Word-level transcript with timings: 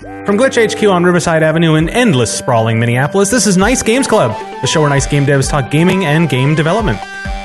From 0.00 0.38
Glitch 0.38 0.56
HQ 0.56 0.82
on 0.88 1.04
Riverside 1.04 1.42
Avenue 1.42 1.74
in 1.74 1.90
endless 1.90 2.32
sprawling 2.32 2.80
Minneapolis, 2.80 3.28
this 3.30 3.46
is 3.46 3.58
Nice 3.58 3.82
Games 3.82 4.06
Club, 4.06 4.30
the 4.62 4.66
show 4.66 4.80
where 4.80 4.88
nice 4.88 5.06
game 5.06 5.26
devs 5.26 5.50
talk 5.50 5.70
gaming 5.70 6.06
and 6.06 6.26
game 6.26 6.54
development. 6.54 6.98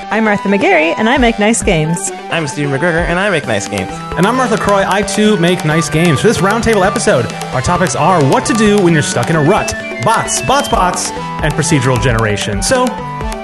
I'm 0.10 0.24
Martha 0.24 0.47
McGarry, 0.47 0.96
and 0.97 1.10
I 1.10 1.18
make 1.18 1.38
nice 1.38 1.62
games. 1.62 2.12
I'm 2.31 2.47
Steve 2.47 2.70
McGregor, 2.70 3.04
and 3.04 3.20
I 3.20 3.29
make 3.29 3.46
nice 3.46 3.68
games. 3.68 3.91
And 4.15 4.26
I'm 4.26 4.38
Martha 4.38 4.55
Croy. 4.55 4.86
I 4.88 5.02
too 5.02 5.36
make 5.38 5.65
nice 5.65 5.89
games. 5.89 6.21
For 6.21 6.28
this 6.28 6.38
roundtable 6.38 6.88
episode, 6.88 7.26
our 7.54 7.62
topics 7.62 7.94
are 7.94 8.24
what 8.31 8.46
to 8.46 8.54
do 8.54 8.81
when 8.81 8.94
you're 8.94 9.01
stuck 9.01 9.29
in 9.29 9.35
a 9.35 9.44
rut, 9.44 9.74
bots, 10.06 10.42
bots, 10.44 10.69
bots, 10.69 11.12
and 11.12 11.53
procedural 11.56 12.01
generation. 12.01 12.63
So, 12.63 12.85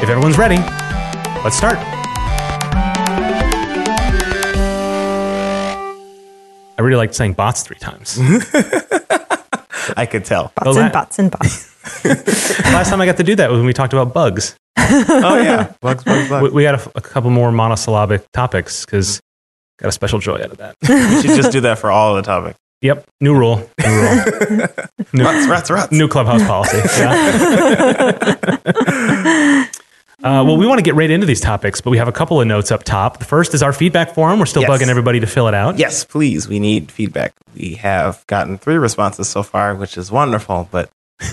if 0.01 0.07
everyone's 0.07 0.37
ready, 0.37 0.59
let's 1.43 1.57
start. 1.57 1.77
I 6.81 6.83
really 6.83 6.97
liked 6.97 7.13
saying 7.13 7.33
bots 7.33 7.61
three 7.61 7.77
times. 7.77 8.17
I 9.95 10.07
could 10.09 10.25
tell. 10.25 10.51
Bots 10.55 10.67
and 10.77 10.77
that- 10.77 10.93
bots 10.93 11.19
and 11.19 11.29
bots. 11.29 11.69
Last 12.73 12.89
time 12.89 12.99
I 13.01 13.05
got 13.05 13.17
to 13.17 13.23
do 13.23 13.35
that 13.35 13.51
was 13.51 13.57
when 13.59 13.67
we 13.67 13.73
talked 13.73 13.93
about 13.93 14.15
bugs. 14.15 14.55
Oh 14.79 15.37
yeah, 15.39 15.73
bugs, 15.79 16.03
bugs, 16.03 16.27
bugs. 16.27 16.51
we 16.53 16.63
got 16.63 16.75
a, 16.87 16.91
a 16.95 17.01
couple 17.01 17.29
more 17.29 17.51
monosyllabic 17.51 18.25
topics 18.31 18.83
because 18.83 19.21
got 19.77 19.89
a 19.89 19.91
special 19.91 20.17
joy 20.17 20.35
out 20.41 20.51
of 20.51 20.57
that. 20.57 20.75
We 20.89 21.21
should 21.21 21.35
just 21.37 21.51
do 21.51 21.61
that 21.61 21.77
for 21.77 21.91
all 21.91 22.17
of 22.17 22.23
the 22.23 22.27
topics. 22.31 22.57
Yep, 22.81 23.05
new 23.19 23.35
rule. 23.35 23.57
New 23.85 24.01
rule. 24.01 24.23
New, 25.13 25.23
Ruts, 25.23 25.47
ruts, 25.47 25.69
ruts. 25.69 25.91
new 25.91 26.07
clubhouse 26.07 26.41
policy. 26.47 26.77
Yeah. 26.97 27.27
Uh, 30.23 30.43
well, 30.45 30.55
we 30.57 30.67
want 30.67 30.77
to 30.77 30.83
get 30.83 30.93
right 30.95 31.09
into 31.09 31.25
these 31.25 31.41
topics, 31.41 31.81
but 31.81 31.89
we 31.89 31.97
have 31.97 32.07
a 32.07 32.11
couple 32.11 32.39
of 32.39 32.47
notes 32.47 32.71
up 32.71 32.83
top. 32.83 33.17
The 33.19 33.25
first 33.25 33.53
is 33.53 33.63
our 33.63 33.73
feedback 33.73 34.13
form. 34.13 34.39
We're 34.39 34.45
still 34.45 34.61
Yes. 34.61 34.69
bugging 34.69 34.87
everybody 34.87 35.19
to 35.19 35.27
fill 35.27 35.47
it 35.47 35.53
out. 35.53 35.79
Yes, 35.79 36.03
please. 36.05 36.47
We 36.47 36.59
need 36.59 36.91
feedback. 36.91 37.33
We 37.55 37.73
have 37.75 38.23
gotten 38.27 38.57
three 38.59 38.75
responses 38.75 39.27
so 39.27 39.41
far, 39.43 39.73
which 39.73 39.97
is 39.97 40.11
wonderful, 40.11 40.67
but 40.71 40.89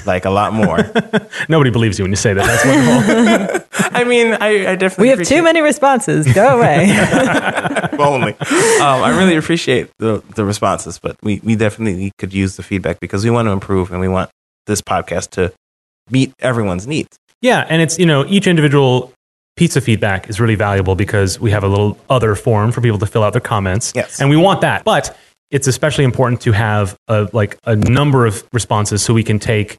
like 0.06 0.24
a 0.24 0.30
lot 0.30 0.52
more. 0.54 0.78
Nobody 1.48 1.70
believes 1.70 1.98
you 1.98 2.04
when 2.04 2.12
you 2.12 2.16
say 2.16 2.32
that. 2.32 2.46
That's 2.46 2.64
wonderful. 2.64 3.88
I 4.00 4.04
mean, 4.04 4.34
I, 4.40 4.72
I 4.72 4.76
definitely 4.76 5.04
We 5.04 5.08
have 5.18 5.26
too 5.26 5.42
many 5.42 5.60
responses. 5.60 6.30
Go 6.32 6.58
away. 6.58 6.84
Only. 7.98 8.32
Um, 8.32 9.02
I 9.02 9.14
really 9.18 9.36
appreciate 9.36 9.90
the, 9.98 10.22
the 10.34 10.44
responses, 10.44 10.98
but 10.98 11.16
we, 11.22 11.40
we 11.44 11.56
definitely 11.56 12.12
could 12.18 12.32
use 12.32 12.56
the 12.56 12.62
feedback 12.62 13.00
because 13.00 13.24
we 13.24 13.30
want 13.30 13.46
to 13.46 13.52
improve 13.52 13.90
and 13.90 14.00
we 14.00 14.08
want 14.08 14.30
this 14.66 14.80
podcast 14.82 15.30
to 15.30 15.52
meet 16.10 16.32
everyone's 16.38 16.86
needs. 16.86 17.18
Yeah, 17.42 17.66
and 17.68 17.82
it's 17.82 17.98
you 17.98 18.06
know 18.06 18.24
each 18.26 18.46
individual 18.46 19.12
pizza 19.56 19.80
feedback 19.80 20.28
is 20.28 20.38
really 20.40 20.54
valuable 20.54 20.94
because 20.94 21.40
we 21.40 21.50
have 21.50 21.64
a 21.64 21.68
little 21.68 21.98
other 22.08 22.34
form 22.34 22.70
for 22.70 22.80
people 22.80 22.98
to 22.98 23.06
fill 23.06 23.24
out 23.24 23.32
their 23.32 23.40
comments. 23.40 23.92
Yes. 23.94 24.20
and 24.20 24.30
we 24.30 24.36
want 24.36 24.60
that, 24.60 24.84
but 24.84 25.16
it's 25.50 25.66
especially 25.66 26.04
important 26.04 26.40
to 26.42 26.52
have 26.52 26.96
a 27.08 27.28
like 27.32 27.58
a 27.64 27.74
number 27.74 28.26
of 28.26 28.46
responses 28.52 29.02
so 29.02 29.14
we 29.14 29.24
can 29.24 29.38
take 29.38 29.76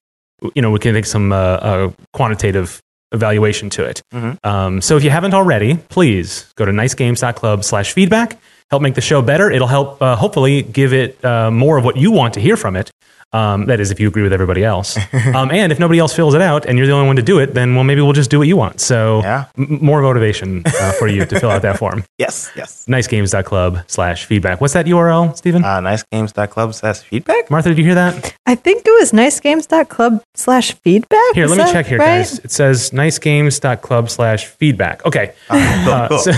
you 0.55 0.61
know 0.61 0.71
we 0.71 0.79
can 0.79 0.93
take 0.93 1.05
some 1.05 1.31
uh, 1.31 1.35
uh, 1.35 1.91
quantitative 2.13 2.81
evaluation 3.11 3.69
to 3.71 3.83
it. 3.83 4.01
Mhm. 4.13 4.37
Um, 4.45 4.81
so 4.81 4.95
if 4.95 5.03
you 5.03 5.09
haven't 5.09 5.33
already, 5.33 5.75
please 5.89 6.51
go 6.55 6.65
to 6.65 6.71
nicegames.club 6.71 7.63
slash 7.63 7.91
feedback. 7.93 8.39
Help 8.71 8.81
make 8.83 8.93
the 8.95 9.01
show 9.01 9.21
better. 9.21 9.49
It'll 9.49 9.67
help, 9.67 10.01
uh, 10.01 10.15
hopefully, 10.15 10.61
give 10.61 10.93
it 10.93 11.23
uh, 11.25 11.49
more 11.51 11.77
of 11.77 11.83
what 11.83 11.97
you 11.97 12.11
want 12.11 12.35
to 12.35 12.39
hear 12.39 12.55
from 12.57 12.75
it. 12.75 12.91
Um, 13.31 13.65
that 13.67 13.79
is, 13.79 13.91
if 13.91 13.99
you 13.99 14.07
agree 14.07 14.23
with 14.23 14.33
everybody 14.33 14.63
else. 14.63 14.97
um, 15.35 15.51
and 15.51 15.71
if 15.71 15.77
nobody 15.79 15.99
else 15.99 16.15
fills 16.15 16.33
it 16.33 16.41
out 16.41 16.65
and 16.65 16.79
you're 16.79 16.87
the 16.87 16.93
only 16.93 17.05
one 17.05 17.15
to 17.17 17.21
do 17.21 17.37
it, 17.37 17.53
then, 17.53 17.75
well, 17.75 17.83
maybe 17.83 18.01
we'll 18.01 18.13
just 18.13 18.31
do 18.31 18.39
what 18.39 18.47
you 18.47 18.57
want. 18.57 18.81
So, 18.81 19.21
Yeah. 19.21 19.45
m- 19.55 19.77
more 19.83 20.01
motivation 20.01 20.63
uh, 20.65 20.91
for 20.99 21.07
you 21.07 21.25
to 21.25 21.39
fill 21.39 21.51
out 21.51 21.61
that 21.63 21.77
form. 21.77 22.03
Yes, 22.19 22.51
yes. 22.53 22.85
Nicegames.club 22.89 23.85
slash 23.87 24.25
feedback. 24.25 24.59
What's 24.59 24.73
that 24.73 24.85
URL, 24.87 25.37
Stephen? 25.37 25.63
Uh, 25.63 25.79
nicegames.club 25.79 26.73
slash 26.73 26.97
feedback. 26.99 27.49
Martha, 27.49 27.69
did 27.69 27.77
you 27.77 27.85
hear 27.85 27.95
that? 27.95 28.35
I 28.45 28.55
think 28.55 28.83
it 28.85 28.91
was 28.91 29.13
nicegames.club 29.13 30.21
slash 30.35 30.73
feedback. 30.73 31.33
Here, 31.33 31.45
Is 31.45 31.51
let 31.55 31.65
me 31.65 31.71
check 31.71 31.85
here, 31.85 31.97
right? 31.97 32.05
guys. 32.17 32.39
It 32.39 32.51
says 32.51 32.91
nicegames.club 32.91 34.09
slash 34.09 34.47
feedback. 34.47 35.05
Okay. 35.05 35.33
Cool, 35.47 36.07
cool. 36.09 36.19
so- 36.19 36.31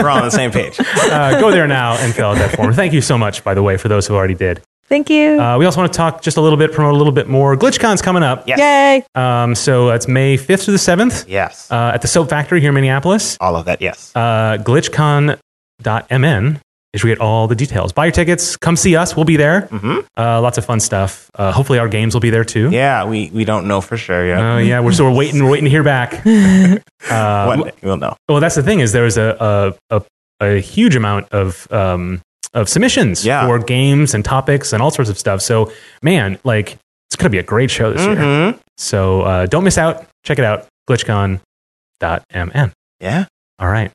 We're 0.00 0.10
all 0.10 0.18
on 0.18 0.24
the 0.26 0.30
same 0.30 0.52
page. 0.52 0.76
uh, 0.78 1.40
go 1.40 1.50
there 1.50 1.65
now 1.66 1.96
and 1.98 2.14
fill 2.14 2.26
out 2.30 2.38
that 2.38 2.54
form. 2.56 2.72
Thank 2.72 2.92
you 2.92 3.00
so 3.00 3.18
much, 3.18 3.44
by 3.44 3.54
the 3.54 3.62
way, 3.62 3.76
for 3.76 3.88
those 3.88 4.06
who 4.06 4.14
already 4.14 4.34
did. 4.34 4.62
Thank 4.88 5.10
you. 5.10 5.40
Uh, 5.40 5.58
we 5.58 5.64
also 5.64 5.80
want 5.80 5.92
to 5.92 5.96
talk 5.96 6.22
just 6.22 6.36
a 6.36 6.40
little 6.40 6.56
bit, 6.56 6.72
promote 6.72 6.94
a 6.94 6.96
little 6.96 7.12
bit 7.12 7.26
more. 7.28 7.56
GlitchCon's 7.56 8.00
coming 8.02 8.22
up. 8.22 8.46
Yes. 8.46 8.58
Yay. 8.60 9.04
Um, 9.20 9.56
so 9.56 9.90
it's 9.90 10.06
May 10.06 10.36
5th 10.36 10.66
to 10.66 10.70
the 10.70 10.78
7th 10.78 11.24
Yes. 11.26 11.68
uh, 11.72 11.90
at 11.92 12.02
the 12.02 12.08
Soap 12.08 12.30
Factory 12.30 12.60
here 12.60 12.68
in 12.70 12.74
Minneapolis. 12.76 13.36
all 13.40 13.56
of 13.56 13.64
that, 13.64 13.82
yes. 13.82 14.12
Uh, 14.14 14.58
glitchcon.mn 14.60 16.60
is 16.92 17.02
where 17.02 17.10
you 17.10 17.16
get 17.16 17.20
all 17.20 17.46
the 17.48 17.56
details. 17.56 17.92
Buy 17.92 18.06
your 18.06 18.12
tickets. 18.12 18.56
Come 18.56 18.76
see 18.76 18.96
us. 18.96 19.14
We'll 19.16 19.24
be 19.26 19.36
there. 19.36 19.62
hmm 19.62 19.98
Uh, 20.16 20.40
lots 20.40 20.56
of 20.56 20.64
fun 20.64 20.80
stuff. 20.80 21.30
Uh, 21.34 21.52
hopefully 21.52 21.78
our 21.78 21.88
games 21.88 22.14
will 22.14 22.20
be 22.22 22.30
there 22.30 22.44
too. 22.44 22.70
Yeah, 22.70 23.04
we, 23.04 23.28
we 23.34 23.44
don't 23.44 23.66
know 23.66 23.80
for 23.80 23.96
sure 23.96 24.26
yet. 24.26 24.38
Oh 24.40 24.58
yeah, 24.58 24.80
we're 24.80 24.92
so 24.92 25.04
we're 25.04 25.16
waiting. 25.16 25.42
We're 25.44 25.50
waiting 25.50 25.64
to 25.64 25.70
hear 25.70 25.82
back. 25.84 26.22
Uh, 27.08 27.44
One 27.46 27.62
day 27.62 27.72
we'll 27.84 27.98
know. 27.98 28.16
Well, 28.28 28.40
that's 28.40 28.56
the 28.56 28.64
thing 28.64 28.80
is 28.80 28.90
there 28.92 29.04
was 29.04 29.16
a 29.16 29.74
a, 29.90 29.96
a, 29.98 30.02
a 30.40 30.60
huge 30.60 30.96
amount 30.96 31.28
of 31.32 31.70
um, 31.72 32.20
of 32.54 32.68
submissions 32.68 33.24
Yeah. 33.24 33.46
for 33.46 33.58
games 33.58 34.14
and 34.14 34.24
topics 34.24 34.72
and 34.72 34.82
all 34.82 34.90
sorts 34.90 35.10
of 35.10 35.18
stuff. 35.18 35.40
So 35.42 35.72
man, 36.02 36.38
like 36.44 36.78
it's 37.08 37.16
gonna 37.16 37.30
be 37.30 37.38
a 37.38 37.42
great 37.42 37.70
show 37.70 37.92
this 37.92 38.04
year. 38.04 38.16
Mhm. 38.16 38.58
So 38.78 39.22
uh, 39.22 39.46
don't 39.46 39.64
miss 39.64 39.78
out. 39.78 40.06
Check 40.24 40.38
it 40.38 40.44
out. 40.44 40.66
Glitchcon.mn. 40.88 42.72
Yeah. 43.00 43.24
All 43.58 43.68
right, 43.68 43.90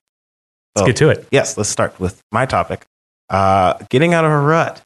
let's 0.75 0.81
So- 0.81 0.85
get 0.85 0.95
to 0.97 1.09
it. 1.09 1.27
Yes, 1.31 1.57
let's 1.57 1.69
start 1.69 1.99
with 1.99 2.19
my 2.31 2.45
topic. 2.45 2.83
Uh, 3.29 3.75
getting 3.89 4.13
out 4.13 4.25
of 4.25 4.31
a 4.31 4.39
rut 4.39 4.81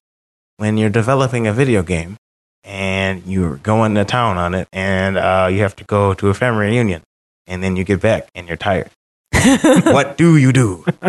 when 0.58 0.78
you're 0.78 0.90
developing 0.90 1.48
a 1.48 1.54
video 1.54 1.82
game 1.82 2.18
and 2.64 3.24
you're 3.26 3.56
going 3.58 3.96
to 3.96 4.06
town 4.06 4.38
on 4.38 4.54
it 4.54 4.68
and 4.74 5.18
uh, 5.18 5.48
you 5.52 5.60
have 5.62 5.76
to 5.78 5.84
go 5.86 6.14
to 6.14 6.30
a 6.30 6.34
family 6.34 6.68
reunion 6.68 7.02
and 7.48 7.64
then 7.64 7.76
you 7.76 7.84
get 7.84 8.02
back 8.02 8.28
and 8.36 8.48
you're 8.48 8.58
tired. 8.58 8.90
what 9.92 10.18
do 10.18 10.38
you 10.38 10.52
do? 10.52 10.84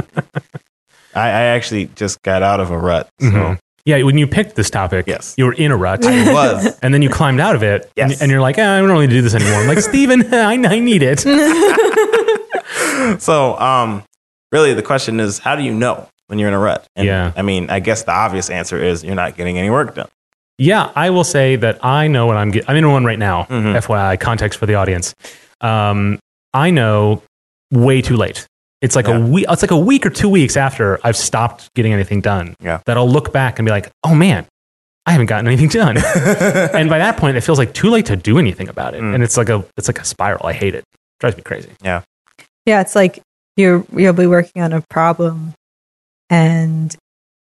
I, 1.14 1.28
I 1.28 1.42
actually 1.56 1.86
just 1.94 2.20
got 2.22 2.42
out 2.42 2.60
of 2.60 2.70
a 2.70 2.78
rut. 2.78 3.08
So 3.20 3.26
Mhm. 3.30 3.58
Yeah, 3.84 4.02
when 4.02 4.18
you 4.18 4.26
picked 4.26 4.56
this 4.56 4.68
topic, 4.68 5.06
Yes. 5.06 5.34
you 5.38 5.44
were 5.44 5.52
in 5.52 5.70
a 5.70 5.76
rut. 5.76 6.04
I 6.04 6.32
was. 6.32 6.76
And 6.82 6.92
then 6.92 7.02
you 7.02 7.08
climbed 7.08 7.38
out 7.40 7.54
of 7.54 7.62
it, 7.62 7.90
and, 7.96 8.10
Yes. 8.10 8.20
and 8.20 8.30
you're 8.32 8.40
like, 8.40 8.58
eh, 8.58 8.68
I 8.68 8.80
don't 8.80 8.90
really 8.90 9.06
need 9.06 9.12
to 9.14 9.18
do 9.18 9.22
this 9.22 9.34
anymore. 9.34 9.60
I'm 9.60 9.68
like, 9.68 9.78
Steven, 9.78 10.34
I, 10.34 10.54
I 10.54 10.80
need 10.80 11.02
it. 11.04 11.20
so 13.20 13.56
um, 13.58 14.02
really 14.52 14.74
the 14.74 14.82
question 14.82 15.20
is 15.20 15.38
how 15.38 15.56
do 15.56 15.62
you 15.62 15.72
know 15.72 16.08
when 16.26 16.38
you're 16.38 16.48
in 16.48 16.54
a 16.54 16.58
rut? 16.58 16.84
And, 16.96 17.06
Yeah. 17.06 17.32
I 17.36 17.42
mean, 17.42 17.70
I 17.70 17.80
guess 17.80 18.02
the 18.02 18.12
obvious 18.12 18.50
answer 18.50 18.82
is 18.82 19.04
you're 19.04 19.14
not 19.14 19.36
getting 19.36 19.58
any 19.58 19.70
work 19.70 19.94
done. 19.94 20.08
Yeah, 20.58 20.90
I 20.96 21.10
will 21.10 21.24
say 21.24 21.56
that 21.56 21.84
I 21.84 22.08
know 22.08 22.26
when 22.26 22.36
I'm 22.38 22.50
get, 22.50 22.68
I'm 22.68 22.76
in 22.76 22.90
one 22.90 23.04
right 23.04 23.18
now. 23.18 23.44
Mhm. 23.44 23.76
FYI, 23.76 24.18
context 24.18 24.58
for 24.58 24.64
the 24.66 24.74
audience. 24.74 25.14
Um, 25.60 26.18
I 26.54 26.70
know 26.70 27.22
way 27.72 28.00
too 28.02 28.16
late. 28.16 28.46
It's 28.82 28.94
like 28.94 29.06
Yeah. 29.06 29.16
a 29.18 29.20
week. 29.26 29.46
It's 29.48 29.62
like 29.62 29.70
a 29.70 29.76
week 29.78 30.04
or 30.06 30.10
two 30.10 30.28
weeks 30.28 30.56
after 30.56 30.98
I've 31.02 31.16
stopped 31.16 31.72
getting 31.74 31.92
anything 31.92 32.20
done. 32.20 32.54
Yeah. 32.60 32.80
that 32.86 32.96
I'll 32.96 33.08
look 33.08 33.32
back 33.32 33.58
and 33.58 33.66
be 33.66 33.70
like, 33.72 33.90
oh 34.04 34.14
man, 34.14 34.46
I 35.06 35.12
haven't 35.12 35.26
gotten 35.26 35.46
anything 35.46 35.68
done. 35.68 35.96
and 36.74 36.90
by 36.90 36.98
that 36.98 37.16
point, 37.16 37.36
it 37.36 37.40
feels 37.42 37.58
like 37.58 37.72
too 37.72 37.90
late 37.90 38.06
to 38.06 38.16
do 38.16 38.38
anything 38.38 38.68
about 38.68 38.94
it. 38.94 39.00
Mm. 39.02 39.14
And 39.14 39.24
it's 39.24 39.36
like 39.36 39.48
a 39.48 39.64
it's 39.76 39.88
like 39.88 39.98
a 40.00 40.04
spiral. 40.04 40.46
I 40.46 40.52
hate 40.52 40.74
it. 40.74 40.84
drives 41.20 41.36
me 41.36 41.42
crazy. 41.42 41.70
yeah, 41.82 42.02
Yeah. 42.66 42.80
it's 42.82 42.94
like 42.94 43.20
you're 43.56 43.84
you'll 43.92 44.12
be 44.12 44.26
working 44.26 44.62
on 44.62 44.72
a 44.74 44.82
problem 44.90 45.54
and 46.30 46.94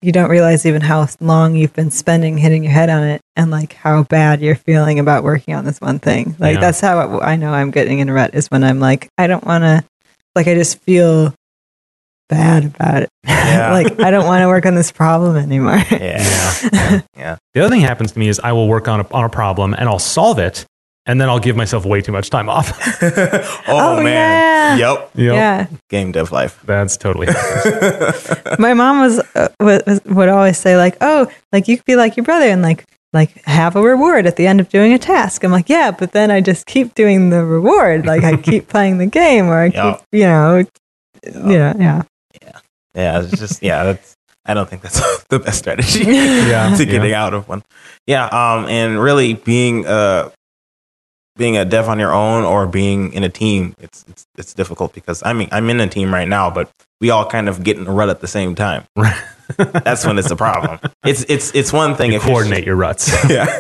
you 0.03 0.11
don't 0.13 0.29
realize 0.31 0.67
even 0.67 0.83
how 0.83 1.07
long 1.21 1.55
you've 1.55 1.73
been 1.73 1.91
spending 1.91 2.37
hitting 2.37 2.65
your 2.65 2.73
head 2.73 2.91
on 2.91 3.05
it 3.05 3.21
and 3.37 3.51
like 3.51 3.73
how 3.75 4.03
bad 4.03 4.41
you're 4.41 4.57
feeling 4.57 4.99
about 4.99 5.23
working 5.23 5.55
on 5.55 5.65
this 5.65 5.81
one 5.81 5.99
thing. 6.01 6.35
Like 6.41 6.55
Yeah. 6.57 6.61
that's 6.61 6.81
how 6.81 7.21
I 7.21 7.37
know 7.37 7.53
I'm 7.55 7.71
getting 7.71 8.01
in 8.01 8.09
a 8.09 8.13
rut 8.13 8.35
is 8.35 8.49
when 8.49 8.65
I'm 8.65 8.81
like 8.81 9.09
I 9.17 9.27
don't 9.29 9.45
want 9.47 9.63
to 9.63 9.85
like 10.35 10.47
I 10.49 10.55
just 10.55 10.79
feel 10.81 11.35
bad 12.29 12.65
about 12.65 13.03
it. 13.03 13.09
Yeah. 13.27 13.73
like 13.73 14.01
I 14.01 14.11
don't 14.11 14.27
want 14.27 14.43
to 14.43 14.49
work 14.49 14.65
on 14.67 14.75
this 14.75 14.91
problem 14.93 15.37
anymore. 15.37 15.77
yeah. 15.91 16.25
yeah. 16.73 17.01
Yeah. 17.17 17.37
The 17.55 17.61
other 17.61 17.71
thing 17.71 17.83
that 17.83 17.89
happens 17.89 18.13
to 18.13 18.19
me 18.19 18.29
is 18.29 18.41
I 18.41 18.53
will 18.53 18.69
work 18.69 18.89
on 18.89 19.01
a, 19.01 19.07
on 19.13 19.25
a 19.25 19.29
problem 19.29 19.75
and 19.75 19.89
I'll 19.89 19.99
solve 19.99 20.39
it, 20.39 20.65
and 21.05 21.21
then 21.21 21.29
I'll 21.29 21.39
give 21.41 21.57
myself 21.57 21.85
way 21.85 22.01
too 22.01 22.13
much 22.13 22.31
time 22.31 22.49
off. 22.49 22.71
oh, 23.03 23.61
Oh, 23.69 24.03
man. 24.03 24.79
yeah. 24.79 24.93
Yep. 24.95 25.11
Yeah. 25.15 25.67
Game 25.91 26.13
dev 26.13 26.33
life. 26.33 26.61
That's 26.65 26.97
totally. 26.97 27.27
my 28.59 28.73
mom 28.75 29.01
was, 29.01 29.19
uh, 29.35 29.49
was 29.61 30.01
would 30.07 30.29
always 30.29 30.57
say 30.59 30.77
like 30.77 30.97
oh 31.01 31.31
like 31.53 31.69
you 31.69 31.77
could 31.77 31.85
be 31.87 31.97
like 31.97 32.17
your 32.17 32.25
brother 32.25 32.47
and 32.47 32.63
like 32.63 32.85
like 33.13 33.43
have 33.45 33.77
a 33.77 33.83
reward 33.83 34.27
at 34.27 34.37
the 34.37 34.47
end 34.47 34.61
of 34.61 34.69
doing 34.69 34.93
a 34.93 34.99
task 34.99 35.45
i'm 35.45 35.51
like 35.53 35.69
yeah 35.69 35.91
but 35.91 36.13
then 36.13 36.31
i 36.31 36.41
just 36.41 36.67
keep 36.67 36.95
doing 36.95 37.31
the 37.31 37.45
reward 37.45 38.07
like 38.07 38.23
i 38.25 38.37
keep 38.37 38.69
playing 38.75 38.99
the 38.99 39.07
game 39.07 39.47
or 39.47 39.61
i 39.63 39.67
Yeah. 39.67 39.93
keep 39.97 40.01
you 40.13 40.25
know 40.25 40.59
you 41.25 41.59
know 41.59 41.75
yeah 41.79 42.03
Yeah. 42.95 43.23
It's 43.23 43.39
just, 43.39 43.63
yeah, 43.63 43.85
that's, 43.85 44.17
I 44.45 44.53
don't 44.55 44.69
think 44.69 44.83
that's 44.83 45.01
the 45.31 45.39
best 45.39 45.59
strategy 45.61 46.01
Yeah, 46.05 46.75
to 46.77 46.85
yeah. 46.85 46.91
getting 46.91 47.15
out 47.15 47.33
of 47.33 47.49
one. 47.49 47.63
Yeah. 48.07 48.27
Um, 48.27 48.67
and 48.69 49.01
really 49.01 49.33
being, 49.35 49.87
uh, 49.87 50.29
being 51.37 51.57
a 51.57 51.65
dev 51.65 51.89
on 51.89 51.99
your 51.99 52.13
own 52.13 52.45
or 52.45 52.67
being 52.67 53.13
in 53.15 53.25
a 53.25 53.29
team, 53.31 53.75
it's, 53.81 54.05
it's, 54.09 54.27
it's 54.37 54.53
difficult 54.53 54.93
because 54.93 55.23
I 55.25 55.33
mean, 55.33 55.49
I'm 55.53 55.71
in 55.71 55.81
a 55.81 55.87
team 55.89 56.13
right 56.13 56.29
now, 56.29 56.51
but 56.51 56.69
we 57.01 57.09
all 57.11 57.25
kind 57.25 57.49
of 57.49 57.63
get 57.65 57.79
in 57.79 57.87
a 57.87 57.91
rut 57.93 58.11
at 58.11 58.21
the 58.21 58.27
same 58.29 58.55
time. 58.55 58.85
Right. 58.97 59.17
That's 59.57 60.05
when 60.07 60.19
it's 60.19 60.31
a 60.31 60.37
problem. 60.37 60.79
It's 61.05 61.25
it's 61.29 61.55
it's 61.55 61.73
one 61.73 61.95
thing 61.95 62.11
You 62.13 62.17
if 62.17 62.23
it's 62.23 62.29
coordinate 62.31 62.65
your 62.65 62.77
ruts. 62.77 63.09
yeah. 63.31 63.47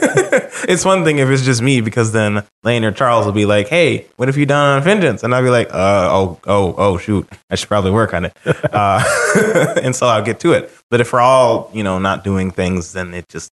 it's 0.68 0.84
one 0.84 1.04
thing 1.04 1.18
if 1.18 1.28
it's 1.28 1.42
just 1.42 1.60
me 1.62 1.80
because 1.80 2.12
then 2.12 2.44
Lane 2.62 2.84
or 2.84 2.92
Charles 2.92 3.26
will 3.26 3.32
be 3.32 3.46
like, 3.46 3.68
"Hey, 3.68 4.06
what 4.16 4.28
have 4.28 4.36
you 4.36 4.46
done 4.46 4.76
on 4.78 4.82
Vengeance?" 4.82 5.22
And 5.22 5.34
I'll 5.34 5.42
be 5.42 5.50
like, 5.50 5.68
"Uh, 5.68 6.08
oh, 6.10 6.40
oh, 6.46 6.74
oh, 6.78 6.98
shoot, 6.98 7.28
I 7.50 7.56
should 7.56 7.68
probably 7.68 7.90
work 7.90 8.14
on 8.14 8.24
it." 8.26 8.36
Uh, 8.72 9.74
and 9.82 9.94
so 9.94 10.06
I'll 10.06 10.22
get 10.22 10.40
to 10.40 10.52
it. 10.52 10.72
But 10.90 11.00
if 11.00 11.12
we're 11.12 11.20
all, 11.20 11.70
you 11.74 11.82
know, 11.82 11.98
not 11.98 12.24
doing 12.24 12.50
things, 12.50 12.92
then 12.94 13.12
it 13.14 13.28
just 13.28 13.50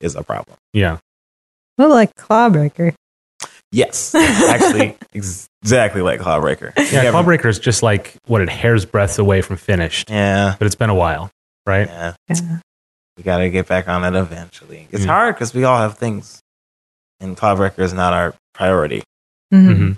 is 0.00 0.16
a 0.16 0.22
problem. 0.22 0.56
yeah. 0.72 0.98
Well, 1.78 1.90
like 1.90 2.14
Clawbreaker. 2.14 2.94
Yes, 3.72 4.14
actually, 4.14 4.96
exactly 5.12 6.00
like 6.00 6.20
Clawbreaker. 6.20 6.72
Yeah, 6.90 7.04
Clawbreaker 7.12 7.46
is 7.46 7.58
just 7.58 7.82
like 7.82 8.14
what 8.26 8.40
a 8.40 8.50
hair's 8.50 8.84
breadth 8.86 9.18
away 9.18 9.42
from 9.42 9.56
finished, 9.56 10.08
Yeah, 10.08 10.54
but 10.58 10.66
it's 10.66 10.74
been 10.76 10.88
a 10.90 10.94
while, 10.94 11.30
right? 11.66 11.88
yeah. 11.88 12.14
Yeah. 12.28 12.58
We 13.16 13.22
got 13.22 13.38
to 13.38 13.48
get 13.50 13.66
back 13.66 13.88
on 13.88 14.04
it 14.04 14.18
eventually. 14.18 14.88
It's 14.90 15.04
Mm. 15.04 15.08
hard 15.08 15.34
because 15.34 15.54
we 15.54 15.64
all 15.64 15.78
have 15.78 15.96
things, 15.98 16.40
and 17.20 17.36
Clawbreaker 17.36 17.78
is 17.80 17.92
not 17.94 18.12
our 18.12 18.34
priority. 18.54 19.02
Mhm. 19.52 19.68
Mhm. 19.76 19.96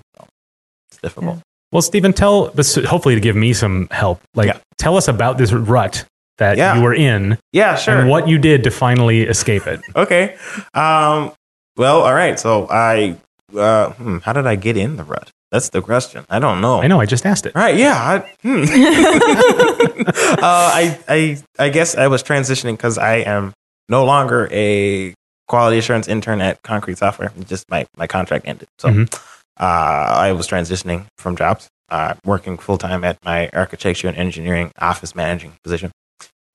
It's 0.91 1.01
difficult. 1.01 1.39
Well, 1.71 1.81
Stephen, 1.81 2.13
tell 2.13 2.47
this 2.51 2.75
hopefully 2.75 3.15
to 3.15 3.21
give 3.21 3.35
me 3.35 3.53
some 3.53 3.87
help. 3.91 4.21
Like, 4.35 4.47
Yeah. 4.47 4.57
tell 4.77 4.97
us 4.97 5.07
about 5.07 5.37
this 5.37 5.51
rut 5.51 6.05
that 6.37 6.57
Yeah. 6.57 6.75
you 6.75 6.81
were 6.81 6.93
in 6.93 7.37
Yeah, 7.51 7.75
sure. 7.75 7.97
and 7.99 8.09
what 8.09 8.27
you 8.27 8.37
did 8.39 8.63
to 8.63 8.71
finally 8.71 9.23
escape 9.23 9.67
it. 9.67 9.81
okay. 9.95 10.35
Um, 10.73 11.31
well, 11.77 12.01
all 12.01 12.13
right. 12.13 12.39
So 12.39 12.67
I, 12.71 13.17
uh, 13.55 13.89
hmm, 13.91 14.17
how 14.19 14.31
did 14.33 14.47
I 14.47 14.55
get 14.55 14.77
in 14.77 14.95
the 14.95 15.03
rut? 15.03 15.29
That's 15.51 15.69
the 15.69 15.81
question. 15.81 16.25
I 16.29 16.37
don't 16.39 16.61
know. 16.61 16.79
I 16.81 16.87
know. 16.87 16.99
I 17.01 17.05
just 17.07 17.25
asked 17.25 17.45
it. 17.47 17.55
Right? 17.55 17.75
Yeah. 17.75 17.95
I, 17.95 18.19
hmm. 18.43 18.63
uh, 19.63 20.37
I, 20.41 20.99
I, 21.07 21.37
I 21.57 21.69
guess 21.69 21.95
I 21.95 22.07
was 22.07 22.23
transitioning 22.23 22.73
because 22.73 22.97
I 22.97 23.15
am 23.17 23.53
no 23.87 24.05
longer 24.05 24.47
a 24.51 25.13
quality 25.47 25.77
assurance 25.79 26.07
intern 26.07 26.41
at 26.41 26.61
Concrete 26.63 26.97
Software. 26.97 27.31
Just 27.47 27.69
my 27.69 27.87
my 27.97 28.05
contract 28.07 28.47
ended, 28.47 28.67
so 28.77 28.89
Mhm. 28.89 29.13
uh, 29.59 29.63
I 29.63 30.31
was 30.33 30.47
transitioning 30.47 31.05
from 31.17 31.35
jobs, 31.35 31.67
uh, 31.89 32.13
working 32.23 32.57
full 32.57 32.77
time 32.77 33.03
at 33.03 33.17
my 33.25 33.49
architecture 33.53 34.07
and 34.07 34.15
engineering 34.17 34.71
office 34.79 35.15
managing 35.15 35.53
position. 35.63 35.91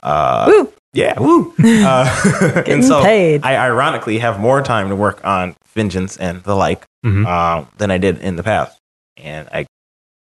Uh, 0.03 0.45
Woo. 0.49 0.73
yeah, 0.93 1.19
woo. 1.19 1.53
Uh, 1.59 2.05
Getting 2.55 2.75
and 2.75 2.85
so 2.85 3.03
paid. 3.03 3.43
I 3.43 3.57
ironically 3.57 4.19
have 4.21 4.39
more 4.39 4.63
time 4.63 4.89
to 4.91 4.97
work 4.97 5.25
on 5.25 5.57
Vengeance 5.75 6.17
and 6.17 6.43
the 6.45 6.55
like 6.55 6.85
Mhm. 7.05 7.27
um, 7.27 7.67
than 7.79 7.91
I 7.91 7.99
did 7.99 8.19
in 8.21 8.37
the 8.37 8.43
past. 8.45 8.79
And 9.17 9.49
I, 9.53 9.67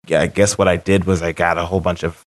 I 0.09 0.27
guess 0.27 0.57
what 0.57 0.67
I 0.67 0.77
did 0.77 1.05
was 1.05 1.21
I 1.21 1.31
got 1.31 1.57
a 1.57 1.65
whole 1.65 1.79
bunch 1.79 2.03
of 2.03 2.23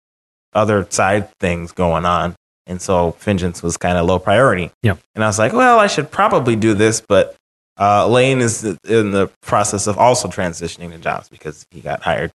other 0.52 0.86
side 0.90 1.28
things 1.40 1.72
going 1.72 2.04
on. 2.04 2.34
And 2.66 2.80
so 2.80 3.16
Vengeance 3.18 3.62
was 3.62 3.76
kind 3.76 3.98
of 3.98 4.06
low 4.06 4.18
priority. 4.18 4.70
Yep. 4.82 4.98
And 5.14 5.24
I 5.24 5.26
was 5.26 5.38
like, 5.38 5.52
well, 5.52 5.78
I 5.78 5.86
should 5.86 6.10
probably 6.10 6.56
do 6.56 6.74
this, 6.74 7.00
but 7.00 7.36
uh, 7.78 8.06
Lane 8.08 8.40
is 8.40 8.64
in 8.64 9.10
the 9.10 9.30
process 9.42 9.86
of 9.86 9.98
also 9.98 10.28
transitioning 10.28 10.90
to 10.92 10.98
jobs 10.98 11.28
because 11.28 11.66
he 11.70 11.80
got 11.80 12.02
hired 12.02 12.30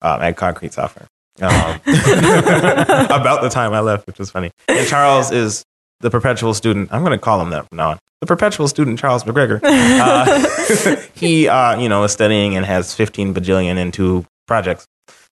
um, 0.00 0.22
at 0.22 0.36
Concrete 0.36 0.72
Software. 0.72 1.06
Um, 1.42 1.50
about 1.84 3.42
the 3.42 3.50
time 3.50 3.74
I 3.74 3.80
left, 3.80 4.06
which 4.06 4.18
was 4.18 4.30
funny. 4.30 4.50
And 4.68 4.86
Charles 4.86 5.30
is 5.32 5.64
the 6.00 6.10
perpetual 6.10 6.54
student. 6.54 6.92
I'm 6.92 7.02
going 7.02 7.12
to 7.12 7.18
call 7.18 7.40
him 7.40 7.50
that 7.50 7.68
from 7.68 7.76
now 7.78 7.90
on. 7.90 7.98
The 8.20 8.26
perpetual 8.26 8.66
student, 8.68 8.98
Charles 8.98 9.24
McGregor. 9.24 9.60
Uh, 9.96 11.00
he, 11.14 11.48
uh, 11.48 11.78
you 11.78 11.88
know, 11.88 12.04
is 12.04 12.12
studying 12.12 12.56
and 12.56 12.66
has 12.66 12.94
15 12.94 13.34
bajillion 13.34 13.78
into 13.78 14.24
projects. 14.46 14.86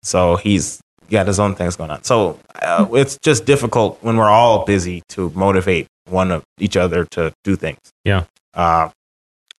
So 0.03 0.37
he's 0.37 0.81
got 1.11 1.27
his 1.27 1.39
own 1.41 1.55
things 1.55 1.77
going 1.77 1.91
on. 1.91 2.05
So 2.05 2.39
uh, 2.55 2.87
it's 2.93 3.19
just 3.23 3.45
difficult 3.45 3.99
when 4.03 4.17
we're 4.17 4.29
all 4.29 4.65
busy 4.65 5.03
to 5.11 5.31
motivate 5.35 5.87
one 6.09 6.31
of 6.31 6.45
each 6.59 6.77
other 6.77 7.05
to 7.13 7.33
do 7.45 7.57
things. 7.57 7.79
Yeah. 8.05 8.25
Uh, 8.55 8.91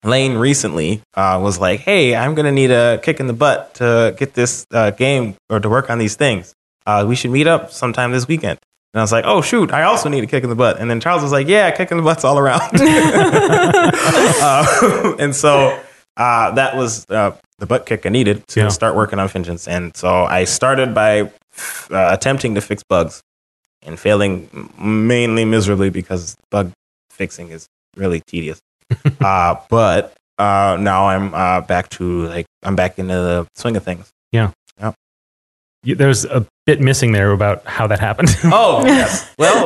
Lane 0.03 0.35
recently 0.35 1.01
uh, 1.13 1.39
was 1.41 1.59
like, 1.59 1.81
"Hey, 1.81 2.15
I'm 2.15 2.33
gonna 2.33 2.51
need 2.51 2.71
a 2.71 2.99
kick 3.03 3.19
in 3.19 3.27
the 3.27 3.33
butt 3.33 3.75
to 3.75 4.15
get 4.17 4.33
this 4.33 4.65
uh, 4.71 4.89
game 4.91 5.35
or 5.49 5.59
to 5.59 5.69
work 5.69 5.89
on 5.91 5.99
these 5.99 6.15
things. 6.15 6.53
Uh, 6.87 7.05
we 7.07 7.15
should 7.15 7.29
meet 7.29 7.45
up 7.45 7.71
sometime 7.71 8.11
this 8.11 8.27
weekend." 8.27 8.57
And 8.93 8.99
I 8.99 9.03
was 9.03 9.11
like, 9.11 9.23
"Oh 9.25 9.41
shoot, 9.41 9.71
I 9.71 9.83
also 9.83 10.09
need 10.09 10.23
a 10.23 10.27
kick 10.27 10.43
in 10.43 10.49
the 10.49 10.55
butt." 10.55 10.79
And 10.79 10.89
then 10.89 10.99
Charles 10.99 11.21
was 11.23 11.31
like, 11.31 11.47
"Yeah, 11.47 11.71
kick 11.71 11.91
in 11.91 11.97
the 11.97 12.03
butts 12.03 12.23
all 12.25 12.37
around." 12.37 12.61
uh, 14.41 15.15
and 15.19 15.35
so 15.35 15.79
uh, 16.17 16.51
that 16.51 16.75
was 16.75 17.09
uh, 17.09 17.31
the 17.59 17.65
butt 17.65 17.85
kick 17.85 18.05
I 18.05 18.09
needed 18.09 18.47
to 18.49 18.61
Yeah. 18.61 18.67
start 18.69 18.95
working 18.95 19.19
on 19.19 19.27
Vengeance. 19.27 19.67
And 19.67 19.95
so 19.95 20.25
I 20.25 20.43
started 20.43 20.93
by 20.93 21.21
uh, 21.21 21.29
attempting 21.89 22.55
to 22.55 22.61
fix 22.61 22.83
bugs 22.83 23.21
and 23.83 23.99
failing 23.99 24.49
mainly 24.79 25.45
miserably 25.45 25.89
because 25.89 26.35
bug 26.49 26.71
fixing 27.09 27.49
is 27.49 27.67
really 27.95 28.21
tedious. 28.27 28.59
uh, 29.21 29.55
but 29.69 30.13
uh, 30.37 30.77
now 30.79 31.07
I'm 31.07 31.33
uh, 31.33 31.61
back 31.61 31.89
to 31.91 32.27
like 32.27 32.45
I'm 32.63 32.75
back 32.75 32.99
into 32.99 33.13
the 33.13 33.47
swing 33.55 33.77
of 33.77 33.83
things. 33.83 34.09
You- 34.31 34.51
There's 35.83 36.25
a 36.25 36.45
bit 36.65 36.79
missing 36.79 37.11
there 37.11 37.31
about 37.31 37.65
how 37.65 37.87
that 37.87 37.99
happened. 37.99 38.29
Oh 38.45 38.85
yes. 38.85 39.29
Well, 39.37 39.65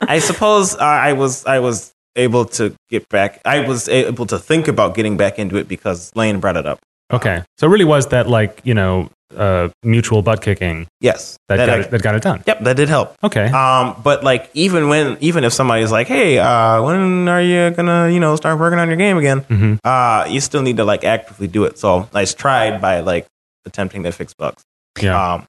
I 0.00 0.18
suppose 0.20 0.74
uh, 0.76 0.78
I 0.80 1.12
was 1.12 1.44
I 1.46 1.58
was 1.58 1.92
able 2.16 2.44
to 2.58 2.74
get 2.90 3.08
back. 3.08 3.40
I 3.44 3.60
was 3.66 3.88
able 3.88 4.26
to 4.26 4.38
think 4.38 4.68
about 4.68 4.94
getting 4.94 5.16
back 5.16 5.38
into 5.38 5.56
it 5.56 5.68
because 5.68 6.14
Lane 6.16 6.40
brought 6.40 6.56
it 6.56 6.66
up. 6.66 6.78
okay. 7.12 7.42
So 7.58 7.66
it 7.66 7.70
really 7.70 7.84
was 7.84 8.08
that, 8.08 8.28
like, 8.28 8.60
you 8.64 8.74
know, 8.74 9.08
uh, 9.36 9.68
mutual 9.84 10.22
butt 10.22 10.40
kicking 10.42 10.86
Yes, 11.00 11.36
that, 11.48 11.56
that 11.56 11.66
got 11.66 11.78
I- 11.78 11.82
it, 11.82 11.90
that 11.90 12.02
got 12.02 12.14
it 12.14 12.22
done. 12.22 12.42
Yep, 12.46 12.60
that 12.64 12.76
did 12.76 12.88
help. 12.88 13.14
Okay. 13.22 13.46
Um, 13.50 13.94
but 14.02 14.24
like 14.24 14.50
even 14.54 14.88
when 14.88 15.16
even 15.20 15.44
if 15.44 15.52
somebody's 15.52 15.92
like, 15.92 16.06
"Hey, 16.08 16.38
uh, 16.38 16.82
when 16.82 17.28
are 17.28 17.42
you 17.42 17.70
gonna 17.70 18.08
you 18.08 18.20
know 18.20 18.36
start 18.36 18.58
working 18.58 18.78
on 18.78 18.88
your 18.88 18.96
game 18.96 19.18
again?" 19.18 19.40
hmm 19.40 19.74
Uh, 19.84 20.26
you 20.28 20.40
still 20.40 20.62
need 20.62 20.76
to 20.78 20.84
like 20.84 21.04
actively 21.04 21.46
do 21.48 21.64
it. 21.64 21.78
So 21.78 22.08
I 22.14 22.24
tried 22.24 22.80
by 22.80 23.00
like 23.00 23.26
attempting 23.66 24.02
to 24.04 24.12
fix 24.12 24.32
bugs. 24.34 24.62
Yeah. 25.02 25.34
Um, 25.34 25.46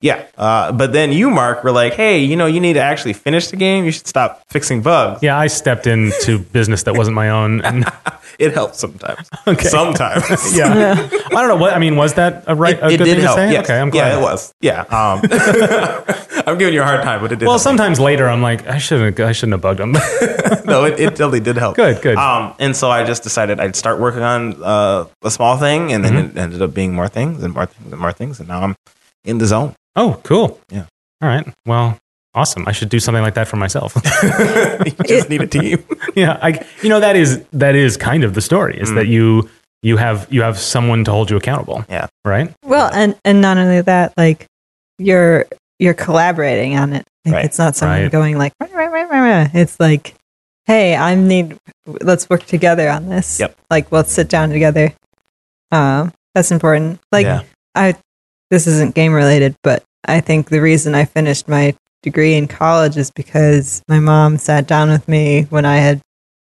yeah. 0.00 0.26
Uh, 0.36 0.70
but 0.72 0.92
then 0.92 1.12
you, 1.12 1.30
Mark, 1.30 1.64
were 1.64 1.72
like, 1.72 1.94
"Hey, 1.94 2.18
you 2.24 2.36
know, 2.36 2.46
you 2.46 2.60
need 2.60 2.74
to 2.74 2.80
actually 2.82 3.12
finish 3.14 3.48
the 3.48 3.56
game. 3.56 3.84
You 3.84 3.90
should 3.92 4.06
stop 4.06 4.42
fixing 4.50 4.82
bugs." 4.82 5.22
yeah. 5.22 5.38
I 5.38 5.46
stepped 5.48 5.86
into 5.86 6.38
business 6.52 6.82
that 6.84 6.94
wasn't 6.96 7.14
my 7.14 7.30
own. 7.30 7.60
And, 7.62 7.84
It 8.36 8.52
helps 8.52 8.80
sometimes. 8.80 9.30
Okay. 9.46 9.68
Sometimes. 9.68 10.56
yeah. 10.56 10.94
I 11.08 11.28
don't 11.30 11.46
know. 11.46 11.54
What 11.54 11.72
I 11.72 11.78
mean, 11.78 11.94
was 11.94 12.14
that 12.14 12.42
a 12.48 12.56
right? 12.56 12.76
It, 12.76 12.82
a 12.82 12.86
it 12.88 12.98
good 12.98 13.04
did 13.04 13.14
thing 13.14 13.24
help. 13.24 13.36
to 13.36 13.46
say? 13.46 13.52
Yes. 13.52 13.64
Okay. 13.64 13.78
I'm 13.78 13.90
glad. 13.90 14.08
Yeah, 14.08 14.18
it 14.18 14.22
was. 14.22 14.52
Yeah. 14.60 14.80
Um, 14.90 15.22
I'm 16.44 16.58
giving 16.58 16.74
you 16.74 16.82
a 16.82 16.84
hard 16.84 17.02
time, 17.04 17.20
but 17.20 17.30
it 17.30 17.38
did. 17.38 17.46
Well, 17.46 17.52
help. 17.54 17.62
sometimes 17.62 18.00
later 18.00 18.28
I'm 18.28 18.42
like, 18.42 18.66
I 18.66 18.78
shouldn't. 18.78 19.20
I 19.20 19.30
shouldn't 19.30 19.52
have 19.52 19.60
bugged 19.60 19.78
him. 19.78 19.92
no, 20.64 20.82
it, 20.84 20.98
it 20.98 21.10
totally 21.10 21.38
did 21.38 21.56
help. 21.56 21.76
Good, 21.76 22.02
good. 22.02 22.16
Um, 22.16 22.54
and 22.58 22.74
so 22.74 22.90
I 22.90 23.04
just 23.04 23.22
decided 23.22 23.60
I'd 23.60 23.76
start 23.76 24.00
working 24.00 24.22
on 24.22 24.60
uh, 24.64 25.04
a 25.22 25.30
small 25.30 25.56
thing, 25.56 25.92
and 25.92 26.04
then 26.04 26.14
Mm-hmm. 26.14 26.36
it 26.36 26.40
ended 26.40 26.60
up 26.62 26.74
being 26.74 26.92
more 26.92 27.06
things 27.08 27.42
and 27.44 27.54
more 27.54 27.66
things 27.66 27.92
and 27.92 28.00
more 28.00 28.12
things, 28.12 28.40
and 28.40 28.48
now 28.48 28.62
I'm 28.62 28.74
in 29.24 29.38
the 29.38 29.46
zone. 29.46 29.74
Oh, 29.96 30.20
cool. 30.24 30.60
Yeah. 30.70 30.86
All 31.22 31.28
right. 31.28 31.46
Well, 31.66 31.98
awesome. 32.34 32.66
I 32.66 32.72
should 32.72 32.88
do 32.88 33.00
something 33.00 33.22
like 33.22 33.34
that 33.34 33.48
for 33.48 33.56
myself. 33.56 33.94
you 34.84 34.92
just 35.06 35.30
need 35.30 35.40
a 35.42 35.46
team. 35.46 35.84
yeah. 36.14 36.38
I. 36.42 36.64
You 36.82 36.88
know 36.88 37.00
that 37.00 37.16
is 37.16 37.42
that 37.52 37.74
is 37.74 37.96
kind 37.96 38.24
of 38.24 38.34
the 38.34 38.40
story. 38.42 38.78
Is 38.78 38.90
Mm. 38.90 38.94
that 38.96 39.06
you 39.08 39.48
you 39.82 39.96
have 39.96 40.26
you 40.30 40.42
have 40.42 40.58
someone 40.58 41.04
to 41.04 41.10
hold 41.10 41.30
you 41.30 41.36
accountable. 41.36 41.84
Yeah. 41.88 42.06
Right. 42.24 42.52
well, 42.64 42.90
and 42.92 43.16
and 43.24 43.40
not 43.40 43.56
only 43.58 43.80
that, 43.82 44.12
like 44.16 44.46
you're 44.98 45.46
you're 45.78 45.94
collaborating 45.94 46.76
on 46.78 46.92
it. 46.92 47.04
Like, 47.24 47.34
Right. 47.34 47.44
It's 47.46 47.58
not 47.58 47.74
someone 47.76 48.02
Right. 48.02 48.12
going 48.12 48.36
like, 48.38 48.52
"Rah, 48.60 48.68
rah, 48.72 48.86
rah, 48.86 49.02
rah, 49.02 49.20
rah." 49.42 49.48
it's 49.54 49.78
like, 49.80 50.14
hey, 50.66 50.94
I 50.94 51.14
need, 51.14 51.56
let's 51.86 52.28
work 52.30 52.44
together 52.44 52.88
on 52.88 53.08
this. 53.08 53.40
Yep. 53.40 53.56
Like, 53.70 53.90
let's 53.92 54.12
sit 54.12 54.28
down 54.28 54.50
together. 54.50 54.92
Um, 55.72 56.12
that's 56.34 56.50
important. 56.52 57.00
Like, 57.12 57.24
Yeah. 57.26 57.42
I, 57.74 57.96
this 58.50 58.66
isn't 58.66 58.94
game 58.94 59.12
related, 59.12 59.54
but 59.62 59.82
I 60.06 60.20
think 60.20 60.48
the 60.50 60.60
reason 60.60 60.94
I 60.94 61.04
finished 61.04 61.48
my 61.48 61.74
degree 62.02 62.34
in 62.34 62.46
college 62.46 62.96
is 62.96 63.10
because 63.10 63.82
my 63.88 63.98
mom 64.00 64.36
sat 64.38 64.66
down 64.66 64.90
with 64.90 65.08
me 65.08 65.42
when 65.50 65.64
I 65.64 65.76
had 65.78 66.00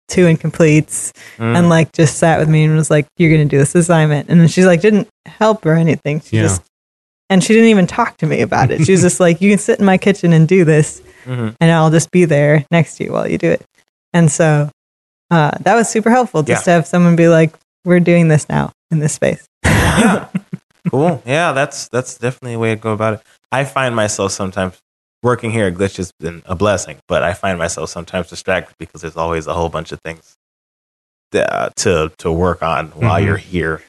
two 0.09 0.27
incompletes 0.27 1.13
Mm. 1.39 1.57
and 1.57 1.69
like 1.69 1.93
just 1.93 2.17
sat 2.17 2.39
with 2.41 2.49
me 2.49 2.65
and 2.65 2.75
was 2.77 2.91
like, 2.91 3.07
"You're 3.19 3.31
gonna 3.31 3.45
do 3.45 3.59
this 3.59 3.75
assignment," 3.75 4.29
and 4.29 4.41
then 4.41 4.49
she's 4.49 4.65
like, 4.67 4.81
didn't 4.81 5.09
help 5.27 5.65
or 5.67 5.75
anything. 5.75 6.21
She 6.21 6.37
Yeah. 6.37 6.43
just 6.43 6.63
and 7.29 7.45
she 7.45 7.53
didn't 7.53 7.69
even 7.69 7.87
talk 7.87 8.17
to 8.17 8.27
me 8.27 8.41
about 8.41 8.73
it. 8.73 8.85
She 8.85 8.91
was 8.91 9.03
just 9.03 9.21
like, 9.21 9.41
"You 9.41 9.51
can 9.51 9.59
sit 9.61 9.79
in 9.79 9.85
my 9.85 9.99
kitchen 9.99 10.33
and 10.33 10.49
do 10.49 10.65
this, 10.65 11.01
Mhm. 11.27 11.55
and 11.61 11.71
I'll 11.71 11.91
just 11.91 12.11
be 12.11 12.25
there 12.25 12.65
next 12.73 12.97
to 12.97 13.05
you 13.05 13.13
while 13.13 13.29
you 13.31 13.39
do 13.39 13.51
it." 13.51 13.63
And 14.13 14.33
so 14.33 14.69
uh, 15.31 15.53
that 15.61 15.77
was 15.77 15.89
super 15.89 16.11
helpful 16.11 16.43
just 16.43 16.65
to 16.65 16.73
have 16.73 16.89
someone 16.89 17.15
be 17.15 17.29
like, 17.29 17.53
"We're 17.85 18.01
doing 18.01 18.27
this 18.27 18.49
now 18.49 18.73
in 18.91 18.99
this 18.99 19.13
space." 19.13 19.45
yeah. 19.65 20.27
cool. 20.89 21.23
Yeah, 21.27 21.53
that's 21.53 21.89
that's 21.89 22.17
definitely 22.19 22.55
a 22.55 22.59
way 22.59 22.75
to 22.75 22.81
go 22.81 22.93
about 22.93 23.15
it. 23.15 23.21
I 23.53 23.65
find 23.65 23.95
myself 23.97 24.33
sometimes 24.33 24.79
working 25.23 25.51
here 25.51 25.67
at 25.67 25.75
Glitch 25.75 25.97
has 25.99 26.13
been 26.21 26.43
a 26.47 26.55
blessing, 26.55 26.99
but 27.09 27.23
I 27.23 27.35
find 27.35 27.59
myself 27.59 27.91
sometimes 27.91 28.29
distracted 28.29 28.75
because 28.79 29.01
there's 29.03 29.17
always 29.17 29.47
a 29.47 29.55
whole 29.55 29.69
bunch 29.69 29.93
of 29.93 30.01
things 30.03 30.35
uh, 31.35 31.71
to 31.77 32.11
to 32.19 32.33
work 32.33 32.63
on 32.63 32.89
while 32.89 33.21
Mhm. 33.21 33.25
you're 33.27 33.37
here. 33.37 33.83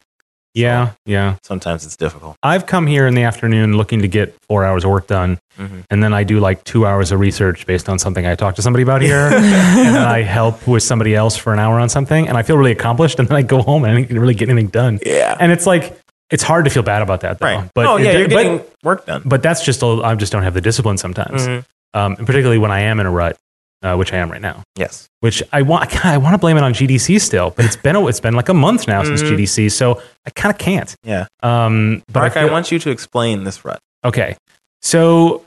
Yeah, 0.53 0.89
yeah. 1.05 1.35
Sometimes 1.43 1.85
it's 1.85 1.95
difficult. 1.95 2.35
I've 2.43 2.65
come 2.65 2.85
here 2.85 3.07
in 3.07 3.13
the 3.13 3.23
afternoon 3.23 3.77
looking 3.77 4.01
to 4.01 4.09
get 4.09 4.35
four 4.49 4.65
hours 4.65 4.83
of 4.83 4.89
work 4.91 5.07
done, 5.07 5.39
Mhm. 5.57 5.85
and 5.89 6.03
then 6.03 6.13
I 6.13 6.23
do 6.25 6.41
like 6.41 6.65
two 6.65 6.85
hours 6.85 7.13
of 7.13 7.21
research 7.21 7.65
based 7.65 7.87
on 7.87 7.97
something 7.99 8.27
I 8.27 8.35
talked 8.35 8.57
to 8.57 8.61
somebody 8.61 8.83
about 8.83 9.01
here, 9.01 9.27
and 9.33 9.95
then 9.95 10.05
I 10.05 10.23
help 10.23 10.67
with 10.67 10.83
somebody 10.83 11.15
else 11.15 11.37
for 11.37 11.53
an 11.53 11.59
hour 11.59 11.79
on 11.79 11.87
something, 11.87 12.27
and 12.27 12.37
I 12.37 12.43
feel 12.43 12.57
really 12.57 12.73
accomplished, 12.73 13.17
and 13.17 13.29
then 13.29 13.37
I 13.37 13.43
go 13.43 13.61
home 13.61 13.85
and 13.85 13.97
I 13.97 14.01
didn't 14.01 14.19
really 14.19 14.33
get 14.33 14.49
anything 14.49 14.67
done. 14.67 14.99
Yeah. 15.05 15.37
And 15.39 15.53
it's 15.53 15.65
like 15.65 15.97
it's 16.31 16.43
hard 16.43 16.65
to 16.65 16.71
feel 16.71 16.83
bad 16.83 17.01
about 17.01 17.21
that, 17.21 17.39
though. 17.39 17.45
Right. 17.45 17.69
But 17.75 17.85
oh, 17.85 17.97
yeah, 17.97 18.09
it- 18.11 18.19
you're 18.19 18.27
but- 18.29 18.43
getting 18.43 18.61
work 18.83 19.05
done. 19.05 19.21
but 19.25 19.43
that's 19.43 19.63
just 19.63 19.81
a, 19.83 19.87
I 20.03 20.15
just 20.15 20.31
don't 20.31 20.43
have 20.43 20.53
the 20.53 20.61
discipline 20.61 20.97
sometimes, 20.97 21.41
Mhm. 21.47 21.65
um, 21.93 22.15
and 22.17 22.25
particularly 22.25 22.57
when 22.57 22.71
I 22.71 22.81
am 22.81 22.99
in 22.99 23.05
a 23.05 23.11
rut, 23.11 23.37
uh, 23.83 23.95
which 23.95 24.13
I 24.13 24.17
am 24.17 24.31
right 24.31 24.41
now. 24.41 24.63
Yes. 24.75 25.07
Which 25.21 25.41
I 25.51 25.61
want, 25.63 26.05
I 26.05 26.17
want 26.17 26.33
to 26.33 26.37
blame 26.37 26.57
it 26.57 26.63
on 26.63 26.73
GDC 26.73 27.19
still, 27.19 27.51
but 27.51 27.65
it's 27.65 27.75
been 27.75 27.95
a, 27.95 28.07
it's 28.07 28.19
been 28.19 28.33
like 28.35 28.49
a 28.49 28.53
month 28.53 28.87
now 28.87 29.03
since 29.03 29.21
Mhm. 29.21 29.29
GDC, 29.37 29.69
so 29.71 30.01
I 30.25 30.29
kind 30.31 30.53
of 30.53 30.59
can't. 30.59 30.95
Yeah. 31.03 31.25
Um, 31.43 32.03
but 32.11 32.19
Mark, 32.21 32.37
I, 32.37 32.43
feel- 32.43 32.51
want 32.51 32.71
you 32.71 32.79
to 32.79 32.89
explain 32.91 33.43
this 33.43 33.63
rut. 33.65 33.79
Okay. 34.05 34.35
So 34.81 35.43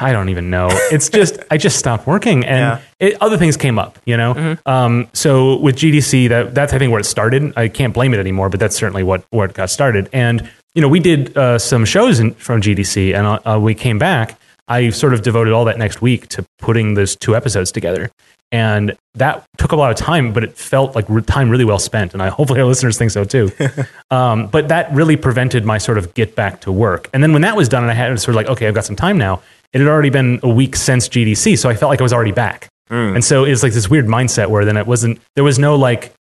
I 0.00 0.12
don't 0.12 0.28
even 0.28 0.50
know. 0.50 0.68
It's 0.90 1.08
just 1.08 1.38
I 1.50 1.56
just 1.56 1.78
stopped 1.78 2.06
working 2.06 2.44
and 2.44 2.80
Yeah. 3.00 3.08
it, 3.08 3.16
other 3.20 3.36
things 3.36 3.56
came 3.56 3.78
up, 3.78 3.98
you 4.04 4.16
know. 4.16 4.34
Mhm. 4.34 4.58
Um, 4.66 5.08
so 5.12 5.56
with 5.56 5.76
GDC, 5.76 6.28
that 6.28 6.54
that's 6.54 6.72
I 6.72 6.78
think 6.78 6.90
where 6.90 7.00
it 7.00 7.04
started. 7.04 7.52
I 7.56 7.68
can't 7.68 7.94
blame 7.94 8.12
it 8.14 8.18
anymore, 8.20 8.48
but 8.48 8.60
that's 8.60 8.76
certainly 8.76 9.02
what 9.02 9.24
where 9.30 9.46
it 9.46 9.54
got 9.54 9.70
started. 9.70 10.08
And 10.12 10.48
you 10.74 10.82
know, 10.82 10.88
we 10.88 10.98
did 11.00 11.36
uh, 11.36 11.58
some 11.58 11.84
shows 11.84 12.18
in, 12.18 12.32
from 12.34 12.60
GDC, 12.60 13.14
and 13.14 13.26
uh, 13.26 13.38
uh, 13.54 13.58
we 13.60 13.74
came 13.74 13.98
back. 13.98 14.36
I 14.66 14.90
sort 14.90 15.14
of 15.14 15.22
devoted 15.22 15.52
all 15.52 15.64
that 15.66 15.78
next 15.78 16.02
week 16.02 16.26
to 16.30 16.44
putting 16.58 16.94
those 16.94 17.14
two 17.14 17.36
episodes 17.36 17.70
together. 17.70 18.10
And 18.50 18.96
that 19.14 19.44
took 19.58 19.72
a 19.72 19.76
lot 19.76 19.90
of 19.90 19.96
time, 19.96 20.32
but 20.32 20.42
it 20.44 20.56
felt 20.56 20.94
like 20.94 21.06
time 21.26 21.50
really 21.50 21.64
well 21.64 21.78
spent. 21.78 22.12
And 22.12 22.22
I 22.22 22.28
hopefully 22.28 22.60
our 22.60 22.66
listeners 22.66 22.96
think 22.96 23.10
so 23.10 23.24
too. 23.24 23.50
um, 24.10 24.46
but 24.46 24.68
that 24.68 24.92
really 24.92 25.16
prevented 25.16 25.64
my 25.64 25.78
sort 25.78 25.98
of 25.98 26.14
get 26.14 26.34
back 26.36 26.60
to 26.62 26.72
work. 26.72 27.08
And 27.12 27.22
then 27.22 27.32
when 27.32 27.42
that 27.42 27.56
was 27.56 27.68
done, 27.68 27.82
and 27.82 27.90
I 27.90 27.94
had 27.94 28.18
sort 28.20 28.30
of 28.30 28.36
like, 28.36 28.46
okay, 28.48 28.66
I've 28.68 28.74
got 28.74 28.84
some 28.84 28.96
time 28.96 29.18
now. 29.18 29.42
It 29.74 29.80
had 29.80 29.88
already 29.88 30.10
been 30.10 30.38
a 30.44 30.48
week 30.48 30.76
since 30.76 31.08
GDC, 31.08 31.58
so 31.58 31.68
I 31.68 31.74
felt 31.74 31.90
like 31.90 32.00
I 32.00 32.04
was 32.04 32.12
already 32.12 32.32
back. 32.32 32.68
Mm. 32.90 33.16
And 33.16 33.24
so 33.24 33.44
it 33.44 33.50
was 33.50 33.62
like 33.64 33.72
this 33.72 33.90
weird 33.90 34.06
mindset 34.06 34.48
where 34.48 34.64
then 34.64 34.76
it 34.76 34.86
wasn't. 34.86 35.20
There 35.34 35.44
was 35.44 35.58
no 35.58 35.74
like. 35.74 36.12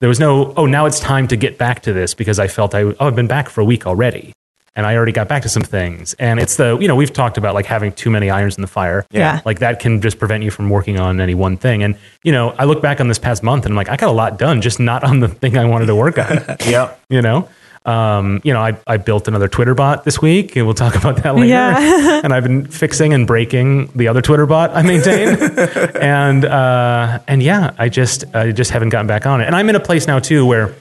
There 0.00 0.08
was 0.08 0.20
no. 0.20 0.54
Oh, 0.56 0.66
now 0.66 0.86
it's 0.86 1.00
time 1.00 1.26
to 1.28 1.36
get 1.36 1.58
back 1.58 1.82
to 1.82 1.92
this 1.92 2.14
because 2.14 2.38
I 2.38 2.46
felt 2.46 2.74
I. 2.74 2.82
Oh, 2.82 2.94
I've 3.00 3.16
been 3.16 3.26
back 3.26 3.48
for 3.48 3.60
a 3.60 3.64
week 3.64 3.86
already, 3.88 4.32
and 4.76 4.86
I 4.86 4.94
already 4.94 5.12
got 5.12 5.26
back 5.26 5.42
to 5.42 5.48
some 5.48 5.62
things. 5.64 6.14
And 6.14 6.38
it's 6.38 6.56
the 6.56 6.78
you 6.78 6.86
know 6.86 6.94
we've 6.94 7.12
talked 7.12 7.38
about 7.38 7.54
like 7.54 7.66
having 7.66 7.92
too 7.92 8.10
many 8.10 8.30
irons 8.30 8.56
in 8.56 8.62
the 8.62 8.68
fire. 8.68 9.04
Yeah. 9.10 9.40
Like 9.44 9.58
that 9.58 9.80
can 9.80 10.00
just 10.00 10.18
prevent 10.20 10.44
you 10.44 10.52
from 10.52 10.70
working 10.70 11.00
on 11.00 11.20
any 11.20 11.34
one 11.34 11.56
thing. 11.56 11.82
And 11.82 11.96
you 12.22 12.30
know 12.30 12.50
I 12.50 12.64
look 12.64 12.82
back 12.82 13.00
on 13.00 13.08
this 13.08 13.18
past 13.18 13.42
month 13.42 13.64
and 13.64 13.72
I'm 13.72 13.76
like 13.76 13.88
I 13.88 13.96
got 13.96 14.10
a 14.10 14.12
lot 14.12 14.38
done, 14.38 14.60
just 14.62 14.78
not 14.78 15.02
on 15.02 15.20
the 15.20 15.28
thing 15.28 15.58
I 15.58 15.64
wanted 15.64 15.86
to 15.86 15.96
work 15.96 16.18
on. 16.18 16.38
Yep. 16.66 17.00
you 17.08 17.22
know. 17.22 17.48
Um, 17.84 18.40
you 18.44 18.52
know, 18.52 18.60
I, 18.60 18.76
I 18.86 18.96
built 18.96 19.26
another 19.28 19.48
Twitter 19.48 19.74
bot 19.74 20.04
this 20.04 20.22
week, 20.22 20.56
and 20.56 20.66
we'll 20.66 20.74
talk 20.74 20.94
about 21.02 21.22
that 21.22 21.34
later. 21.34 21.46
Yeah. 21.46 22.20
and 22.24 22.32
I've 22.32 22.44
been 22.44 22.66
fixing 22.66 23.12
and 23.12 23.26
breaking 23.26 23.86
the 23.94 24.08
other 24.08 24.22
Twitter 24.22 24.46
bot 24.46 24.70
I 24.74 24.82
maintain, 24.82 25.28
and 26.00 26.44
uh, 26.44 27.18
and 27.26 27.42
yeah, 27.42 27.74
I 27.78 27.88
just 27.88 28.24
I 28.34 28.52
just 28.52 28.70
haven't 28.70 28.90
gotten 28.90 29.06
back 29.06 29.26
on 29.26 29.40
it. 29.40 29.46
And 29.46 29.56
I'm 29.56 29.68
in 29.68 29.76
a 29.76 29.80
place 29.80 30.06
now 30.06 30.18
too 30.18 30.46
where 30.46 30.74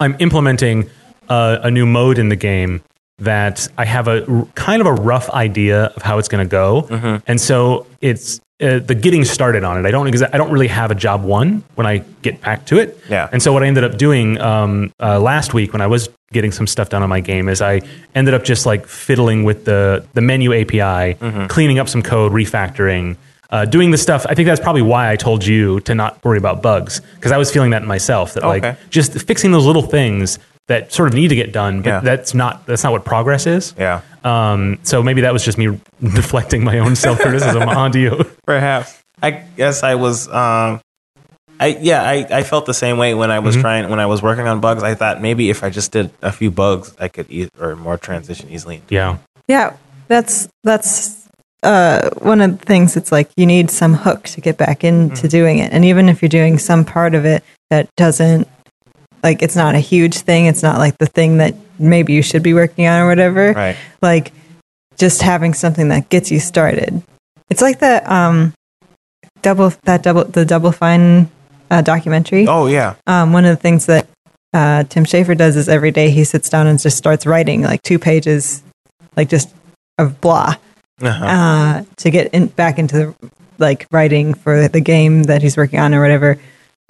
I'm 0.00 0.16
implementing 0.18 0.90
uh, 1.28 1.58
a 1.62 1.70
new 1.70 1.86
mode 1.86 2.18
in 2.18 2.28
the 2.28 2.36
game 2.36 2.82
that 3.18 3.68
I 3.78 3.84
have 3.84 4.08
a 4.08 4.26
r- 4.30 4.46
kind 4.54 4.80
of 4.80 4.86
a 4.86 4.92
rough 4.92 5.30
idea 5.30 5.84
of 5.96 6.02
how 6.02 6.18
it's 6.18 6.28
going 6.28 6.44
to 6.46 6.50
go, 6.50 7.20
and 7.26 7.40
so 7.40 7.86
it's 8.00 8.40
uh, 8.60 8.78
the 8.78 8.94
getting 8.94 9.24
started 9.24 9.64
on 9.64 9.78
it. 9.78 9.86
I 9.86 9.90
don't 9.90 10.06
exa- 10.06 10.30
I 10.32 10.36
don't 10.38 10.50
really 10.50 10.68
have 10.68 10.90
a 10.90 10.94
job 10.94 11.22
one 11.24 11.62
when 11.74 11.86
I 11.86 11.98
get 12.22 12.40
back 12.40 12.66
to 12.66 12.78
it. 12.78 12.98
Yeah. 13.08 13.28
And 13.32 13.42
so 13.42 13.52
what 13.52 13.62
I 13.62 13.66
ended 13.66 13.84
up 13.84 13.98
doing 13.98 14.40
um, 14.40 14.92
uh, 15.00 15.18
last 15.20 15.54
week 15.54 15.72
when 15.72 15.82
I 15.82 15.86
was 15.88 16.08
getting 16.32 16.52
some 16.52 16.66
stuff 16.66 16.88
done 16.88 17.02
on 17.02 17.08
my 17.08 17.20
game 17.20 17.48
is 17.48 17.60
I 17.62 17.82
ended 18.14 18.34
up 18.34 18.44
just 18.44 18.64
like 18.66 18.86
fiddling 18.86 19.44
with 19.44 19.64
the 19.64 20.04
the 20.14 20.20
menu 20.20 20.52
API, 20.54 21.14
cleaning 21.48 21.78
up 21.78 21.88
some 21.88 22.02
code, 22.02 22.32
refactoring. 22.32 23.16
Uh, 23.50 23.64
doing 23.64 23.92
the 23.92 23.98
stuff, 23.98 24.26
I 24.28 24.34
think 24.34 24.46
that's 24.46 24.60
probably 24.60 24.82
why 24.82 25.10
I 25.12 25.16
told 25.16 25.44
you 25.46 25.78
to 25.80 25.94
not 25.94 26.24
worry 26.24 26.38
about 26.38 26.60
bugs 26.62 27.00
because 27.16 27.30
I 27.30 27.36
was 27.38 27.52
feeling 27.52 27.70
that 27.70 27.84
myself. 27.84 28.34
That 28.34 28.42
like 28.44 28.90
just 28.90 29.12
fixing 29.20 29.52
those 29.52 29.66
little 29.66 29.82
things 29.82 30.38
that 30.68 30.92
sort 30.92 31.08
of 31.08 31.14
need 31.14 31.28
to 31.28 31.34
get 31.36 31.52
done, 31.52 31.82
but 31.82 31.88
Yeah. 31.90 32.00
that's 32.00 32.34
not 32.34 32.64
that's 32.66 32.82
not 32.84 32.92
what 32.92 33.04
progress 33.04 33.46
is. 33.46 33.74
Yeah. 33.78 34.00
Um, 34.24 34.78
so 34.82 35.02
maybe 35.02 35.20
that 35.22 35.32
was 35.32 35.44
just 35.44 35.58
me 35.58 35.78
deflecting 36.02 36.64
my 36.64 36.78
own 36.78 36.96
self 36.96 37.18
criticism 37.20 37.62
onto 37.68 37.98
you. 37.98 38.24
Perhaps. 38.46 39.02
I 39.22 39.30
guess 39.30 39.82
I 39.82 39.94
was. 39.96 40.26
Um, 40.28 40.80
I 41.60 41.78
yeah. 41.80 42.02
I, 42.02 42.26
I 42.30 42.42
felt 42.42 42.66
the 42.66 42.74
same 42.74 42.98
way 42.98 43.14
when 43.14 43.30
I 43.30 43.36
Mm-hmm. 43.36 43.46
was 43.46 43.56
trying 43.56 43.88
when 43.90 44.00
I 44.00 44.06
was 44.06 44.22
working 44.22 44.46
on 44.48 44.60
bugs. 44.60 44.82
I 44.82 44.94
thought 44.94 45.20
maybe 45.22 45.50
if 45.50 45.62
I 45.62 45.70
just 45.70 45.92
did 45.92 46.10
a 46.22 46.32
few 46.32 46.50
bugs, 46.50 46.94
I 46.98 47.08
could 47.08 47.26
e- 47.30 47.48
or 47.60 47.76
more 47.76 47.96
transition 47.98 48.48
easily. 48.50 48.82
Yeah, 48.88 49.18
Yeah, 49.46 49.76
that's 50.08 50.48
that's 50.64 51.28
uh, 51.62 52.10
one 52.18 52.40
of 52.40 52.58
the 52.58 52.64
things. 52.66 52.96
It's 52.96 53.12
like 53.12 53.30
you 53.36 53.46
need 53.46 53.70
some 53.70 53.94
hook 53.94 54.24
to 54.24 54.40
get 54.40 54.56
back 54.58 54.82
into 54.82 55.28
doing 55.28 55.58
it, 55.58 55.72
and 55.72 55.84
even 55.84 56.08
if 56.08 56.22
you're 56.22 56.28
doing 56.28 56.58
some 56.58 56.84
part 56.84 57.14
of 57.14 57.24
it 57.24 57.44
that 57.70 57.88
doesn't, 57.96 58.48
like, 59.24 59.42
it's 59.42 59.56
not 59.56 59.74
a 59.74 59.80
huge 59.80 60.18
thing. 60.20 60.46
It's 60.46 60.62
not 60.62 60.78
like 60.78 60.96
the 60.98 61.06
thing 61.06 61.38
that 61.38 61.54
maybe 61.78 62.12
you 62.12 62.22
should 62.22 62.42
be 62.44 62.54
working 62.54 62.86
on 62.86 63.00
or 63.00 63.08
whatever. 63.08 63.52
Right. 63.52 63.76
Like, 64.00 64.32
just 64.96 65.22
having 65.22 65.54
something 65.54 65.88
that 65.88 66.08
gets 66.10 66.30
you 66.30 66.38
started. 66.38 67.02
It's 67.50 67.60
like 67.62 67.80
the 67.80 68.00
um, 68.12 68.52
double 69.42 69.72
that 69.84 70.02
double 70.04 70.24
the 70.24 70.44
Double 70.44 70.70
Fine 70.70 71.28
uh, 71.70 71.82
documentary 71.82 72.46
Oh 72.46 72.66
yeah. 72.66 72.94
um, 73.06 73.32
one 73.32 73.44
of 73.44 73.50
the 73.56 73.60
things 73.60 73.86
that 73.86 74.06
uh, 74.52 74.84
Tim 74.84 75.04
Schafer 75.04 75.36
does 75.36 75.56
is 75.56 75.68
every 75.68 75.90
day 75.90 76.10
he 76.10 76.22
sits 76.24 76.48
down 76.48 76.66
and 76.68 76.78
just 76.78 76.96
starts 76.96 77.26
writing 77.26 77.62
like 77.62 77.82
two 77.82 77.98
pages, 77.98 78.62
like 79.16 79.28
just 79.28 79.52
of 79.98 80.20
blah, 80.20 80.54
Uh-huh. 81.02 81.24
uh, 81.24 81.84
to 81.96 82.10
get 82.10 82.32
in, 82.32 82.46
back 82.46 82.78
into 82.78 82.96
the, 82.96 83.30
like 83.58 83.86
writing 83.90 84.32
for 84.34 84.68
the 84.68 84.80
game 84.80 85.24
that 85.24 85.42
he's 85.42 85.56
working 85.56 85.80
on 85.80 85.92
or 85.92 86.00
whatever. 86.00 86.38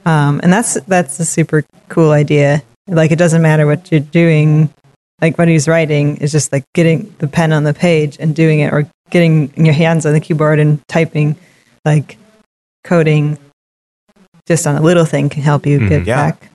Um, 0.07 0.41
and 0.43 0.53
that's 0.53 0.75
that's 0.83 1.19
a 1.21 1.25
super 1.25 1.65
cool 1.89 2.11
idea. 2.11 2.63
Like 2.87 3.11
it 3.11 3.17
doesn't 3.19 3.41
matter 3.43 3.67
what 3.67 3.91
you're 3.91 4.01
doing, 4.01 4.69
like 5.21 5.39
what 5.39 5.49
he's 5.49 5.67
writing 5.67 6.19
is 6.19 6.31
just 6.33 6.53
like 6.53 6.65
getting 6.75 7.15
the 7.19 7.27
pen 7.27 7.53
on 7.53 7.65
the 7.65 7.73
page 7.75 8.17
and 8.21 8.35
doing 8.37 8.61
it, 8.61 8.73
or 8.73 8.89
getting 9.11 9.53
your 9.63 9.75
hands 9.75 10.05
on 10.07 10.13
the 10.13 10.21
keyboard 10.21 10.59
and 10.59 10.81
typing, 10.89 11.37
like 11.85 12.19
coding. 12.85 13.39
Just 14.47 14.67
on 14.67 14.77
a 14.77 14.83
little 14.83 15.07
thing 15.07 15.31
can 15.31 15.43
help 15.43 15.65
you 15.67 15.79
get 15.79 16.01
Mm-hmm. 16.03 16.09
Yeah. 16.09 16.31
back. 16.31 16.51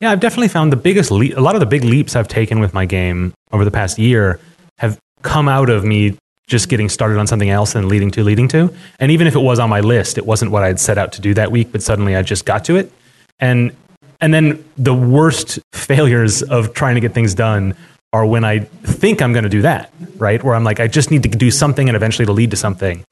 Yeah, 0.00 0.12
I've 0.12 0.20
definitely 0.20 0.48
found 0.48 0.72
the 0.72 0.76
biggest 0.76 1.10
le- 1.10 1.34
a 1.36 1.42
lot 1.42 1.56
of 1.56 1.60
the 1.60 1.66
big 1.66 1.84
leaps 1.84 2.16
I've 2.16 2.28
taken 2.28 2.60
with 2.60 2.72
my 2.72 2.86
game 2.86 3.34
over 3.52 3.64
the 3.64 3.70
past 3.70 3.98
year 3.98 4.40
have 4.78 4.96
come 5.22 5.48
out 5.48 5.68
of 5.68 5.84
me 5.84 6.16
just 6.48 6.68
getting 6.68 6.88
started 6.88 7.18
on 7.18 7.26
something 7.26 7.50
else 7.50 7.74
and 7.74 7.86
leading 7.88 8.10
to 8.10 8.24
leading 8.24 8.48
to. 8.48 8.74
And 8.98 9.12
even 9.12 9.26
if 9.26 9.36
it 9.36 9.40
was 9.40 9.58
on 9.58 9.70
my 9.70 9.80
list, 9.80 10.18
it 10.18 10.26
wasn't 10.26 10.50
what 10.50 10.64
I'd 10.64 10.80
set 10.80 10.98
out 10.98 11.12
to 11.12 11.20
do 11.20 11.34
that 11.34 11.52
week, 11.52 11.70
but 11.70 11.82
suddenly 11.82 12.16
I 12.16 12.22
just 12.22 12.44
got 12.44 12.64
to 12.64 12.76
it. 12.76 12.90
And 13.38 13.76
and 14.20 14.34
then 14.34 14.64
the 14.76 14.94
worst 14.94 15.60
failures 15.72 16.42
of 16.42 16.74
trying 16.74 16.96
to 16.96 17.00
get 17.00 17.12
things 17.12 17.34
done 17.34 17.76
are 18.12 18.26
when 18.26 18.42
I 18.42 18.60
think 18.60 19.20
I'm 19.20 19.32
going 19.32 19.44
to 19.44 19.50
do 19.50 19.62
that, 19.62 19.92
right? 20.16 20.42
Where 20.42 20.54
I'm 20.54 20.64
like, 20.64 20.80
I 20.80 20.88
just 20.88 21.10
need 21.10 21.22
to 21.24 21.28
do 21.28 21.50
something 21.50 21.88
and 21.88 21.94
eventually 21.94 22.22
it'll 22.22 22.34
lead 22.34 22.50
to 22.50 22.56
something. 22.56 23.04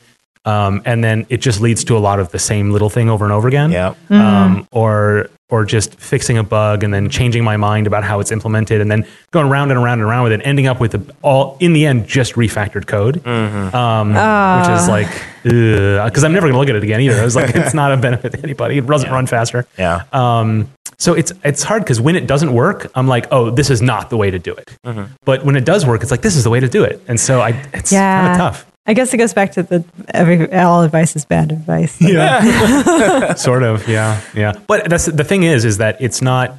Um, 0.47 0.81
and 0.85 1.03
then 1.03 1.27
it 1.29 1.39
just 1.39 1.61
leads 1.61 1.83
to 1.85 1.97
a 1.97 1.99
lot 1.99 2.21
of 2.21 2.31
the 2.31 2.39
same 2.39 2.71
little 2.71 2.89
thing 2.89 3.11
over 3.11 3.25
and 3.25 3.33
over 3.33 3.49
again 3.49 3.73
Yeah. 3.73 3.95
um, 4.11 4.67
or 4.71 5.29
or 5.49 5.65
just 5.65 5.95
fixing 6.01 6.39
a 6.39 6.43
bug 6.43 6.83
and 6.83 6.93
then 6.93 7.09
changing 7.09 7.45
my 7.45 7.57
mind 7.57 7.87
about 7.87 8.03
how 8.03 8.19
it's 8.19 8.33
implemented 8.33 8.81
and 8.81 8.91
then 8.91 9.07
going 9.31 9.49
round 9.49 9.71
and 9.71 9.79
around 9.79 10.01
and 10.01 10.09
around 10.09 10.25
with 10.25 10.33
it, 10.33 10.41
ending 10.45 10.67
up 10.67 10.81
with 10.81 10.93
a, 10.95 11.01
all 11.23 11.57
in 11.61 11.73
the 11.73 11.87
end 11.87 12.05
just 12.09 12.35
refactored 12.35 12.87
code, 12.89 13.25
um, 13.27 14.09
which 14.09 14.69
is 14.81 14.89
like 14.89 15.09
because 15.45 16.25
I'm 16.25 16.33
never 16.33 16.47
going 16.47 16.55
to 16.55 16.59
look 16.59 16.69
at 16.69 16.75
it 16.77 16.83
again 16.83 17.01
either. 17.01 17.21
I 17.21 17.25
was 17.25 17.37
like, 17.37 17.55
it's 17.55 17.75
not 17.75 17.93
a 17.93 17.97
benefit 17.97 18.33
to 18.33 18.43
anybody. 18.43 18.79
It 18.79 18.87
doesn't 18.87 19.11
run 19.11 19.27
faster. 19.27 19.67
Yeah. 19.79 20.03
Um, 20.13 20.69
so 20.99 21.13
it's 21.15 21.33
it's 21.45 21.63
hard 21.63 21.83
because 21.83 22.01
when 22.01 22.17
it 22.17 22.27
doesn't 22.27 22.53
work, 22.53 22.91
I'm 22.95 23.07
like, 23.07 23.27
oh, 23.31 23.51
this 23.51 23.69
is 23.71 23.83
not 23.83 24.11
the 24.11 24.17
way 24.17 24.31
to 24.31 24.39
do 24.39 24.53
it. 24.55 24.77
But 25.25 25.45
when 25.45 25.57
it 25.57 25.65
does 25.65 25.87
work, 25.87 26.03
it's 26.03 26.11
like 26.11 26.23
this 26.23 26.37
is 26.37 26.45
the 26.45 26.51
way 26.51 26.61
to 26.61 26.69
do 26.69 26.83
it. 26.85 27.03
And 27.09 27.21
so 27.21 27.41
I, 27.41 27.51
it's 27.75 27.93
Yeah. 27.93 28.21
kind 28.21 28.33
of 28.33 28.39
tough. 28.39 28.67
I 28.87 28.95
guess 28.95 29.13
it 29.13 29.17
goes 29.17 29.35
back 29.35 29.53
to 29.53 29.63
the 29.63 29.85
every 30.15 30.53
all 30.53 30.83
advice 30.83 31.17
is 31.17 31.25
bad 31.25 31.53
advice. 31.53 32.01
Yeah. 32.01 33.35
sort 33.35 33.63
of. 33.63 33.89
Yeah. 33.89 34.21
Yeah. 34.35 34.53
But 34.67 34.89
that's 34.89 35.07
the 35.07 35.25
thing 35.25 35.43
is, 35.43 35.65
is 35.65 35.79
that 35.79 35.97
it's 36.01 36.23
not, 36.23 36.57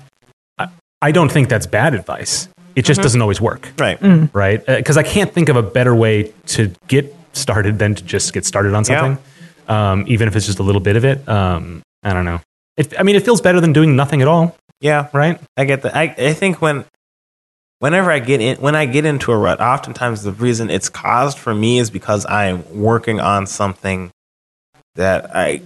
I, 0.58 0.68
I 1.02 1.12
don't 1.12 1.32
think 1.32 1.48
that's 1.50 1.66
bad 1.68 1.94
advice. 1.94 2.50
It 2.76 2.86
just 2.86 3.02
doesn't 3.02 3.22
always 3.22 3.42
work. 3.42 3.70
Right. 3.80 3.98
Right. 4.34 4.64
Because 4.66 4.98
I 4.98 5.04
can't 5.04 5.34
think 5.34 5.50
of 5.50 5.56
a 5.56 5.64
better 5.64 5.96
way 5.96 6.32
to 6.48 6.72
get 6.88 7.14
started 7.34 7.80
than 7.80 7.96
to 7.96 8.04
just 8.04 8.34
get 8.34 8.46
started 8.46 8.74
on 8.76 8.84
Yeah. 8.88 9.00
something, 9.02 9.24
um, 9.68 10.04
even 10.08 10.28
if 10.28 10.36
it's 10.36 10.46
just 10.46 10.60
a 10.60 10.64
little 10.64 10.82
bit 10.82 10.96
of 10.96 11.04
it. 11.06 11.28
Um, 11.28 11.82
I 12.04 12.14
don't 12.14 12.26
know. 12.26 12.40
It, 12.76 12.94
I 13.00 13.04
mean, 13.04 13.16
it 13.16 13.24
feels 13.26 13.42
better 13.42 13.60
than 13.60 13.74
doing 13.74 13.96
nothing 13.96 14.22
at 14.22 14.28
all. 14.28 14.56
Yeah. 14.80 15.08
Right. 15.14 15.40
I 15.56 15.66
get 15.66 15.82
that. 15.84 15.96
I, 15.96 16.04
I 16.18 16.34
think 16.34 16.62
when 16.62 16.86
whenever 17.80 18.12
I 18.12 18.20
get 18.20 18.42
in 18.42 18.58
when 18.58 18.76
I 18.76 18.86
get 18.86 19.06
into 19.06 19.32
a 19.32 19.38
rut, 19.38 19.60
oftentimes 19.62 20.24
the 20.24 20.32
reason 20.32 20.70
it's 20.70 20.90
caused 20.90 21.38
for 21.38 21.54
me 21.54 21.80
is 21.80 21.90
because 21.90 22.26
I'm 22.26 22.64
working 22.78 23.20
on 23.20 23.48
something 23.48 24.12
that 24.96 25.36
I 25.36 25.62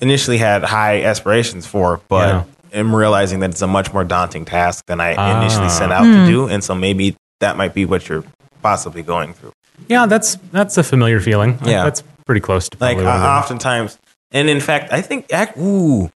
initially 0.00 0.38
had 0.38 0.62
high 0.64 1.02
aspirations 1.02 1.66
for, 1.66 2.00
but 2.08 2.28
Yeah. 2.72 2.78
am 2.80 2.94
realizing 2.94 3.40
that 3.40 3.50
it's 3.50 3.62
a 3.62 3.66
much 3.66 3.92
more 3.92 4.04
daunting 4.04 4.44
task 4.44 4.84
than 4.86 5.00
I 5.00 5.14
Ah. 5.16 5.40
initially 5.40 5.68
set 5.68 5.90
out 5.90 6.04
to 6.04 6.26
do, 6.26 6.46
and 6.48 6.62
so 6.62 6.74
maybe 6.74 7.16
that 7.40 7.56
might 7.56 7.74
be 7.74 7.84
what 7.84 8.08
you're 8.08 8.24
possibly 8.62 9.02
going 9.02 9.34
through. 9.34 9.52
Yeah, 9.88 10.06
that's 10.06 10.36
that's 10.52 10.76
a 10.78 10.82
familiar 10.82 11.20
feeling. 11.20 11.58
Yeah. 11.64 11.84
that's 11.84 12.02
pretty 12.26 12.40
close 12.40 12.68
to 12.68 12.76
Like 12.80 12.96
uh, 12.98 13.00
what 13.02 13.06
I'm 13.08 13.20
doing. 13.20 13.30
oftentimes, 13.32 13.98
and 14.32 14.50
in 14.50 14.60
fact, 14.60 14.92
I 14.92 15.00
think 15.02 15.26
ooh, 15.58 16.10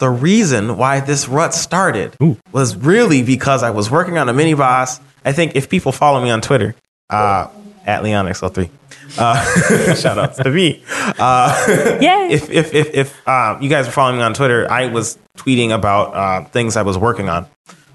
the 0.00 0.10
reason 0.10 0.76
why 0.76 1.00
this 1.00 1.28
rut 1.28 1.54
started 1.54 2.16
Ooh. 2.22 2.36
was 2.52 2.74
really 2.74 3.22
because 3.22 3.62
I 3.62 3.70
was 3.70 3.90
working 3.90 4.18
on 4.18 4.28
a 4.28 4.32
mini 4.32 4.54
boss. 4.54 4.98
I 5.24 5.32
think 5.32 5.54
if 5.54 5.68
people 5.68 5.92
follow 5.92 6.22
me 6.22 6.30
on 6.30 6.40
Twitter, 6.40 6.74
uh, 7.10 7.48
at 7.86 8.02
LeonXL3, 8.02 8.70
uh, 9.18 9.94
shout 9.94 10.18
outs 10.18 10.38
to 10.38 10.50
me. 10.50 10.82
Uh, 11.18 11.66
Yay. 12.00 12.28
if 12.30 12.50
if 12.50 12.74
if, 12.74 12.94
if 12.94 13.28
uh, 13.28 13.58
you 13.60 13.68
guys 13.68 13.86
are 13.88 13.90
following 13.90 14.16
me 14.16 14.22
on 14.22 14.34
Twitter, 14.34 14.70
I 14.70 14.86
was 14.86 15.18
tweeting 15.36 15.74
about 15.74 16.14
uh, 16.14 16.48
things 16.48 16.76
I 16.76 16.82
was 16.82 16.96
working 16.96 17.28
on 17.28 17.46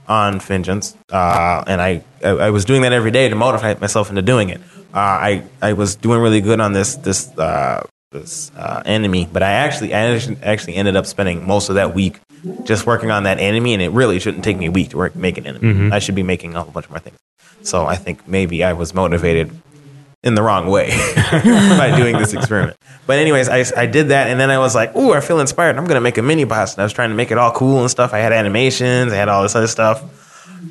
on 0.08 0.40
Vengeance, 0.40 0.96
uh, 1.12 1.64
and 1.66 1.82
I, 1.82 2.04
I 2.24 2.30
I 2.30 2.50
was 2.52 2.66
doing 2.66 2.84
that 2.84 2.94
every 2.94 3.12
day 3.12 3.28
to 3.30 3.36
motivate 3.36 3.82
myself 3.82 4.10
into 4.10 4.22
doing 4.22 4.50
it. 4.50 4.62
Uh, 4.94 5.00
I 5.00 5.44
I 5.62 5.74
was 5.74 5.96
doing 5.96 6.22
really 6.22 6.42
good 6.42 6.60
on 6.60 6.74
this 6.74 6.96
this 6.98 7.36
uh, 7.38 7.86
this 8.20 8.52
uh, 8.58 8.82
enemy, 8.86 9.28
but 9.32 9.44
I 9.44 9.52
actually 9.52 9.94
I 9.94 10.20
actually- 10.44 10.76
ended 10.76 10.96
up 10.96 11.06
spending 11.06 11.46
most 11.48 11.70
of 11.70 11.76
that 11.76 11.94
week 11.94 12.20
just 12.64 12.86
working 12.86 13.12
on 13.12 13.24
that 13.24 13.40
enemy, 13.40 13.74
and 13.74 13.82
it 13.82 13.92
really 13.92 14.20
shouldn't 14.20 14.44
take 14.44 14.58
me 14.58 14.68
a 14.68 14.72
week 14.72 14.90
to 14.90 14.98
work 14.98 15.16
make 15.16 15.38
an 15.38 15.46
enemy. 15.48 15.92
I 15.92 16.00
should 16.00 16.16
be 16.16 16.24
making 16.24 16.56
a 16.56 16.62
whole 16.62 16.72
bunch 16.72 16.90
more 16.90 17.00
things. 17.00 17.18
So 17.64 17.86
I 17.86 17.96
think 17.96 18.28
maybe 18.28 18.64
I 18.64 18.74
was 18.74 18.94
motivated 18.94 19.52
in 20.24 20.36
the 20.36 20.42
wrong 20.44 20.68
way 20.68 20.90
by 21.32 21.94
doing 21.96 22.18
this 22.18 22.34
experiment. 22.34 22.78
But 23.08 23.20
anyways, 23.20 23.48
I, 23.50 23.64
I 23.80 23.86
did 23.86 24.10
that, 24.10 24.28
and 24.28 24.40
then 24.40 24.50
I 24.50 24.58
was 24.60 24.74
like, 24.76 24.96
"Ooh, 24.96 25.14
I 25.14 25.22
feel 25.22 25.40
inspired. 25.40 25.78
I'm 25.78 25.86
gonna 25.86 26.02
make 26.02 26.18
a 26.18 26.22
mini 26.24 26.44
boss." 26.46 26.74
And 26.74 26.82
I 26.82 26.84
was 26.84 26.94
trying 26.94 27.10
to 27.10 27.16
make 27.16 27.32
it 27.32 27.38
all 27.38 27.52
cool 27.52 27.82
and 27.82 27.90
stuff. 27.92 28.14
I 28.14 28.20
had 28.20 28.34
animations, 28.34 29.14
I 29.14 29.16
had 29.16 29.30
all 29.30 29.44
this 29.44 29.56
other 29.56 29.68
stuff. 29.68 30.04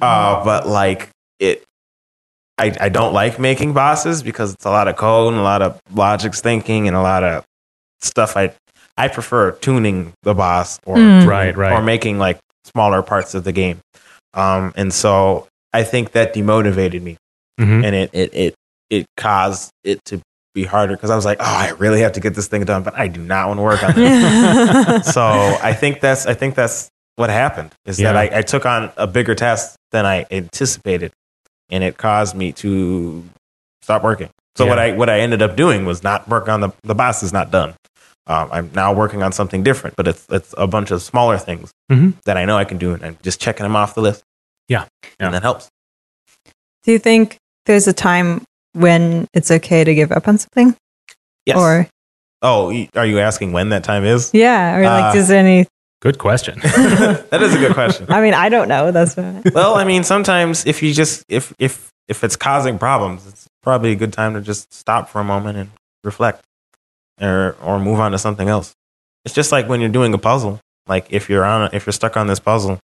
Uh, 0.03 0.45
but 0.45 0.67
like 0.69 1.11
it, 1.39 1.65
I 2.59 2.75
I 2.81 2.89
don't 2.89 3.13
like 3.13 3.39
making 3.39 3.73
bosses 3.73 4.23
because 4.23 4.53
it's 4.55 4.65
a 4.65 4.71
lot 4.71 4.89
of 4.89 4.97
code 4.97 5.33
and 5.33 5.41
a 5.41 5.45
lot 5.45 5.63
of 5.63 5.81
logics 5.93 6.41
thinking 6.41 6.87
and 6.89 6.97
a 6.97 7.03
lot 7.03 7.25
of 7.25 7.45
stuff. 8.01 8.37
I 8.37 8.53
I 8.97 9.09
prefer 9.09 9.53
tuning 9.53 10.13
the 10.23 10.35
boss 10.35 10.79
or 10.87 10.97
Mm. 10.97 11.27
Right, 11.27 11.57
right. 11.57 11.73
or 11.73 11.83
making 11.83 12.19
like 12.19 12.39
smaller 12.65 13.03
parts 13.03 13.35
of 13.35 13.45
the 13.45 13.53
game. 13.53 13.81
Um, 14.35 14.73
and 14.77 14.93
so 14.93 15.49
I 15.73 15.83
think 15.83 16.13
that 16.13 16.35
demotivated 16.35 17.03
me 17.03 17.17
Mhm. 17.61 17.85
and 17.85 17.95
it 17.97 18.11
it 18.13 18.35
it 18.35 18.55
it 18.91 19.07
caused 19.17 19.71
it 19.83 19.99
to 20.07 20.21
be 20.55 20.63
harder 20.65 20.95
because 20.95 21.11
I 21.11 21.17
was 21.17 21.25
like, 21.25 21.39
oh, 21.41 21.45
I 21.45 21.71
really 21.79 22.01
have 22.03 22.13
to 22.13 22.21
get 22.21 22.37
this 22.37 22.47
thing 22.47 22.65
done, 22.65 22.85
but 22.85 22.97
I 22.97 23.09
do 23.09 23.21
not 23.21 23.49
want 23.49 23.59
to 23.59 23.63
work 23.63 23.83
on 23.83 23.93
this. 23.97 25.07
so 25.15 25.23
I 25.23 25.73
think 25.73 26.01
that's 26.01 26.27
I 26.27 26.35
think 26.35 26.55
that's 26.55 26.89
what 27.17 27.31
happened 27.31 27.73
is 27.87 27.97
that 27.99 28.17
I, 28.17 28.31
I 28.39 28.43
took 28.43 28.65
on 28.67 28.93
a 28.97 29.07
bigger 29.09 29.35
task 29.35 29.75
than 29.93 30.07
I 30.07 30.27
anticipated, 30.31 31.13
and 31.71 31.83
it 31.85 31.97
caused 31.97 32.35
me 32.35 32.53
to 32.53 33.25
stop 33.83 34.03
working. 34.03 34.31
So 34.57 34.67
what 34.67 34.79
I 34.79 34.93
what 34.93 35.11
I 35.11 35.21
ended 35.21 35.43
up 35.43 35.57
doing 35.57 35.85
was 35.85 36.03
not 36.03 36.29
work 36.29 36.49
on 36.49 36.61
the 36.61 36.71
the 36.85 36.95
boss 36.95 37.23
is 37.23 37.33
not 37.33 37.51
done. 37.51 37.75
Um, 38.27 38.49
I'm 38.53 38.71
now 38.75 38.93
working 38.95 39.23
on 39.23 39.33
something 39.33 39.63
different, 39.63 39.97
but 39.97 40.07
it's 40.09 40.27
it's 40.31 40.55
a 40.57 40.67
bunch 40.67 40.91
of 40.91 41.03
smaller 41.03 41.37
things 41.39 41.71
Mhm. 41.91 42.15
that 42.25 42.37
I 42.37 42.45
know 42.45 42.57
I 42.57 42.65
can 42.65 42.79
do, 42.79 42.95
and 42.95 43.05
I'm 43.05 43.19
just 43.23 43.41
checking 43.41 43.65
them 43.65 43.77
off 43.77 43.95
the 43.95 44.01
list. 44.03 44.23
Yeah. 44.69 44.87
Yeah. 45.21 45.27
and 45.27 45.35
that 45.35 45.43
helps. 45.43 45.69
Do 46.85 46.93
you 46.93 46.99
think 46.99 47.37
there's 47.67 47.87
a 47.87 47.93
time 47.93 48.43
when 48.73 49.27
it's 49.35 49.51
okay 49.51 49.85
to 49.85 49.95
give 49.95 50.11
up 50.13 50.27
on 50.29 50.39
something? 50.39 50.75
Yes. 51.47 51.59
Or 51.59 51.87
oh, 52.43 52.73
are 52.95 53.05
you 53.07 53.19
asking 53.19 53.53
when 53.53 53.71
that 53.71 53.85
time 53.85 54.05
is? 54.05 54.31
yeah, 54.33 54.77
or 54.77 54.85
like 54.85 55.05
Uh, 55.05 55.13
does 55.15 55.31
any? 55.31 55.67
Good 56.05 56.19
question. 56.19 56.59
that 56.61 57.41
is 57.41 57.55
a 57.55 57.59
good 57.59 57.73
question. 57.73 58.05
I 58.11 58.21
mean, 58.21 58.35
I 58.35 58.51
don't 58.51 58.69
know. 58.69 58.93
That's 58.93 59.17
what. 59.17 59.55
well, 59.55 59.75
I 59.75 59.85
mean, 59.85 60.05
sometimes 60.05 60.67
if 60.67 60.83
you 60.83 60.93
just 60.93 61.25
if 61.31 61.55
if 61.59 61.91
if 62.09 62.23
it's 62.23 62.37
causing 62.37 62.79
problems, 62.79 63.27
it's 63.27 63.49
probably 63.63 63.93
a 63.93 63.95
good 63.95 64.13
time 64.13 64.35
to 64.35 64.43
just 64.43 64.71
stop 64.71 65.09
for 65.09 65.23
a 65.23 65.25
moment 65.25 65.57
and 65.57 65.71
reflect, 66.05 66.45
or 67.23 67.57
or 67.63 67.81
move 67.81 68.01
on 68.01 68.13
to 68.13 68.19
something 68.19 68.51
else. 68.51 68.75
It's 69.25 69.35
just 69.35 69.51
like 69.51 69.67
when 69.67 69.81
you're 69.81 69.89
doing 69.89 70.13
a 70.13 70.19
puzzle. 70.19 70.61
Like 70.87 71.07
if 71.09 71.31
you're 71.31 71.45
on 71.47 71.63
a, 71.63 71.71
if 71.73 71.87
you're 71.87 71.95
stuck 71.95 72.19
on 72.19 72.27
this 72.27 72.39
puzzle, 72.39 72.79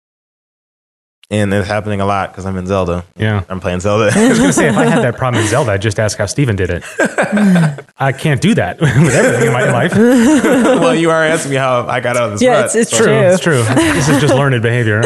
and 1.31 1.53
it's 1.53 1.67
happening 1.67 2.01
a 2.01 2.07
lot 2.07 2.31
because 2.31 2.47
I'm 2.47 2.57
in 2.57 2.67
Zelda. 2.67 3.05
yeah. 3.17 3.43
I'm 3.49 3.59
playing 3.61 3.81
Zelda. 3.81 4.11
I 4.17 4.29
was 4.29 4.39
going 4.39 4.51
to 4.51 4.53
say, 4.53 4.69
if 4.69 4.77
I 4.77 4.85
had 4.85 5.03
that 5.03 5.17
problem 5.19 5.43
in 5.43 5.49
Zelda, 5.49 5.73
I'd 5.73 5.83
just 5.83 5.99
ask 5.99 6.17
how 6.19 6.27
Steven 6.27 6.55
did 6.57 6.71
it. 6.71 6.85
I 7.99 8.13
can't 8.13 8.41
do 8.41 8.55
that 8.55 8.81
with 8.81 8.91
everything 9.15 9.49
in 9.49 9.53
my 9.53 9.71
life. 9.71 9.93
well, 9.95 10.95
you 10.95 11.11
are 11.11 11.25
asking 11.25 11.51
me 11.53 11.57
how 11.57 11.87
I 11.87 12.01
got 12.01 12.17
out 12.17 12.25
of 12.25 12.31
this. 12.33 12.43
Yeah, 12.43 12.51
rut, 12.63 12.65
it's- 12.67 12.75
it's 12.77 12.91
so- 12.91 12.99
True, 12.99 13.07
True. 13.07 13.15
it's 13.29 13.43
true. 13.43 13.63
This 13.95 14.09
is 14.09 14.21
just 14.21 14.35
learned 14.35 14.63
behavior. 14.63 15.03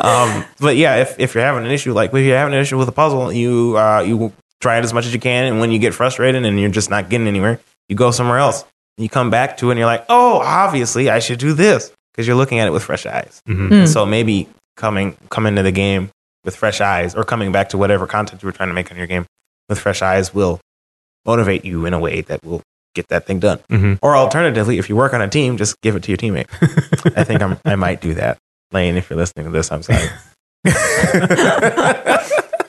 um, 0.00 0.44
but 0.60 0.76
yeah, 0.76 0.96
if, 0.96 1.18
if 1.18 1.34
you're 1.34 1.44
having 1.44 1.64
an 1.64 1.70
issue, 1.70 1.92
like 1.92 2.12
if 2.12 2.24
you're 2.24 2.36
having 2.36 2.54
an 2.54 2.60
issue 2.60 2.78
with 2.78 2.88
a 2.88 2.92
puzzle, 2.92 3.32
you 3.32 3.76
uh, 3.76 4.00
you 4.00 4.32
try 4.60 4.78
it 4.78 4.84
as 4.84 4.92
much 4.94 5.06
as 5.06 5.12
you 5.14 5.20
can, 5.20 5.44
and 5.46 5.60
when 5.60 5.70
you 5.70 5.78
get 5.78 5.94
frustrated 5.94 6.44
and 6.44 6.58
you're 6.60 6.70
just 6.70 6.90
not 6.90 7.08
getting 7.10 7.26
anywhere, 7.26 7.60
you 7.88 7.96
go 7.96 8.10
somewhere 8.10 8.38
else. 8.38 8.64
You 8.96 9.08
come 9.08 9.28
back 9.30 9.56
to 9.58 9.68
it, 9.68 9.72
and 9.72 9.78
you're 9.78 9.86
like, 9.86 10.04
oh, 10.08 10.38
obviously 10.40 11.10
I 11.10 11.18
should 11.18 11.38
do 11.38 11.52
this 11.52 11.92
because 12.14 12.26
you're 12.26 12.36
looking 12.36 12.58
at 12.60 12.66
it 12.68 12.70
with 12.70 12.82
fresh 12.84 13.04
eyes. 13.06 13.40
Mhm. 13.48 13.68
Mm. 13.70 13.88
So 13.88 14.06
maybe 14.06 14.48
coming 14.76 15.16
come 15.30 15.46
into 15.46 15.62
the 15.62 15.72
game 15.72 16.10
with 16.44 16.54
fresh 16.56 16.80
eyes, 16.80 17.14
or 17.14 17.24
coming 17.24 17.52
back 17.52 17.70
to 17.70 17.78
whatever 17.78 18.06
content 18.06 18.42
you 18.42 18.46
were 18.46 18.52
trying 18.52 18.68
to 18.68 18.74
make 18.74 18.90
on 18.90 18.96
your 18.98 19.06
game 19.06 19.24
with 19.68 19.78
fresh 19.78 20.02
eyes, 20.02 20.34
will 20.34 20.60
motivate 21.26 21.64
you 21.64 21.86
in 21.86 21.94
a 21.94 21.98
way 21.98 22.20
that 22.22 22.44
will 22.44 22.60
get 22.94 23.08
that 23.08 23.26
thing 23.26 23.38
done. 23.40 23.58
Mhm. 23.70 23.98
Or 24.02 24.14
alternatively, 24.16 24.78
if 24.78 24.88
you 24.88 24.94
work 24.96 25.14
on 25.14 25.20
a 25.22 25.28
team, 25.28 25.56
just 25.56 25.80
give 25.82 25.96
it 25.96 26.02
to 26.04 26.10
your 26.10 26.18
teammate. 26.18 26.46
I 27.16 27.24
think 27.24 27.42
I'm, 27.42 27.56
I 27.64 27.74
might 27.76 28.00
do 28.00 28.14
that. 28.14 28.38
Lane, 28.72 28.96
if 28.96 29.08
you're 29.10 29.16
listening 29.16 29.46
to 29.46 29.50
this, 29.52 29.72
I'm 29.72 29.82
sorry. 29.82 30.08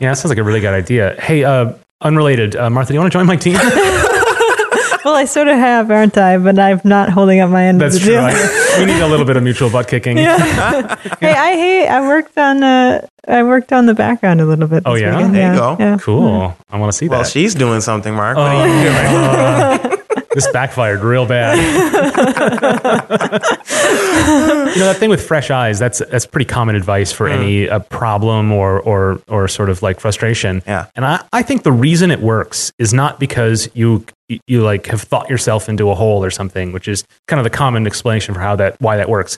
Yeah, 0.02 0.10
that 0.12 0.18
sounds 0.18 0.26
like 0.30 0.38
a 0.38 0.44
really 0.44 0.60
good 0.60 0.74
idea. 0.74 1.16
Hey, 1.22 1.46
uh, 1.46 1.72
unrelated, 2.02 2.56
uh, 2.58 2.70
Martha, 2.70 2.90
do 2.90 2.96
you 2.96 3.00
want 3.00 3.12
to 3.14 3.18
join 3.18 3.26
my 3.26 3.38
team? 3.38 3.56
Well, 5.06 5.14
I 5.16 5.26
sort 5.26 5.48
of 5.48 5.58
have, 5.58 5.92
aren't 5.92 6.18
I? 6.18 6.40
But 6.40 6.58
I'm 6.58 6.82
not 6.84 7.10
holding 7.10 7.40
up 7.40 7.52
my 7.52 7.66
end 7.66 7.80
That's 7.80 7.96
of 7.98 8.02
the 8.02 8.08
true. 8.08 8.16
deal. 8.16 8.26
I- 8.26 8.80
we 8.80 8.86
need 8.86 9.00
a 9.00 9.08
little 9.08 9.26
bit 9.26 9.38
of 9.38 9.44
mutual 9.44 9.70
butt 9.70 9.88
kicking. 9.88 10.18
Yeah. 10.18 10.38
hey, 11.22 11.32
I 11.32 11.56
hate. 11.56 11.88
I 11.88 12.02
worked 12.02 12.36
on. 12.38 12.64
Uh, 12.64 13.06
I 13.28 13.44
worked 13.44 13.72
on 13.72 13.86
the 13.86 13.94
background 13.94 14.42
a 14.42 14.46
little 14.46 14.68
bit. 14.68 14.84
Oh, 14.86 14.96
yeah? 14.96 15.16
weekend. 15.16 15.36
There 15.36 15.54
you 15.54 15.60
go. 15.60 15.78
Yeah. 15.80 15.98
Cool. 16.02 16.58
I 16.70 16.80
want 16.80 16.92
to 16.92 16.98
see 16.98 17.08
well, 17.08 17.22
that. 17.22 17.30
she's 17.30 17.54
doing 17.56 17.82
something, 17.82 18.14
Mark. 18.14 18.36
What 18.38 19.92
are 20.36 20.40
you 20.40 20.42
doing? 20.42 20.44
This 20.44 20.52
backfired 20.52 21.02
real 21.02 21.26
bad. 21.26 21.58
you 23.56 24.80
know 24.82 24.86
that 24.88 24.98
thing 24.98 25.10
with 25.10 25.26
fresh 25.26 25.50
eyes. 25.52 25.80
That's 25.80 26.00
that's 26.00 26.26
pretty 26.26 26.46
common 26.46 26.76
advice 26.76 27.12
for 27.12 27.28
any 27.28 27.70
uh, 27.70 27.80
problem 27.80 28.52
or 28.52 28.80
or 28.82 29.22
or 29.28 29.48
sort 29.48 29.70
of 29.70 29.82
like 29.82 30.00
frustration. 30.00 30.62
Yeah. 30.68 30.88
And 30.96 31.06
I, 31.06 31.24
I 31.34 31.42
think 31.42 31.64
the 31.64 31.72
reason 31.72 32.12
it 32.12 32.20
works 32.20 32.72
is 32.80 32.94
not 32.94 33.20
because 33.20 33.70
you 33.74 34.06
you 34.48 34.64
like 34.64 34.88
have 34.88 35.02
thought 35.02 35.30
yourself 35.30 35.70
into 35.70 35.90
a 35.90 35.96
hole 35.96 36.24
or 36.24 36.30
something, 36.32 36.72
which 36.72 36.88
is 36.88 37.04
kind 37.28 37.40
of 37.40 37.44
the 37.44 37.50
common 37.50 37.86
explanation 37.86 38.34
for 38.34 38.40
how 38.40 38.56
that 38.58 38.80
why 38.82 38.98
that 38.98 39.10
works. 39.10 39.38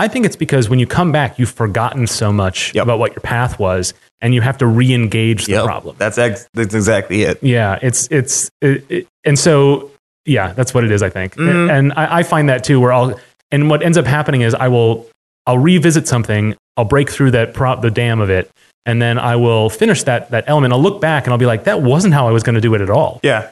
I 0.00 0.06
think 0.06 0.24
it's 0.26 0.36
because 0.36 0.68
when 0.68 0.78
you 0.78 0.86
come 0.86 1.10
back, 1.10 1.40
you've 1.40 1.50
forgotten 1.50 2.06
so 2.06 2.32
much 2.32 2.72
Yep. 2.72 2.84
about 2.84 2.98
what 3.00 3.10
your 3.16 3.20
path 3.20 3.58
was, 3.58 3.94
and 4.22 4.32
you 4.32 4.40
have 4.42 4.56
to 4.58 4.66
re-engage 4.66 5.46
the 5.46 5.52
Yep. 5.54 5.64
problem. 5.64 5.96
That's 5.98 6.18
ex- 6.18 6.48
that's 6.54 6.72
exactly 6.72 7.22
it. 7.22 7.42
Yeah, 7.42 7.80
it's 7.82 8.06
it's 8.12 8.48
it, 8.60 8.84
it, 8.88 9.08
and 9.24 9.36
so 9.36 9.90
yeah, 10.28 10.52
that's 10.52 10.72
what 10.74 10.84
it 10.84 10.90
is. 10.92 11.02
I 11.02 11.08
think, 11.10 11.34
Mhm. 11.36 11.70
and 11.70 11.92
I, 11.94 12.18
I 12.18 12.22
find 12.22 12.48
that 12.48 12.62
too. 12.64 12.80
Where 12.80 12.92
I'll 12.92 13.18
and 13.50 13.68
what 13.70 13.82
ends 13.82 13.96
up 13.98 14.06
happening 14.06 14.42
is 14.42 14.54
I 14.54 14.68
will 14.68 15.06
I'll 15.46 15.58
revisit 15.58 16.06
something, 16.06 16.54
I'll 16.76 16.84
break 16.84 17.10
through 17.10 17.30
that 17.32 17.54
prop 17.54 17.80
the 17.82 17.90
dam 17.90 18.20
of 18.20 18.30
it, 18.30 18.50
and 18.86 19.00
then 19.00 19.18
I 19.18 19.36
will 19.36 19.70
finish 19.70 20.02
that 20.04 20.30
that 20.30 20.44
element. 20.46 20.72
I'll 20.74 20.82
look 20.82 21.00
back 21.00 21.24
and 21.24 21.32
I'll 21.32 21.38
be 21.38 21.46
like, 21.46 21.64
that 21.64 21.82
wasn't 21.82 22.14
how 22.14 22.28
I 22.28 22.32
was 22.32 22.42
going 22.42 22.54
to 22.54 22.60
do 22.60 22.74
it 22.74 22.80
at 22.80 22.90
all. 22.90 23.20
Yeah. 23.22 23.48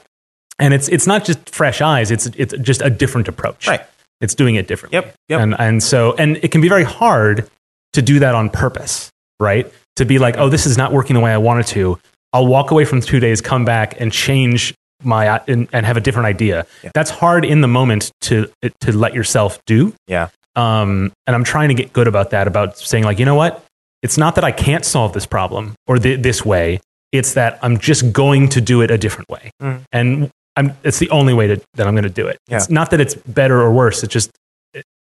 And 0.59 0.73
it's 0.75 0.89
it's 0.89 1.07
not 1.07 1.25
just 1.25 1.51
fresh 1.51 1.81
eyes; 1.81 2.11
it's 2.11 2.27
it's 2.37 2.55
just 2.59 2.81
a 2.83 2.91
different 2.91 3.29
approach. 3.29 3.67
Right. 3.69 3.83
It's 4.21 4.35
doing 4.35 4.55
it 4.55 4.67
differently. 4.69 4.97
Yep. 4.99 5.15
Yep. 5.29 5.41
And 5.41 5.57
and 5.59 5.83
so 5.83 6.15
and 6.15 6.37
it 6.43 6.51
can 6.51 6.61
be 6.61 6.69
very 6.69 6.85
hard 6.85 7.49
to 7.93 8.03
do 8.03 8.19
that 8.21 8.35
on 8.35 8.49
purpose, 8.51 9.11
right? 9.41 9.71
To 9.97 10.05
be 10.05 10.19
like, 10.19 10.37
oh, 10.39 10.49
this 10.49 10.67
is 10.67 10.77
not 10.79 10.93
working 10.93 11.15
the 11.15 11.21
way 11.21 11.33
I 11.33 11.39
wanted 11.39 11.67
to. 11.69 11.99
I'll 12.33 12.47
walk 12.47 12.71
away 12.71 12.85
from 12.85 13.01
two 13.01 13.21
days, 13.21 13.41
come 13.41 13.65
back, 13.65 13.99
and 14.01 14.13
change 14.13 14.75
my 15.03 15.41
and, 15.47 15.69
and 15.73 15.85
have 15.87 15.97
a 15.97 16.01
different 16.01 16.27
idea. 16.27 16.67
Yeah. 16.83 16.91
That's 16.95 17.11
hard 17.11 17.45
in 17.45 17.61
the 17.61 17.69
moment 17.69 18.11
to 18.23 18.51
to 18.81 18.93
let 18.97 19.15
yourself 19.15 19.59
do. 19.67 19.95
yeah. 20.07 20.29
Um, 20.55 21.13
and 21.27 21.37
I'm 21.37 21.45
trying 21.45 21.69
to 21.69 21.75
get 21.75 21.93
good 21.93 22.09
about 22.09 22.31
that. 22.31 22.47
About 22.49 22.79
saying 22.79 23.05
like, 23.05 23.19
you 23.19 23.27
know 23.27 23.35
what? 23.35 23.63
It's 24.03 24.17
not 24.17 24.37
that 24.37 24.45
I 24.45 24.53
can't 24.53 24.85
solve 24.87 25.13
this 25.13 25.27
problem 25.27 25.75
or 25.87 25.99
th- 25.99 26.21
this 26.23 26.45
way. 26.47 26.81
It's 27.13 27.35
that 27.35 27.59
I'm 27.63 27.79
just 27.79 28.13
going 28.13 28.49
to 28.51 28.61
do 28.61 28.81
it 28.83 28.91
a 28.91 28.99
different 28.99 29.29
way, 29.29 29.51
Mm. 29.63 29.83
and 29.93 30.31
I'm, 30.57 30.73
it's 30.83 30.99
the 30.99 31.11
only 31.11 31.35
way 31.35 31.47
to, 31.49 31.61
that 31.75 31.87
I'm 31.87 31.95
going 31.95 32.05
to 32.05 32.11
do 32.11 32.27
it. 32.27 32.39
Yeah. 32.49 32.57
It's 32.57 32.71
not 32.71 32.91
that 32.91 33.01
it's 33.01 33.15
better 33.15 33.61
or 33.61 33.71
worse. 33.73 34.03
It's 34.03 34.13
just, 34.13 34.31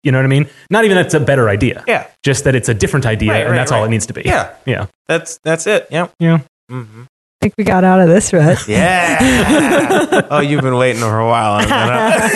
you 0.02 0.10
know 0.12 0.18
what 0.18 0.24
I 0.24 0.28
mean? 0.28 0.48
Not 0.70 0.84
even 0.84 0.96
that 0.96 1.06
it's 1.06 1.14
a 1.14 1.20
better 1.20 1.48
idea. 1.48 1.84
Yeah. 1.86 2.06
Just 2.24 2.44
that 2.44 2.54
it's 2.56 2.68
a 2.68 2.74
different 2.74 3.06
idea, 3.06 3.32
Right, 3.32 3.40
and 3.42 3.50
right, 3.50 3.56
that's 3.56 3.70
all 3.72 3.84
it 3.84 3.88
needs 3.88 4.06
to 4.06 4.12
be. 4.12 4.22
Yeah. 4.24 4.52
Yeah. 4.66 4.86
That's 5.06 5.38
that's 5.44 5.66
it. 5.66 5.86
Yeah. 5.90 6.08
Yeah. 6.18 6.40
hmm 6.68 7.02
I 7.02 7.06
think 7.46 7.54
we 7.56 7.64
got 7.64 7.84
out 7.84 8.00
of 8.00 8.08
this 8.08 8.32
rut. 8.32 8.58
Yeah. 8.68 10.22
oh, 10.30 10.40
you've 10.40 10.62
been 10.62 10.74
waiting 10.76 11.00
for 11.00 11.18
a 11.20 11.26
while 11.26 11.52
on 11.52 11.68
that. 11.68 12.30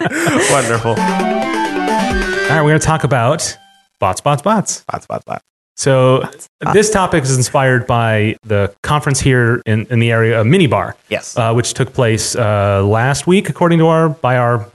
huh? 0.00 0.48
Wonderful. 0.52 0.92
All 0.92 0.96
right, 2.56 2.62
we're 2.62 2.70
going 2.70 2.80
to 2.80 2.86
talk 2.86 3.04
about 3.04 3.56
bots, 3.98 4.20
bots, 4.22 4.42
bots. 4.42 4.84
Bots, 4.90 5.06
bots, 5.06 5.24
bots. 5.24 5.44
So 5.76 6.24
this 6.72 6.90
topic 6.90 7.24
is 7.24 7.36
inspired 7.36 7.86
by 7.86 8.36
the 8.42 8.74
conference 8.82 9.20
here 9.20 9.62
in, 9.66 9.86
in 9.86 9.98
the 9.98 10.10
area, 10.12 10.40
a 10.40 10.44
Minnebar, 10.44 10.94
Yes. 11.08 11.36
uh, 11.36 11.52
which 11.52 11.74
took 11.74 11.92
place 11.92 12.34
uh, 12.36 12.82
last 12.84 13.26
week, 13.26 13.48
according 13.50 13.78
to 13.80 13.86
our 13.86 14.08
by 14.08 14.36
our 14.38 14.66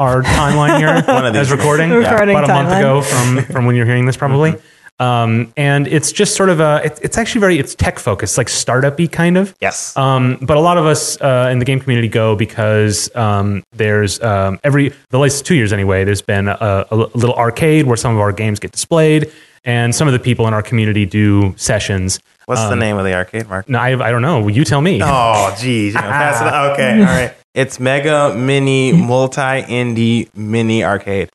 our 0.00 0.22
timeline 0.22 0.78
here 0.78 1.02
One 1.14 1.24
of 1.26 1.32
these 1.34 1.42
as 1.42 1.52
recording, 1.52 1.90
Yeah. 1.90 2.10
Recording 2.10 2.36
about 2.36 2.50
a 2.50 2.52
month 2.52 2.72
ago 2.78 3.00
from 3.02 3.44
from 3.52 3.66
when 3.66 3.76
you're 3.76 3.86
hearing 3.86 4.06
this, 4.06 4.16
probably. 4.16 4.54
Um, 5.00 5.52
and 5.56 5.88
it's 5.88 6.12
just 6.12 6.36
sort 6.36 6.50
of 6.50 6.60
a, 6.60 6.80
it, 6.84 7.00
it's 7.02 7.18
actually 7.18 7.40
very, 7.40 7.58
it's 7.58 7.74
tech 7.74 7.98
focused, 7.98 8.38
like 8.38 8.48
startup-y 8.48 9.08
kind 9.08 9.36
of. 9.36 9.54
yes. 9.60 9.96
Um, 9.96 10.38
but 10.40 10.56
a 10.56 10.60
lot 10.60 10.78
of 10.78 10.86
us 10.86 11.20
uh, 11.20 11.48
in 11.50 11.58
the 11.58 11.64
game 11.64 11.80
community 11.80 12.08
go 12.08 12.36
because 12.36 13.14
um, 13.16 13.64
there's 13.72 14.22
um, 14.22 14.60
every 14.62 14.92
the 15.10 15.18
last 15.18 15.44
two 15.44 15.56
years 15.56 15.72
anyway. 15.72 16.04
There's 16.04 16.22
been 16.22 16.46
a, 16.48 16.86
a 16.90 16.94
little 16.94 17.34
arcade 17.34 17.86
where 17.86 17.96
some 17.96 18.14
of 18.14 18.20
our 18.20 18.32
games 18.32 18.60
get 18.60 18.70
displayed, 18.70 19.32
and 19.64 19.94
some 19.94 20.06
of 20.06 20.12
the 20.12 20.20
people 20.20 20.46
in 20.46 20.54
our 20.54 20.62
community 20.62 21.06
do 21.06 21.54
sessions. 21.56 22.20
What's 22.46 22.60
um, 22.60 22.70
the 22.70 22.76
name 22.76 22.96
of 22.96 23.04
the 23.04 23.14
arcade, 23.14 23.48
Mark? 23.48 23.68
No, 23.68 23.78
I, 23.78 24.08
I 24.08 24.10
don't 24.10 24.22
know. 24.22 24.46
You 24.48 24.64
tell 24.64 24.80
me. 24.80 25.00
Oh, 25.02 25.56
geez. 25.58 25.94
You 25.94 26.00
know, 26.00 26.06
pass 26.06 26.40
it 26.40 26.46
on. 26.46 26.70
Okay. 26.72 27.00
All 27.00 27.06
right. 27.06 27.34
It's 27.54 27.80
Mega 27.80 28.34
Mini 28.34 28.92
Multi 28.92 29.40
Indie 29.40 30.28
Mini 30.36 30.84
Arcade. 30.84 31.30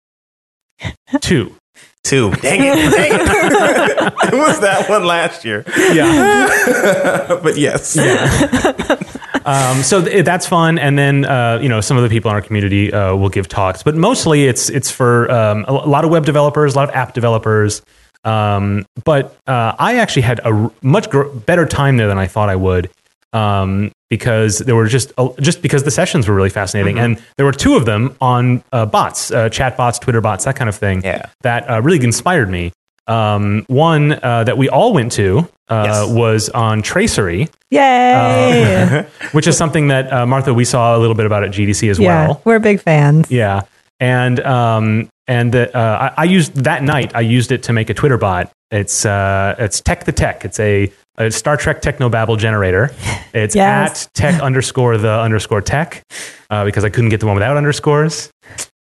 Two. 1.19 1.56
Two. 2.04 2.32
Dang 2.42 2.62
it. 2.62 2.92
Dang 2.92 3.12
it. 3.14 3.22
it 4.34 4.38
was 4.38 4.60
that 4.62 4.88
one 4.90 5.06
last 5.06 5.46
year. 5.46 5.64
Yeah. 5.92 7.40
but 7.44 7.58
yes. 7.58 7.96
Yeah. 7.96 8.98
um, 9.46 9.84
so 9.84 10.04
th- 10.04 10.26
that's 10.26 10.48
fun, 10.48 10.80
and 10.80 10.98
then 10.98 11.26
uh, 11.26 11.60
you 11.62 11.70
know 11.70 11.82
some 11.82 11.98
of 11.98 12.04
the 12.04 12.10
people 12.10 12.30
in 12.32 12.36
our 12.36 12.42
community 12.42 12.92
uh, 12.94 13.16
will 13.16 13.30
give 13.30 13.48
talks, 13.48 13.84
but 13.84 13.96
mostly 13.96 14.46
it's 14.46 14.70
it's 14.70 14.90
for 14.90 15.30
um, 15.32 15.66
a, 15.68 15.72
a 15.72 15.90
lot 15.90 16.04
of 16.06 16.12
web 16.12 16.26
developers, 16.26 16.74
a 16.74 16.78
lot 16.78 16.90
of 16.90 16.96
app 16.96 17.14
developers. 17.14 17.82
Um, 18.26 18.86
but 19.06 19.36
uh, 19.48 19.76
I 19.80 19.96
actually 19.98 20.24
had 20.24 20.40
a 20.40 20.52
r- 20.52 20.72
much 20.82 21.10
gr- 21.10 21.30
better 21.30 21.66
time 21.66 21.98
there 21.98 22.08
than 22.08 22.18
I 22.18 22.28
thought 22.28 22.50
I 22.50 22.56
would. 22.56 22.90
Um, 23.34 23.92
because 24.10 24.58
there 24.58 24.76
were 24.76 24.88
just 24.88 25.12
uh, 25.20 25.30
just 25.39 25.62
because 25.62 25.84
the 25.84 25.92
sessions 25.92 26.28
were 26.28 26.34
really 26.34 26.50
fascinating, 26.50 26.98
and 26.98 27.22
there 27.38 27.46
were 27.46 27.52
two 27.52 27.76
of 27.76 27.86
them 27.86 28.15
on 28.20 28.63
uh, 28.74 28.86
bots, 28.88 29.30
uh, 29.32 29.50
chat 29.50 29.78
bots, 29.78 30.00
Twitter 30.00 30.20
bots, 30.20 30.46
that 30.46 30.56
kind 30.56 30.68
of 30.68 30.76
thing. 30.76 31.04
Yeah. 31.04 31.28
that 31.42 31.70
uh, 31.70 31.80
really 31.82 32.04
inspired 32.04 32.50
me. 32.50 32.72
Um, 33.06 33.65
one 33.68 34.13
uh, 34.24 34.44
that 34.46 34.58
we 34.58 34.70
all 34.70 34.94
went 34.94 35.12
to 35.13 35.48
uh, 35.68 35.84
Yes. 35.88 36.10
was 36.10 36.50
on 36.50 36.82
Tracery, 36.84 37.50
Yay! 37.72 39.06
which 39.32 39.48
is 39.48 39.58
something 39.58 39.88
that 39.89 40.12
uh, 40.12 40.26
Martha 40.26 40.54
we 40.54 40.65
saw 40.65 40.96
a 40.96 41.00
little 41.00 41.15
bit 41.15 41.26
about 41.26 41.44
at 41.44 41.52
GDC 41.52 41.89
as 41.89 42.00
yeah, 42.00 42.28
well. 42.28 42.42
we're 42.46 42.60
big 42.60 42.82
fans. 42.82 43.30
Yeah, 43.32 43.62
and 44.00 44.39
um, 44.42 45.10
and 45.28 45.52
the, 45.52 45.76
uh, 45.76 46.12
I, 46.18 46.22
I 46.22 46.26
used 46.26 46.56
that 46.63 46.82
night. 46.84 47.12
I 47.15 47.22
used 47.22 47.52
it 47.52 47.63
to 47.63 47.74
make 47.74 47.89
a 47.89 47.94
Twitter 47.94 48.18
bot. 48.18 48.52
It's 48.72 49.06
uh, 49.06 49.56
it's 49.60 49.82
Tech 49.82 50.06
the 50.06 50.12
Tech. 50.12 50.46
It's 50.46 50.60
a, 50.60 50.92
a 51.19 51.29
Star 51.29 51.58
Trek 51.58 51.82
technobabble 51.82 52.38
generator. 52.39 52.91
It's 53.32 53.53
Yes. 53.53 54.08
at 54.08 54.13
Tech 54.15 54.41
underscore 54.41 54.97
the 54.97 55.12
underscore 55.19 55.62
Tech 55.62 56.01
uh, 56.49 56.65
because 56.65 56.84
I 56.84 56.89
couldn't 56.89 57.12
get 57.12 57.19
the 57.19 57.27
one 57.27 57.36
without 57.36 57.58
underscores. 57.58 58.32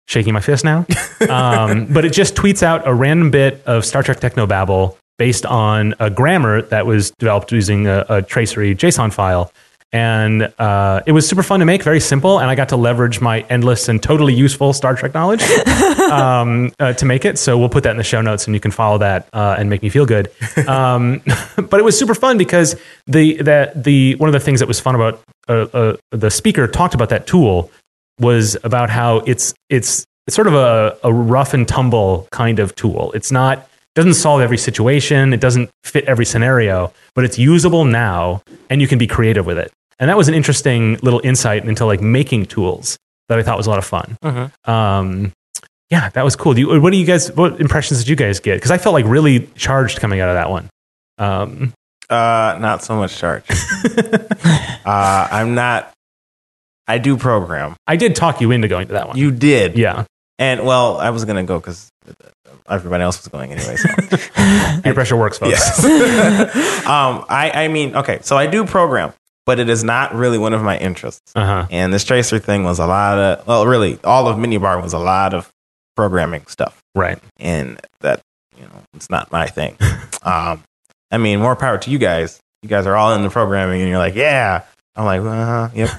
Shaking 0.09 0.33
my 0.33 0.41
fist 0.41 0.65
now. 0.65 0.85
Um, 1.29 1.85
but 1.85 2.03
it 2.03 2.11
just 2.11 2.35
tweets 2.35 2.61
out 2.61 2.85
a 2.85 2.93
random 2.93 3.31
bit 3.31 3.63
of 3.65 3.85
Star 3.85 4.03
Trek 4.03 4.19
technobabble 4.19 4.97
based 5.17 5.45
on 5.45 5.93
a 6.01 6.09
grammar 6.09 6.61
that 6.63 6.85
was 6.85 7.11
developed 7.11 7.53
using 7.53 7.87
a, 7.87 8.05
a 8.09 8.21
tracery 8.21 8.75
JSON 8.75 9.13
file. 9.13 9.49
And 9.93 10.51
uh, 10.59 11.01
it 11.05 11.13
was 11.13 11.25
super 11.29 11.43
fun 11.43 11.61
to 11.61 11.65
make, 11.65 11.81
very 11.83 12.01
simple. 12.01 12.39
And 12.39 12.49
I 12.49 12.55
got 12.55 12.67
to 12.69 12.75
leverage 12.75 13.21
my 13.21 13.41
endless 13.49 13.87
and 13.87 14.03
totally 14.03 14.33
useful 14.33 14.73
Star 14.73 14.95
Trek 14.95 15.13
knowledge 15.13 15.39
um, 16.13 16.71
uh, 16.79 16.93
to 16.93 17.05
make 17.05 17.25
it. 17.25 17.37
So 17.37 17.57
we'll 17.57 17.69
put 17.69 17.83
that 17.83 17.91
in 17.91 17.97
the 17.97 18.03
show 18.03 18.21
notes, 18.21 18.45
and 18.45 18.53
you 18.53 18.59
can 18.59 18.71
follow 18.71 18.97
that 18.99 19.27
uh, 19.33 19.55
and 19.57 19.69
make 19.69 19.81
me 19.81 19.89
feel 19.89 20.05
good. 20.05 20.31
Um, 20.67 21.21
but 21.55 21.79
it 21.79 21.83
was 21.83 21.97
super 21.97 22.15
fun 22.15 22.37
because 22.37 22.75
the 23.07 23.37
the 23.37 23.71
the 23.75 24.15
one 24.15 24.29
of 24.29 24.33
the 24.33 24.39
things 24.39 24.59
that 24.59 24.67
was 24.67 24.79
fun 24.79 24.95
about 24.95 25.21
uh, 25.47 25.67
uh, 25.73 25.97
the 26.11 26.29
speaker 26.29 26.67
talked 26.67 26.93
about 26.93 27.09
that 27.09 27.27
tool 27.27 27.71
was 28.19 28.57
about 28.63 28.89
how 28.89 29.17
it's 29.19 29.53
it's 29.69 30.05
it's 30.27 30.35
sort 30.35 30.47
of 30.47 30.53
a, 30.53 30.97
a 31.03 31.13
rough 31.13 31.53
and 31.53 31.67
tumble 31.67 32.27
kind 32.31 32.59
of 32.59 32.75
tool. 32.75 33.11
It's 33.13 33.31
not 33.31 33.67
doesn't 33.95 34.15
solve 34.15 34.41
every 34.41 34.57
situation. 34.57 35.33
It 35.33 35.39
doesn't 35.39 35.69
fit 35.83 36.05
every 36.05 36.25
scenario, 36.25 36.91
but 37.13 37.25
it's 37.25 37.37
usable 37.37 37.85
now, 37.85 38.41
and 38.69 38.81
you 38.81 38.87
can 38.87 38.97
be 38.97 39.05
creative 39.07 39.45
with 39.45 39.57
it. 39.57 39.71
And 39.99 40.09
that 40.09 40.17
was 40.17 40.27
an 40.27 40.33
interesting 40.33 40.97
little 41.01 41.21
insight 41.23 41.65
into 41.65 41.85
like 41.85 42.01
making 42.01 42.47
tools 42.47 42.97
that 43.29 43.37
I 43.39 43.43
thought 43.43 43.57
was 43.57 43.67
a 43.67 43.69
lot 43.69 43.79
of 43.79 43.85
fun. 43.85 44.17
Um, 44.65 45.31
yeah, 45.93 46.09
that 46.09 46.23
was 46.25 46.35
cool. 46.35 46.55
Do 46.55 46.61
you, 46.61 46.81
what 46.81 46.89
do 46.91 46.97
you 46.97 47.05
guys? 47.05 47.31
What 47.31 47.61
impressions 47.61 47.99
did 47.99 48.09
you 48.09 48.15
guys 48.15 48.39
get? 48.39 48.55
Because 48.55 48.71
I 48.71 48.79
felt 48.79 48.93
like 48.93 49.05
really 49.05 49.47
charged 49.55 49.99
coming 49.99 50.19
out 50.21 50.29
of 50.29 50.35
that 50.35 50.49
one. 50.49 50.67
Um, 51.19 51.73
Uh, 52.09 52.57
not 52.59 52.83
so 52.83 52.95
much 52.95 53.15
charged. 53.15 53.45
uh, 54.85 55.27
I'm 55.31 55.53
not. 55.53 55.91
I 56.87 56.97
do 56.97 57.15
program. 57.15 57.75
I 57.85 57.95
did 57.95 58.15
talk 58.15 58.41
you 58.41 58.49
into 58.49 58.67
going 58.67 58.87
to 58.87 58.93
that 58.93 59.07
one. 59.07 59.17
You 59.17 59.29
did. 59.31 59.77
yeah, 59.77 60.05
And 60.39 60.65
well, 60.65 60.97
I 60.97 61.11
was 61.11 61.25
gonna 61.25 61.43
go 61.43 61.59
because 61.59 61.89
everybody 62.67 63.03
else 63.03 63.19
was 63.19 63.27
going 63.27 63.51
anyway. 63.51 63.75
So. 63.75 63.87
peer 64.81 64.93
pressure 64.95 65.15
works, 65.15 65.37
folks. 65.37 65.51
Yes. 65.51 65.85
um, 66.87 67.23
I, 67.29 67.51
I 67.53 67.67
mean, 67.67 67.95
okay, 67.95 68.19
so 68.23 68.35
I 68.35 68.47
do 68.47 68.65
program, 68.65 69.13
but 69.45 69.59
it 69.59 69.69
is 69.69 69.83
not 69.83 70.15
really 70.15 70.37
one 70.39 70.53
of 70.53 70.63
my 70.63 70.77
interests. 70.77 71.31
Uh 71.35 71.45
huh. 71.45 71.67
And 71.69 71.93
this 71.93 72.03
Tracery 72.03 72.41
thing 72.41 72.63
was 72.63 72.79
a 72.79 72.87
lot 72.87 73.17
of, 73.19 73.47
well, 73.47 73.67
really, 73.67 73.99
all 74.03 74.27
of 74.27 74.37
Minnebar 74.37 74.81
was 74.81 74.93
a 74.93 74.99
lot 74.99 75.33
of 75.33 75.49
programming 75.95 76.45
stuff, 76.47 76.79
Right. 76.95 77.19
and 77.39 77.79
that 78.01 78.21
you 78.57 78.63
know, 78.63 78.81
it's 78.93 79.09
not 79.09 79.31
my 79.31 79.47
thing. 79.47 79.75
um, 80.23 80.63
I 81.11 81.17
mean, 81.17 81.39
more 81.39 81.55
power 81.55 81.77
to 81.77 81.89
you 81.91 81.97
guys. 81.97 82.39
You 82.61 82.69
guys 82.69 82.85
are 82.87 82.95
all 82.95 83.13
in 83.15 83.21
the 83.23 83.29
programming, 83.29 83.81
and 83.81 83.89
you're 83.89 83.97
like, 83.99 84.15
yeah. 84.15 84.63
I'm 84.95 85.05
like, 85.05 85.21
uh, 85.21 85.69
yep. 85.75 85.89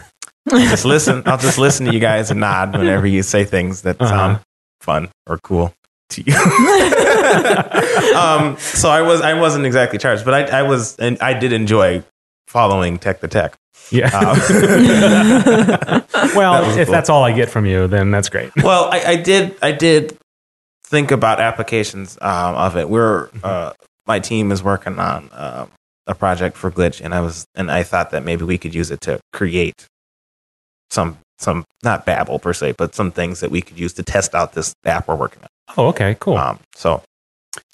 I'll 0.52 0.60
just 0.60 0.84
listen. 0.94 1.22
I'll 1.26 1.38
just 1.38 1.58
listen 1.58 1.86
to 1.86 1.92
you 1.92 2.00
guys 2.00 2.30
and 2.30 2.40
nod 2.40 2.76
whenever 2.76 3.06
you 3.06 3.22
say 3.22 3.44
things 3.44 3.82
that 3.82 4.00
Uh-huh. 4.00 4.10
sound 4.10 4.40
fun 4.80 5.08
or 5.26 5.38
cool 5.38 5.74
to 6.10 6.22
you. 6.22 6.34
um, 8.16 8.56
so 8.58 8.88
I 8.90 9.02
was 9.02 9.20
I 9.20 9.34
wasn't 9.34 9.66
exactly 9.66 9.98
charged, 9.98 10.24
but 10.24 10.34
I, 10.52 10.60
I 10.60 10.62
was 10.62 10.96
and 10.96 11.18
I 11.20 11.34
did 11.34 11.52
enjoy 11.52 12.02
following 12.46 12.98
Tech 12.98 13.20
the 13.20 13.28
Tech. 13.28 13.54
Yeah. 13.90 14.06
Um, 14.06 14.36
well, 16.34 16.62
that 16.62 16.78
if 16.78 16.86
cool. 16.86 16.92
that's 16.92 17.10
all 17.10 17.24
I 17.24 17.32
get 17.32 17.50
from 17.50 17.66
you, 17.66 17.86
then 17.86 18.10
that's 18.10 18.28
great. 18.28 18.50
well, 18.62 18.88
I, 18.90 19.04
I 19.04 19.16
did 19.16 19.56
I 19.62 19.72
did 19.72 20.16
think 20.84 21.10
about 21.10 21.40
applications 21.40 22.18
um, 22.20 22.54
of 22.54 22.76
it. 22.76 22.88
We're 22.88 23.28
uh, 23.42 23.72
my 24.06 24.20
team 24.20 24.52
is 24.52 24.62
working 24.62 24.98
on 24.98 25.30
um, 25.32 25.70
a 26.06 26.14
project 26.14 26.56
for 26.56 26.70
Glitch, 26.70 27.00
and 27.00 27.14
I 27.14 27.20
was 27.20 27.46
and 27.54 27.70
I 27.70 27.82
thought 27.82 28.10
that 28.10 28.24
maybe 28.24 28.44
we 28.44 28.58
could 28.58 28.74
use 28.74 28.90
it 28.90 29.00
to 29.02 29.20
create 29.32 29.86
some 30.90 31.18
some 31.38 31.64
not 31.82 32.06
babble 32.06 32.38
per 32.38 32.52
se, 32.52 32.74
but 32.78 32.94
some 32.94 33.10
things 33.10 33.40
that 33.40 33.50
we 33.50 33.60
could 33.60 33.78
use 33.78 33.92
to 33.94 34.02
test 34.02 34.34
out 34.34 34.52
this 34.52 34.74
app 34.84 35.08
we're 35.08 35.16
working 35.16 35.42
on. 35.42 35.48
Oh, 35.76 35.88
okay, 35.88 36.16
cool. 36.20 36.36
Um, 36.36 36.60
so 36.74 37.02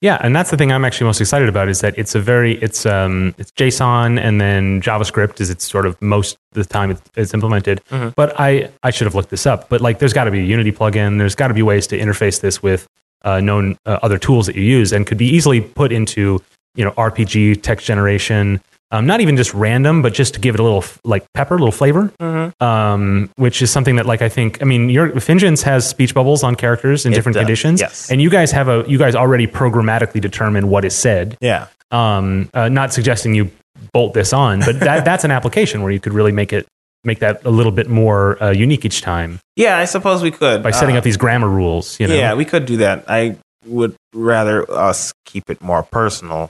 Yeah, 0.00 0.18
and 0.22 0.34
that's 0.34 0.50
the 0.50 0.56
thing 0.56 0.72
I'm 0.72 0.84
actually 0.84 1.06
most 1.06 1.20
excited 1.20 1.48
about 1.48 1.68
is 1.68 1.80
that 1.80 1.96
it's 1.98 2.14
a 2.14 2.20
very 2.20 2.54
it's 2.58 2.86
um 2.86 3.34
it's 3.38 3.50
JSON 3.52 4.18
and 4.20 4.40
then 4.40 4.80
JavaScript 4.80 5.40
is 5.40 5.50
it's 5.50 5.68
sort 5.68 5.86
of 5.86 6.00
most 6.00 6.36
of 6.54 6.62
the 6.62 6.64
time 6.64 6.90
it's, 6.90 7.02
it's 7.16 7.34
implemented. 7.34 7.80
Mhm. 7.90 8.14
But 8.14 8.38
I 8.38 8.70
I 8.82 8.90
should 8.90 9.06
have 9.06 9.14
looked 9.14 9.30
this 9.30 9.46
up. 9.46 9.68
But 9.68 9.80
like, 9.80 9.98
there's 9.98 10.12
got 10.12 10.24
to 10.24 10.30
be 10.30 10.40
a 10.40 10.44
Unity 10.44 10.72
plugin. 10.72 11.18
There's 11.18 11.34
got 11.34 11.48
to 11.48 11.54
be 11.54 11.62
ways 11.62 11.86
to 11.88 11.98
interface 11.98 12.40
this 12.40 12.62
with 12.62 12.86
uh, 13.22 13.40
known 13.40 13.76
uh, 13.86 13.98
other 14.02 14.18
tools 14.18 14.46
that 14.46 14.56
you 14.56 14.62
use 14.62 14.92
and 14.92 15.06
could 15.06 15.18
be 15.18 15.26
easily 15.26 15.60
put 15.60 15.92
into 15.92 16.42
you 16.74 16.84
know 16.84 16.92
RPG 16.92 17.62
text 17.62 17.86
generation. 17.86 18.60
Um, 18.92 19.06
not 19.06 19.20
even 19.20 19.36
just 19.36 19.54
random, 19.54 20.02
but 20.02 20.12
just 20.14 20.34
to 20.34 20.40
give 20.40 20.54
it 20.54 20.60
a 20.60 20.64
little 20.64 20.78
f- 20.82 20.98
like 21.04 21.24
pepper, 21.32 21.54
a 21.54 21.58
little 21.58 21.70
flavor. 21.72 22.12
Um, 22.60 23.30
which 23.36 23.62
is 23.62 23.70
something 23.70 23.96
that 23.96 24.06
like 24.06 24.22
I 24.22 24.28
think 24.28 24.60
I 24.62 24.64
mean 24.64 24.90
your 24.90 25.10
Fingens 25.12 25.62
has 25.62 25.88
speech 25.88 26.14
bubbles 26.14 26.42
on 26.42 26.56
characters 26.56 27.06
in 27.06 27.12
It 27.12 27.14
different 27.16 27.34
does, 27.34 27.42
conditions. 27.42 27.80
yes. 27.80 28.10
And 28.10 28.20
you 28.20 28.30
guys 28.30 28.50
have 28.52 28.68
a 28.68 28.84
you 28.88 28.98
guys 28.98 29.14
already 29.14 29.46
programmatically 29.46 30.20
determine 30.20 30.68
what 30.68 30.84
is 30.84 30.94
said. 30.94 31.36
yeah, 31.40 31.66
Um, 31.90 32.50
uh, 32.54 32.68
not 32.68 32.92
suggesting 32.92 33.34
you 33.34 33.50
bolt 33.92 34.12
this 34.14 34.32
on, 34.32 34.60
but 34.60 34.80
that 34.80 35.04
that's 35.10 35.24
an 35.24 35.30
application 35.30 35.82
where 35.82 35.92
you 35.92 36.00
could 36.00 36.12
really 36.12 36.32
make 36.32 36.52
it 36.52 36.66
make 37.04 37.20
that 37.20 37.44
a 37.46 37.50
little 37.50 37.72
bit 37.72 37.88
more 37.88 38.42
uh, 38.42 38.50
unique 38.50 38.84
each 38.84 39.00
time 39.00 39.38
yeah, 39.56 39.78
I 39.78 39.84
suppose 39.86 40.22
we 40.22 40.30
could 40.30 40.62
by 40.62 40.70
setting 40.70 40.96
Uh, 40.96 40.98
up 40.98 41.04
these 41.04 41.16
grammar 41.18 41.48
rules. 41.48 41.98
You 42.00 42.08
know, 42.08 42.14
Yeah, 42.14 42.34
we 42.34 42.44
could 42.44 42.66
do 42.66 42.78
that. 42.78 43.04
I 43.08 43.36
would 43.66 43.94
rather 44.14 44.70
us 44.70 45.12
keep 45.26 45.48
it 45.50 45.60
more 45.62 45.82
personal 45.82 46.48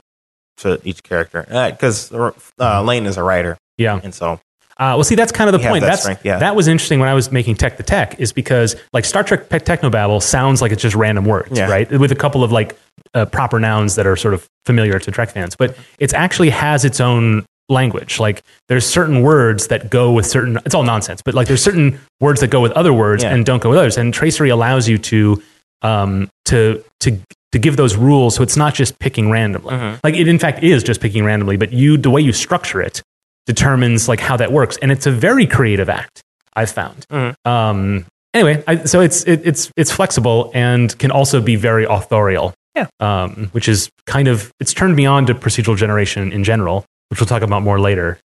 to 0.60 0.80
each 0.84 1.02
character 1.02 1.42
because 1.70 2.12
uh, 2.12 2.82
Lane 2.82 3.06
is 3.06 3.16
a 3.16 3.22
writer, 3.22 3.56
yeah. 3.78 4.00
and 4.02 4.14
so 4.14 4.40
Uh, 4.78 4.96
well, 4.96 5.04
see, 5.04 5.14
that's 5.14 5.32
kind 5.32 5.48
of 5.52 5.60
the 5.60 5.66
point. 5.68 5.82
that 5.82 5.88
That's 5.90 6.02
strength, 6.02 6.24
yeah. 6.24 6.38
that 6.38 6.56
was 6.56 6.66
interesting 6.68 7.00
when 7.00 7.08
I 7.08 7.14
was 7.14 7.30
making 7.30 7.56
Tech 7.56 7.76
the 7.76 7.82
Tech, 7.82 8.18
is 8.18 8.32
because 8.32 8.76
like 8.94 9.04
Star 9.04 9.22
Trek 9.22 9.48
Technobabble 9.50 10.22
sounds 10.22 10.62
like 10.62 10.72
it's 10.72 10.80
just 10.82 10.96
random 10.96 11.24
words, 11.26 11.58
Yeah. 11.58 11.68
right? 11.70 11.90
With 11.90 12.12
a 12.12 12.16
couple 12.16 12.42
of 12.42 12.50
like 12.52 12.76
uh, 13.14 13.26
proper 13.26 13.58
nouns 13.60 13.96
that 13.96 14.06
are 14.06 14.16
sort 14.16 14.32
of 14.34 14.46
familiar 14.64 14.98
to 14.98 15.10
Trek 15.10 15.30
fans, 15.30 15.54
but 15.56 15.76
it 15.98 16.14
actually 16.14 16.50
has 16.50 16.84
its 16.84 17.00
own 17.00 17.44
language. 17.68 18.18
Like 18.18 18.42
there's 18.68 18.86
certain 18.86 19.22
words 19.22 19.66
that 19.68 19.90
go 19.90 20.12
with 20.12 20.26
certain. 20.26 20.58
It's 20.64 20.74
all 20.74 20.82
nonsense, 20.82 21.20
but 21.22 21.34
like 21.34 21.46
there's 21.46 21.62
certain 21.62 22.00
words 22.20 22.40
that 22.40 22.48
go 22.48 22.60
with 22.60 22.72
other 22.72 22.92
words 22.92 23.22
Yeah. 23.22 23.32
and 23.34 23.44
don't 23.44 23.62
go 23.62 23.68
with 23.70 23.78
others. 23.78 23.98
And 23.98 24.14
Tracery 24.14 24.50
allows 24.50 24.88
you 24.88 24.96
to 24.98 25.42
um, 25.82 26.28
to 26.46 26.82
to 27.00 27.18
to 27.52 27.58
give 27.58 27.76
those 27.76 27.96
rules 27.96 28.34
so 28.36 28.42
it's 28.42 28.56
not 28.56 28.74
just 28.74 28.98
picking 28.98 29.30
randomly. 29.30 29.74
Mhm. 29.74 29.98
Like 30.04 30.14
it 30.14 30.28
in 30.28 30.38
fact 30.38 30.62
is 30.62 30.82
just 30.82 31.00
picking 31.00 31.24
randomly, 31.24 31.56
but 31.56 31.72
you 31.72 31.96
the 31.96 32.10
way 32.10 32.20
you 32.20 32.32
structure 32.32 32.80
it 32.80 33.02
determines 33.46 34.08
like 34.08 34.20
how 34.20 34.36
that 34.36 34.52
works, 34.52 34.76
and 34.82 34.92
it's 34.92 35.06
a 35.06 35.10
very 35.10 35.46
creative 35.46 35.88
act. 35.88 36.20
I've 36.54 36.70
found. 36.70 37.06
Mhm. 37.10 37.34
Um, 37.44 38.06
anyway, 38.34 38.62
I, 38.66 38.84
so 38.84 39.00
it's 39.00 39.24
it, 39.24 39.40
it's 39.44 39.70
it's 39.76 39.90
flexible 39.90 40.50
and 40.54 40.96
can 40.98 41.10
also 41.10 41.40
be 41.40 41.56
very 41.56 41.84
authorial. 41.84 42.54
Yeah. 42.76 42.86
Um, 43.00 43.48
which 43.52 43.68
is 43.68 43.90
kind 44.06 44.28
of 44.28 44.52
it's 44.60 44.72
turned 44.72 44.94
me 44.94 45.04
on 45.06 45.26
to 45.26 45.34
procedural 45.34 45.76
generation 45.76 46.32
in 46.32 46.44
general, 46.44 46.84
which 47.08 47.18
we'll 47.20 47.26
talk 47.26 47.42
about 47.42 47.62
more 47.62 47.80
later. 47.80 48.18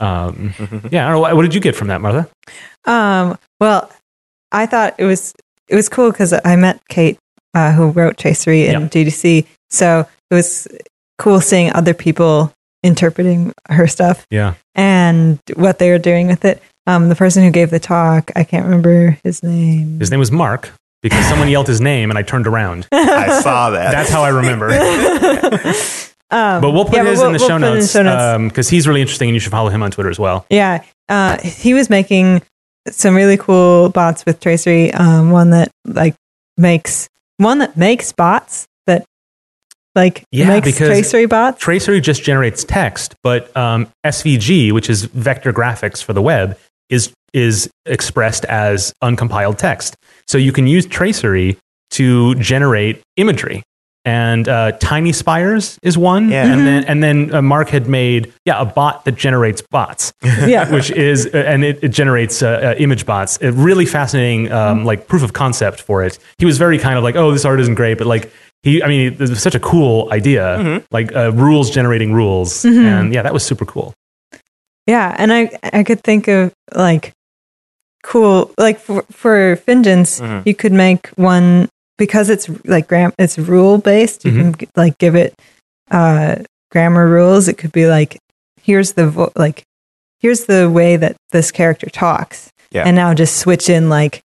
Um, 0.00 0.52
yeah, 0.90 1.06
I 1.06 1.10
don't 1.10 1.12
know. 1.12 1.20
What, 1.20 1.36
what 1.36 1.42
did 1.42 1.54
you 1.54 1.60
get 1.60 1.76
from 1.76 1.86
that, 1.88 2.00
Martha? 2.00 2.28
Um, 2.84 3.38
well, 3.60 3.88
I 4.50 4.66
thought 4.66 4.94
it 4.98 5.04
was 5.04 5.32
it 5.68 5.76
was 5.76 5.88
cool 5.88 6.10
because 6.10 6.34
I 6.44 6.56
met 6.56 6.80
Kate, 6.88 7.16
uh, 7.54 7.72
who 7.72 7.90
wrote 7.90 8.16
Tracery 8.16 8.66
in 8.66 8.80
Yeah. 8.82 8.88
GDC. 8.88 9.46
So 9.70 10.06
it 10.30 10.34
was 10.34 10.68
cool 11.18 11.40
seeing 11.40 11.72
other 11.72 11.94
people 11.94 12.52
interpreting 12.82 13.52
her 13.68 13.86
stuff 13.86 14.26
Yeah. 14.30 14.54
and 14.74 15.38
what 15.54 15.78
they 15.78 15.90
were 15.90 15.98
doing 15.98 16.26
with 16.26 16.44
it. 16.44 16.62
Um, 16.86 17.08
the 17.08 17.14
person 17.14 17.44
who 17.44 17.50
gave 17.50 17.70
the 17.70 17.78
talk, 17.78 18.30
I 18.34 18.42
can't 18.44 18.64
remember 18.64 19.16
his 19.22 19.42
name. 19.42 20.00
His 20.00 20.10
name 20.10 20.18
was 20.18 20.32
Mark 20.32 20.70
because 21.00 21.24
someone 21.28 21.48
yelled 21.48 21.68
his 21.68 21.80
name 21.80 22.10
and 22.10 22.18
I 22.18 22.22
turned 22.22 22.46
around. 22.48 22.88
I 22.92 23.40
saw 23.40 23.70
that. 23.70 23.92
That's 23.92 24.10
how 24.10 24.22
I 24.22 24.30
remember. 24.30 24.68
um, 26.30 26.60
But 26.60 26.72
we'll 26.72 26.84
put 26.84 26.94
yeah, 26.96 27.04
his 27.04 27.18
we'll- 27.18 27.28
in 27.28 27.32
the 27.34 27.38
we'll 27.38 27.48
show 27.48 27.58
put 27.58 27.62
it 27.64 27.68
in 27.68 27.74
notes 27.74 27.92
show 27.92 28.02
notes. 28.02 28.52
because 28.52 28.68
he's 28.68 28.88
really 28.88 29.00
interesting 29.00 29.28
and 29.28 29.34
you 29.34 29.40
should 29.40 29.52
follow 29.52 29.68
him 29.70 29.82
on 29.82 29.90
Twitter 29.90 30.10
as 30.10 30.18
well. 30.18 30.46
Yeah, 30.50 30.82
uh, 31.08 31.38
he 31.42 31.74
was 31.74 31.88
making 31.90 32.42
some 32.88 33.14
really 33.14 33.36
cool 33.36 33.90
bots 33.90 34.24
with 34.26 34.40
Tracery. 34.40 34.92
Um, 34.98 35.30
one 35.30 35.50
that 35.50 35.70
like 35.86 36.14
makes 36.56 37.08
one 37.42 37.58
that 37.58 37.76
makes 37.76 38.12
bots 38.12 38.66
that 38.86 39.04
like 39.94 40.24
Yeah, 40.30 40.48
makes 40.48 40.66
because- 40.66 40.88
Tracery 40.88 41.28
bots. 41.28 41.62
Tracery 41.62 42.00
just 42.02 42.22
generates 42.22 42.64
text, 42.64 43.14
but 43.22 43.54
um, 43.56 43.88
SVG, 44.04 44.72
which 44.72 44.88
is 44.88 45.04
vector 45.04 45.52
graphics 45.52 46.02
for 46.02 46.12
the 46.12 46.22
web, 46.22 46.58
is 46.88 47.12
is 47.32 47.70
expressed 47.86 48.44
as 48.46 48.92
uncompiled 49.02 49.56
text. 49.58 49.96
So 50.26 50.36
you 50.38 50.52
can 50.52 50.66
use 50.66 50.86
Tracery 50.86 51.56
to 51.92 52.34
generate 52.36 53.00
imagery. 53.16 53.62
And 54.04 54.48
uh, 54.48 54.72
Tiny 54.80 55.12
Spires 55.12 55.78
is 55.82 55.96
one, 55.96 56.28
Yeah. 56.28 56.52
and 56.52 56.66
then 56.66 56.84
and 56.86 57.02
then 57.04 57.32
uh, 57.32 57.40
Mark 57.40 57.68
had 57.68 57.86
made 57.86 58.32
yeah 58.44 58.60
a 58.60 58.64
bot 58.64 59.04
that 59.04 59.12
generates 59.14 59.62
bots, 59.62 60.12
yeah, 60.24 60.68
which 60.72 60.90
is 60.90 61.26
uh, 61.32 61.38
and 61.38 61.62
it, 61.62 61.78
it 61.84 61.90
generates 61.90 62.42
uh, 62.42 62.48
uh, 62.48 62.74
image 62.78 63.06
bots. 63.06 63.38
A 63.42 63.52
really 63.52 63.86
fascinating 63.86 64.50
um, 64.50 64.84
like 64.84 65.06
proof 65.06 65.22
of 65.22 65.32
concept 65.34 65.80
for 65.80 66.02
it. 66.02 66.18
He 66.38 66.44
was 66.46 66.58
very 66.58 66.78
kind 66.78 66.98
of 66.98 67.04
like, 67.04 67.14
oh, 67.14 67.30
this 67.30 67.44
art 67.44 67.60
isn't 67.60 67.76
great, 67.76 67.96
but 67.98 68.08
like 68.08 68.32
he, 68.64 68.82
I 68.82 68.88
mean, 68.88 69.12
it 69.12 69.20
was 69.20 69.40
such 69.40 69.54
a 69.54 69.60
cool 69.60 70.08
idea, 70.12 70.82
like 70.90 71.14
uh, 71.14 71.30
rules 71.32 71.70
generating 71.70 72.12
rules, 72.12 72.64
and 72.64 73.14
yeah, 73.14 73.22
that 73.22 73.32
was 73.32 73.44
super 73.44 73.64
cool. 73.64 73.94
yeah, 74.88 75.14
and 75.16 75.32
I 75.32 75.50
I 75.72 75.84
could 75.84 76.02
think 76.02 76.26
of 76.26 76.52
like 76.74 77.12
cool 78.02 78.50
like 78.58 78.80
for 78.80 79.02
for 79.12 79.56
Fingens, 79.64 80.20
Mhm. 80.20 80.42
you 80.44 80.54
could 80.56 80.72
make 80.72 81.06
one 81.14 81.68
because 81.98 82.28
it's 82.30 82.48
like 82.64 82.88
gram 82.88 83.12
it's 83.18 83.38
rule 83.38 83.78
based. 83.78 84.24
You 84.24 84.32
can 84.32 84.54
like 84.76 84.98
give 84.98 85.14
it 85.14 85.34
uh, 85.90 86.36
grammar 86.70 87.08
rules. 87.08 87.48
It 87.48 87.58
could 87.58 87.72
be 87.72 87.86
like 87.86 88.18
here's 88.60 88.92
the 88.94 89.08
vo- 89.08 89.32
like 89.36 89.62
here's 90.20 90.44
the 90.46 90.70
way 90.70 90.96
that 90.96 91.16
this 91.32 91.50
character 91.50 91.88
talks, 91.90 92.50
Yeah. 92.70 92.84
and 92.86 92.96
now 92.96 93.12
just 93.14 93.36
switch 93.36 93.68
in 93.68 93.88
like 93.88 94.20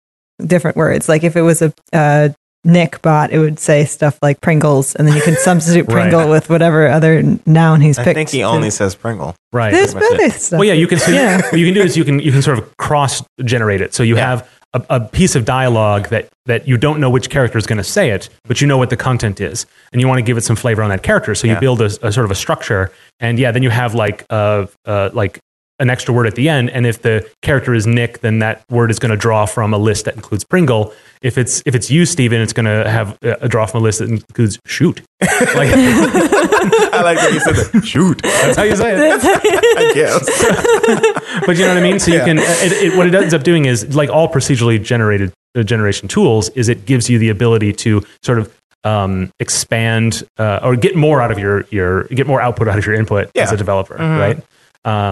different 0.45 0.77
words. 0.77 1.09
Like 1.09 1.25
if 1.25 1.37
it 1.37 1.43
was 1.43 1.63
a 1.63 1.73
uh, 1.93 2.29
Nick 2.65 3.01
bot, 3.01 3.31
it 3.31 3.39
would 3.39 3.59
say 3.61 3.85
stuff 3.85 4.19
like 4.23 4.41
Pringles, 4.41 4.95
and 4.97 5.07
then 5.07 5.15
you 5.17 5.23
can 5.23 5.37
substitute 5.39 5.87
Right. 5.87 6.11
Pringle 6.11 6.29
with 6.29 6.51
whatever 6.51 6.89
other 6.89 7.23
noun 7.47 7.81
he's 7.81 7.97
picking 7.97 8.03
I 8.11 8.15
picked. 8.15 8.31
think 8.31 8.31
he 8.31 8.43
only 8.45 8.71
says 8.71 8.95
Pringle. 8.95 9.35
Right. 9.53 9.71
There's 9.73 9.95
pretty 9.95 10.15
much 10.15 10.21
other 10.21 10.31
stuff. 10.39 10.59
Well, 10.59 10.67
yeah, 10.67 10.75
you 10.75 10.87
can. 10.87 10.99
So 10.99 11.11
Yeah. 11.13 11.41
What 11.43 11.59
you 11.59 11.65
can 11.67 11.75
do 11.75 11.83
is 11.83 11.97
you 11.97 12.05
can 12.05 12.19
you 12.19 12.33
can 12.33 12.43
sort 12.43 12.59
of 12.59 12.77
cross 12.77 13.23
generate 13.45 13.81
it. 13.81 13.95
So 13.95 14.03
you 14.03 14.17
Yeah. 14.17 14.29
have 14.31 14.51
a, 14.73 14.83
a 14.91 15.01
piece 15.01 15.35
of 15.35 15.45
dialogue 15.45 16.09
that 16.09 16.29
that 16.47 16.69
you 16.69 16.77
don't 16.77 17.01
know 17.01 17.11
which 17.11 17.29
character 17.31 17.59
is 17.59 17.67
going 17.67 17.79
to 17.79 17.85
say 17.85 18.11
it, 18.11 18.29
but 18.45 18.61
you 18.61 18.67
know 18.67 18.79
what 18.79 18.91
the 18.91 18.97
content 18.97 19.41
is, 19.41 19.67
and 19.93 20.01
you 20.01 20.09
want 20.09 20.19
to 20.19 20.23
give 20.23 20.37
it 20.37 20.43
some 20.43 20.57
flavor 20.57 20.83
on 20.83 20.91
that 20.91 21.03
character. 21.03 21.35
So 21.35 21.47
you 21.47 21.55
Yeah. 21.55 21.61
build 21.61 21.81
a, 21.81 21.87
a 21.87 22.13
sort 22.13 22.25
of 22.25 22.31
a 22.31 22.35
structure, 22.35 22.93
and 23.21 23.39
yeah, 23.39 23.51
then 23.51 23.63
you 23.63 23.71
have 23.71 23.95
like 23.95 24.25
uh, 24.31 24.67
uh 24.85 25.11
like 25.13 25.41
an 25.79 25.91
extra 25.91 26.15
word 26.15 26.27
at 26.27 26.35
the 26.35 26.49
end. 26.49 26.71
And 26.71 26.87
if 26.87 27.03
the 27.03 27.29
character 27.43 27.75
is 27.75 27.87
Nick, 27.87 28.21
then 28.21 28.39
that 28.39 28.65
word 28.71 28.91
is 28.91 28.99
going 28.99 29.11
to 29.11 29.17
draw 29.17 29.45
from 29.47 29.75
a 29.75 29.79
list 29.79 30.07
that 30.07 30.15
includes 30.15 30.43
Pringle. 30.45 30.93
If 31.23 31.37
it's 31.39 31.63
if 31.67 31.75
it's 31.75 31.91
you, 31.91 32.07
Steven, 32.07 32.41
it's 32.41 32.53
going 32.53 32.67
to 32.67 32.89
have 32.89 33.19
a, 33.23 33.49
draw 33.49 33.67
from 33.67 33.81
a 33.81 33.85
list 33.85 33.99
that 33.99 34.09
includes 34.09 34.59
shoot. 34.67 35.03
Like 35.57 35.71
I 35.73 37.03
like 37.03 37.19
that 37.19 37.31
you 37.33 37.41
said 37.41 37.55
that. 37.57 37.85
Shoot. 37.85 38.21
that's 38.23 38.57
how 38.57 38.63
you 38.65 38.77
say 38.77 38.95
it. 38.97 39.21
I 39.79 39.93
guess. 39.95 41.47
but 41.47 41.57
you 41.57 41.63
know 41.65 41.69
what 41.75 41.79
I 41.79 41.83
mean. 41.83 41.99
So 41.99 42.11
you 42.11 42.19
Yeah. 42.19 42.25
can 42.27 42.39
it, 42.39 42.73
it, 42.93 42.97
what 42.97 43.07
it 43.07 43.15
ends 43.15 43.35
up 43.35 43.43
doing 43.43 43.65
is 43.65 43.95
like 43.97 44.11
all 44.11 44.29
procedurally 44.29 44.83
generated 44.83 45.33
uh, 45.57 45.63
generation 45.63 46.09
tools 46.09 46.49
is 46.51 46.69
it 46.69 46.85
gives 46.87 47.09
you 47.11 47.19
the 47.19 47.31
ability 47.31 47.73
to 47.75 48.03
sort 48.23 48.39
of 48.39 48.55
um, 48.85 49.31
expand 49.41 50.23
uh, 50.39 50.61
or 50.63 50.77
get 50.77 50.95
more 50.97 51.21
out 51.21 51.31
of 51.33 51.39
your 51.39 51.65
your 51.71 52.05
get 52.05 52.27
more 52.27 52.41
output 52.41 52.69
out 52.69 52.79
of 52.79 52.87
your 52.87 52.95
input 52.95 53.31
as 53.37 53.53
a 53.53 53.57
developer, 53.57 53.97
Mhm. 53.97 54.19
right? 54.19 54.43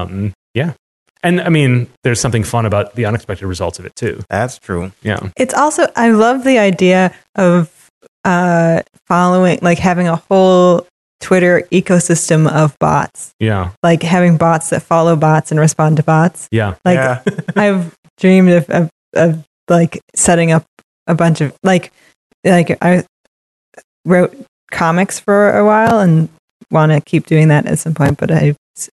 Um, 0.02 0.32
yeah, 0.54 0.72
and 1.22 1.40
I 1.40 1.48
mean, 1.48 1.88
there's 2.02 2.20
something 2.20 2.44
fun 2.44 2.66
about 2.66 2.94
the 2.94 3.04
unexpected 3.06 3.46
results 3.46 3.78
of 3.78 3.86
it 3.86 3.94
too. 3.96 4.22
That's 4.28 4.58
true. 4.58 4.92
Yeah, 5.02 5.30
It's 5.36 5.54
also 5.54 5.86
I 5.96 6.10
love 6.10 6.44
the 6.44 6.58
idea 6.58 7.14
of 7.34 7.70
uh, 8.24 8.82
following 9.06 9.58
like 9.62 9.78
having 9.78 10.08
a 10.08 10.16
whole 10.16 10.86
Twitter 11.20 11.66
ecosystem 11.72 12.50
of 12.50 12.78
bots, 12.78 13.32
yeah, 13.40 13.72
like 13.82 14.02
having 14.02 14.36
bots 14.36 14.70
that 14.70 14.82
follow 14.82 15.16
bots 15.16 15.50
and 15.50 15.58
respond 15.58 15.96
to 15.96 16.02
bots. 16.02 16.48
yeah. 16.50 16.74
Like 16.84 16.96
yeah. 16.96 17.22
I've 17.56 17.94
dreamed 18.18 18.50
of, 18.50 18.70
of, 18.70 18.90
of 19.14 19.44
like 19.68 20.00
setting 20.14 20.52
up 20.52 20.64
a 21.06 21.14
bunch 21.14 21.40
of 21.40 21.54
like 21.62 21.92
like 22.44 22.76
I 22.82 23.04
wrote 24.04 24.36
comics 24.70 25.18
for 25.18 25.56
a 25.56 25.64
while 25.64 26.00
and 26.00 26.28
want 26.70 26.92
to 26.92 27.00
keep 27.00 27.26
doing 27.26 27.48
that 27.48 27.66
at 27.66 27.78
some 27.78 27.94
point, 27.94 28.18
but 28.18 28.30
I 28.30 28.54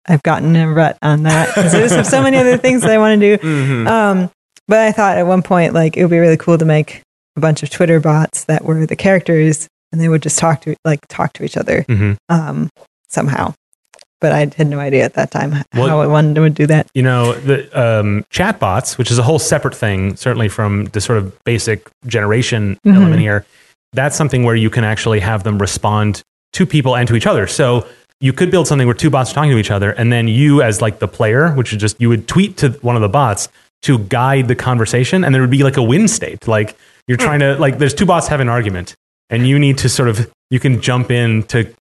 I've 0.07 0.23
gotten 0.23 0.55
in 0.55 0.61
a 0.69 0.73
rut 0.73 0.97
on 1.01 1.23
that 1.23 1.49
because 1.55 1.71
there's 1.71 2.09
so 2.09 2.21
many 2.21 2.37
other 2.37 2.57
things 2.57 2.81
that 2.81 2.91
I 2.91 2.97
want 2.97 3.19
to 3.21 3.37
do. 3.37 3.43
Mhm. 3.43 3.87
Um, 3.87 4.31
but 4.67 4.79
I 4.79 4.91
thought 4.91 5.17
at 5.17 5.27
one 5.27 5.41
point 5.43 5.73
like 5.73 5.95
it 5.97 6.03
would 6.03 6.11
be 6.11 6.19
really 6.19 6.37
cool 6.37 6.57
to 6.57 6.65
make 6.65 7.01
a 7.35 7.39
bunch 7.39 7.61
of 7.63 7.69
Twitter 7.69 7.99
bots 7.99 8.45
that 8.45 8.65
were 8.65 8.85
the 8.85 8.95
characters 8.95 9.67
and 9.91 10.01
they 10.01 10.09
would 10.09 10.21
just 10.23 10.39
talk 10.39 10.61
to 10.61 10.75
like 10.83 10.99
talk 11.07 11.33
to 11.33 11.43
each 11.43 11.55
other 11.57 11.83
hmm 11.87 12.13
um, 12.29 12.69
somehow. 13.09 13.53
But 14.19 14.31
I 14.31 14.39
had 14.39 14.67
no 14.67 14.79
idea 14.79 15.05
at 15.05 15.13
that 15.13 15.29
time 15.29 15.63
Well- 15.75 15.87
how 15.89 16.09
one 16.09 16.33
would 16.33 16.55
do 16.55 16.65
that. 16.67 16.87
You 16.95 17.03
know, 17.03 17.33
the 17.33 17.69
um, 17.79 18.25
chatbots, 18.33 18.97
which 18.97 19.11
is 19.11 19.19
a 19.19 19.23
whole 19.23 19.37
separate 19.37 19.75
thing, 19.75 20.15
certainly 20.15 20.49
from 20.49 20.85
the 20.85 20.99
sort 21.01 21.19
of 21.19 21.31
basic 21.43 21.87
generation 22.07 22.79
Mhm. 22.85 22.95
element 22.95 23.21
here, 23.21 23.45
that's 23.93 24.15
something 24.17 24.43
where 24.43 24.55
you 24.55 24.71
can 24.71 24.83
actually 24.83 25.19
have 25.19 25.43
them 25.43 25.59
respond 25.59 26.23
to 26.53 26.65
people 26.65 26.95
and 26.95 27.07
to 27.07 27.15
each 27.15 27.27
other. 27.27 27.45
So 27.45 27.85
you 28.19 28.34
could 28.34 28.49
build 28.51 28.67
something 28.67 28.88
where 28.88 28.93
two 28.95 29.10
bots 29.10 29.32
are 29.32 29.36
talking 29.36 29.51
to 29.51 29.58
each 29.58 29.71
other, 29.71 29.91
and 29.91 30.12
then 30.12 30.27
you, 30.27 30.62
as 30.62 30.82
like 30.82 30.99
the 30.99 31.08
player, 31.08 31.51
which 31.53 31.71
is 31.73 31.80
just 31.80 31.99
you 32.01 32.10
would 32.10 32.27
tweet 32.27 32.58
to 32.58 32.69
one 32.82 32.95
of 32.95 33.01
the 33.01 33.10
bots 33.10 33.47
to 33.84 33.99
guide 33.99 34.47
the 34.47 34.56
conversation, 34.56 35.23
and 35.23 35.34
there 35.36 35.41
would 35.41 35.51
be 35.51 35.63
like 35.63 35.77
a 35.77 35.84
win 35.84 36.08
state. 36.08 36.47
Like 36.47 36.75
you're 37.08 37.17
trying 37.17 37.39
to 37.41 37.56
like 37.56 37.77
there's 37.77 37.93
two 37.93 38.06
bots 38.06 38.27
have 38.27 38.39
an 38.39 38.49
argument, 38.49 38.95
and 39.30 39.47
you 39.47 39.60
need 39.60 39.77
to 39.80 39.89
sort 39.89 40.10
of 40.10 40.32
you 40.49 40.60
can 40.60 40.82
jump 40.82 41.12
in 41.12 41.43
to 41.43 41.71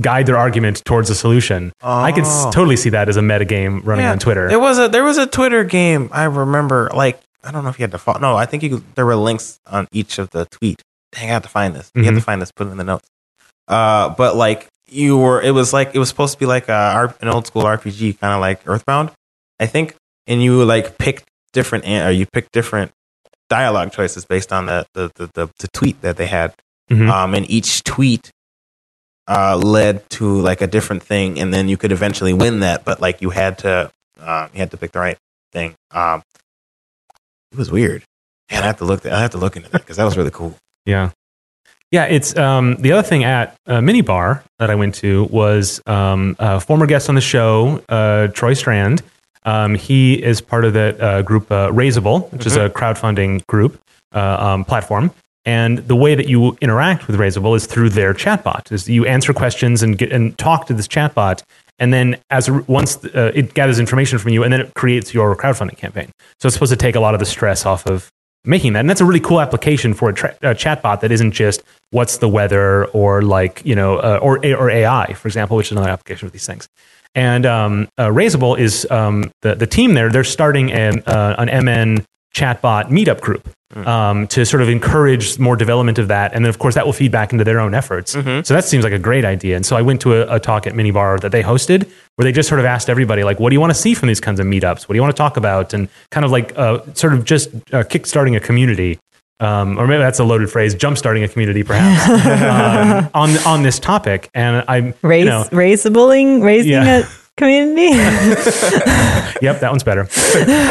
guide 0.00 0.26
their 0.26 0.36
argument 0.36 0.84
towards 0.84 1.10
a 1.10 1.14
solution. 1.14 1.72
I 1.82 2.12
could 2.12 2.24
s- 2.24 2.44
Oh. 2.46 2.50
totally 2.52 2.76
see 2.76 2.90
that 2.90 3.08
as 3.08 3.16
a 3.16 3.22
meta 3.22 3.44
game 3.44 3.80
running 3.84 4.04
Yeah, 4.04 4.12
on 4.12 4.18
Twitter. 4.18 4.46
There 4.48 4.60
was 4.60 4.78
a 4.78 4.88
there 4.88 5.02
was 5.04 5.16
a 5.18 5.26
Twitter 5.26 5.64
game 5.64 6.08
I 6.12 6.24
remember. 6.24 6.90
Like 6.94 7.20
I 7.42 7.50
don't 7.50 7.64
know 7.64 7.70
if 7.70 7.78
you 7.78 7.82
had 7.84 7.92
to 7.92 7.98
follow. 7.98 8.18
No, 8.20 8.36
I 8.36 8.44
think 8.46 8.62
you 8.62 8.68
could, 8.70 8.94
there 8.94 9.06
were 9.06 9.16
links 9.16 9.58
on 9.66 9.88
each 9.90 10.18
of 10.18 10.30
the 10.30 10.44
tweet. 10.46 10.82
Dang, 11.12 11.30
I 11.30 11.32
have 11.32 11.42
to 11.44 11.48
find 11.48 11.74
this. 11.74 11.90
You 11.94 12.04
have 12.04 12.14
Mhm. 12.14 12.18
to 12.18 12.22
find 12.24 12.42
this. 12.42 12.52
Put 12.52 12.66
it 12.66 12.70
in 12.70 12.76
the 12.76 12.84
notes. 12.84 13.08
Uh, 13.66 14.10
but 14.10 14.36
like 14.36 14.66
you 14.88 15.18
were, 15.18 15.40
it 15.40 15.50
was 15.52 15.72
like 15.72 15.94
it 15.94 15.98
was 15.98 16.08
supposed 16.08 16.32
to 16.34 16.38
be 16.38 16.46
like 16.46 16.68
a, 16.68 17.14
an 17.20 17.28
old 17.28 17.46
school 17.46 17.62
RPG, 17.62 18.18
kind 18.18 18.34
of 18.34 18.40
like 18.40 18.60
Earthbound, 18.66 19.10
I 19.60 19.66
think. 19.66 19.94
And 20.26 20.42
you 20.42 20.64
like 20.64 20.98
picked 20.98 21.24
different 21.52 21.86
or 21.88 22.10
you 22.10 22.26
picked 22.26 22.52
different 22.52 22.92
dialogue 23.48 23.92
choices 23.92 24.24
based 24.24 24.52
on 24.52 24.66
the 24.66 24.86
the 24.94 25.10
the, 25.14 25.30
the, 25.34 25.48
the 25.58 25.68
tweet 25.72 26.00
that 26.02 26.16
they 26.16 26.26
had. 26.26 26.54
Mhm. 26.90 27.08
Um, 27.10 27.34
and 27.34 27.48
each 27.50 27.84
tweet 27.84 28.30
uh, 29.26 29.56
led 29.58 30.08
to 30.10 30.40
like 30.40 30.60
a 30.62 30.66
different 30.66 31.02
thing, 31.02 31.38
and 31.38 31.52
then 31.52 31.68
you 31.68 31.76
could 31.76 31.92
eventually 31.92 32.32
win 32.32 32.60
that. 32.60 32.84
But 32.84 33.00
like 33.00 33.20
you 33.20 33.30
had 33.30 33.58
to, 33.58 33.90
uh, 34.20 34.48
you 34.54 34.58
had 34.58 34.70
to 34.70 34.76
pick 34.78 34.92
the 34.92 34.98
right 35.00 35.18
thing. 35.52 35.74
Um, 35.90 36.22
it 37.52 37.58
was 37.58 37.70
weird, 37.70 38.04
and 38.48 38.64
I 38.64 38.66
have 38.66 38.78
to 38.78 38.84
look. 38.86 39.04
I 39.04 39.20
have 39.20 39.32
to 39.32 39.38
look 39.38 39.56
into 39.56 39.68
that 39.70 39.82
because 39.82 39.96
that 39.98 40.04
was 40.04 40.16
really 40.16 40.30
cool. 40.30 40.56
Yeah. 40.86 41.10
Yeah, 41.90 42.04
it's 42.04 42.36
um, 42.36 42.76
the 42.76 42.92
other 42.92 43.06
thing 43.06 43.24
at 43.24 43.56
uh, 43.66 43.78
Minnebar 43.78 44.42
that 44.58 44.68
I 44.70 44.74
went 44.74 44.94
to 44.96 45.24
was 45.24 45.80
um, 45.86 46.36
a 46.38 46.60
former 46.60 46.86
guest 46.86 47.08
on 47.08 47.14
the 47.14 47.22
show, 47.22 47.82
uh, 47.88 48.28
Troy 48.28 48.52
Strand. 48.54 49.02
Um, 49.44 49.74
he 49.74 50.22
is 50.22 50.42
part 50.42 50.66
of 50.66 50.74
the 50.74 51.02
uh, 51.02 51.22
group 51.22 51.50
uh, 51.50 51.70
Raisable, 51.70 52.30
which 52.32 52.44
is 52.44 52.56
a 52.56 52.68
crowdfunding 52.68 53.46
group 53.46 53.80
uh, 54.12 54.36
um, 54.38 54.64
platform. 54.66 55.10
And 55.46 55.78
the 55.78 55.96
way 55.96 56.14
that 56.14 56.28
you 56.28 56.58
interact 56.60 57.06
with 57.06 57.16
Raisable 57.16 57.56
is 57.56 57.64
through 57.64 57.88
their 57.90 58.12
chatbot. 58.12 58.70
Is 58.70 58.86
you 58.86 59.06
answer 59.06 59.32
questions 59.32 59.82
and 59.82 59.96
get 59.96 60.12
and 60.12 60.36
talk 60.36 60.66
to 60.66 60.74
this 60.74 60.86
chatbot, 60.86 61.42
and 61.78 61.94
then 61.94 62.18
as 62.28 62.50
once 62.50 63.02
uh, 63.02 63.32
it 63.34 63.54
gathers 63.54 63.78
information 63.78 64.18
from 64.18 64.32
you, 64.32 64.42
and 64.42 64.52
then 64.52 64.60
it 64.60 64.74
creates 64.74 65.14
your 65.14 65.34
crowdfunding 65.34 65.78
campaign. 65.78 66.10
So 66.38 66.48
it's 66.48 66.54
supposed 66.54 66.72
to 66.72 66.76
take 66.76 66.96
a 66.96 67.00
lot 67.00 67.14
of 67.14 67.20
the 67.20 67.24
stress 67.24 67.64
off 67.64 67.86
of 67.86 68.12
making 68.44 68.72
that, 68.74 68.80
and 68.80 68.90
that's 68.90 69.00
a 69.00 69.04
really 69.04 69.20
cool 69.20 69.40
application 69.40 69.94
for 69.94 70.10
a, 70.10 70.14
tra- 70.14 70.36
a 70.42 70.54
chatbot 70.54 71.00
that 71.00 71.12
isn't 71.12 71.32
just 71.32 71.62
what's 71.90 72.18
the 72.18 72.28
weather 72.28 72.86
or 72.86 73.22
like 73.22 73.62
you 73.64 73.74
know 73.74 73.98
uh, 73.98 74.18
or 74.22 74.38
or 74.44 74.70
AI, 74.70 75.12
for 75.14 75.28
example, 75.28 75.56
which 75.56 75.68
is 75.68 75.72
another 75.72 75.90
application 75.90 76.26
of 76.26 76.32
these 76.32 76.46
things. 76.46 76.68
And 77.14 77.46
um, 77.46 77.88
uh, 77.96 78.06
Raisable 78.08 78.58
is 78.58 78.86
um, 78.90 79.30
the 79.42 79.54
the 79.54 79.66
team 79.66 79.94
there. 79.94 80.10
They're 80.10 80.24
starting 80.24 80.72
an 80.72 81.02
uh, 81.06 81.34
an 81.38 81.64
MN 81.64 82.04
chatbot 82.34 82.88
meetup 82.90 83.20
group 83.20 83.48
um, 83.86 84.26
to 84.28 84.44
sort 84.46 84.62
of 84.62 84.68
encourage 84.68 85.38
more 85.38 85.54
development 85.56 85.98
of 85.98 86.08
that. 86.08 86.32
And 86.32 86.44
then, 86.44 86.48
of 86.50 86.58
course, 86.58 86.74
that 86.74 86.86
will 86.86 86.92
feed 86.92 87.12
back 87.12 87.32
into 87.32 87.44
their 87.44 87.60
own 87.60 87.74
efforts. 87.74 88.12
So 88.12 88.42
that 88.54 88.64
seems 88.64 88.82
like 88.84 88.92
a 88.92 88.98
great 88.98 89.24
idea. 89.24 89.56
And 89.56 89.64
so 89.66 89.76
I 89.76 89.82
went 89.82 90.00
to 90.02 90.14
a, 90.14 90.36
a 90.36 90.40
talk 90.40 90.66
at 90.66 90.72
Minnebar 90.74 91.20
that 91.20 91.32
they 91.32 91.42
hosted 91.42 91.88
where 92.16 92.24
they 92.24 92.32
just 92.32 92.48
sort 92.48 92.58
of 92.60 92.64
asked 92.66 92.88
everybody, 92.90 93.22
like, 93.24 93.38
what 93.38 93.50
do 93.50 93.54
you 93.54 93.60
want 93.60 93.70
to 93.70 93.78
see 93.78 93.94
from 93.94 94.08
these 94.08 94.20
kinds 94.20 94.40
of 94.40 94.46
meetups? 94.46 94.82
What 94.88 94.88
do 94.88 94.94
you 94.94 95.02
want 95.02 95.14
to 95.14 95.20
talk 95.20 95.36
about? 95.36 95.74
And 95.74 95.88
kind 96.10 96.24
of 96.24 96.30
like 96.32 96.56
uh, 96.58 96.80
sort 96.94 97.12
of 97.12 97.24
just 97.24 97.48
uh, 97.72 97.84
kickstarting 97.84 98.36
a 98.36 98.40
community. 98.40 98.98
Um, 99.40 99.78
or 99.78 99.86
maybe 99.86 100.00
that's 100.00 100.18
a 100.18 100.24
loaded 100.24 100.50
phrase, 100.50 100.74
jumpstarting 100.74 101.22
a 101.24 101.28
community, 101.28 101.62
perhaps, 101.62 102.08
um, 103.06 103.10
on 103.14 103.30
on 103.46 103.62
this 103.62 103.78
topic. 103.78 104.28
And 104.34 104.64
I'm, 104.66 104.94
Raise, 105.02 105.24
you 105.24 105.30
know, 105.30 105.44
raisabling, 105.52 106.42
raising 106.42 106.72
Yeah. 106.72 107.04
a 107.04 107.04
community. 107.38 107.92
Yep, 109.40 109.60
that 109.60 109.70
one's 109.70 109.84
better. 109.84 110.00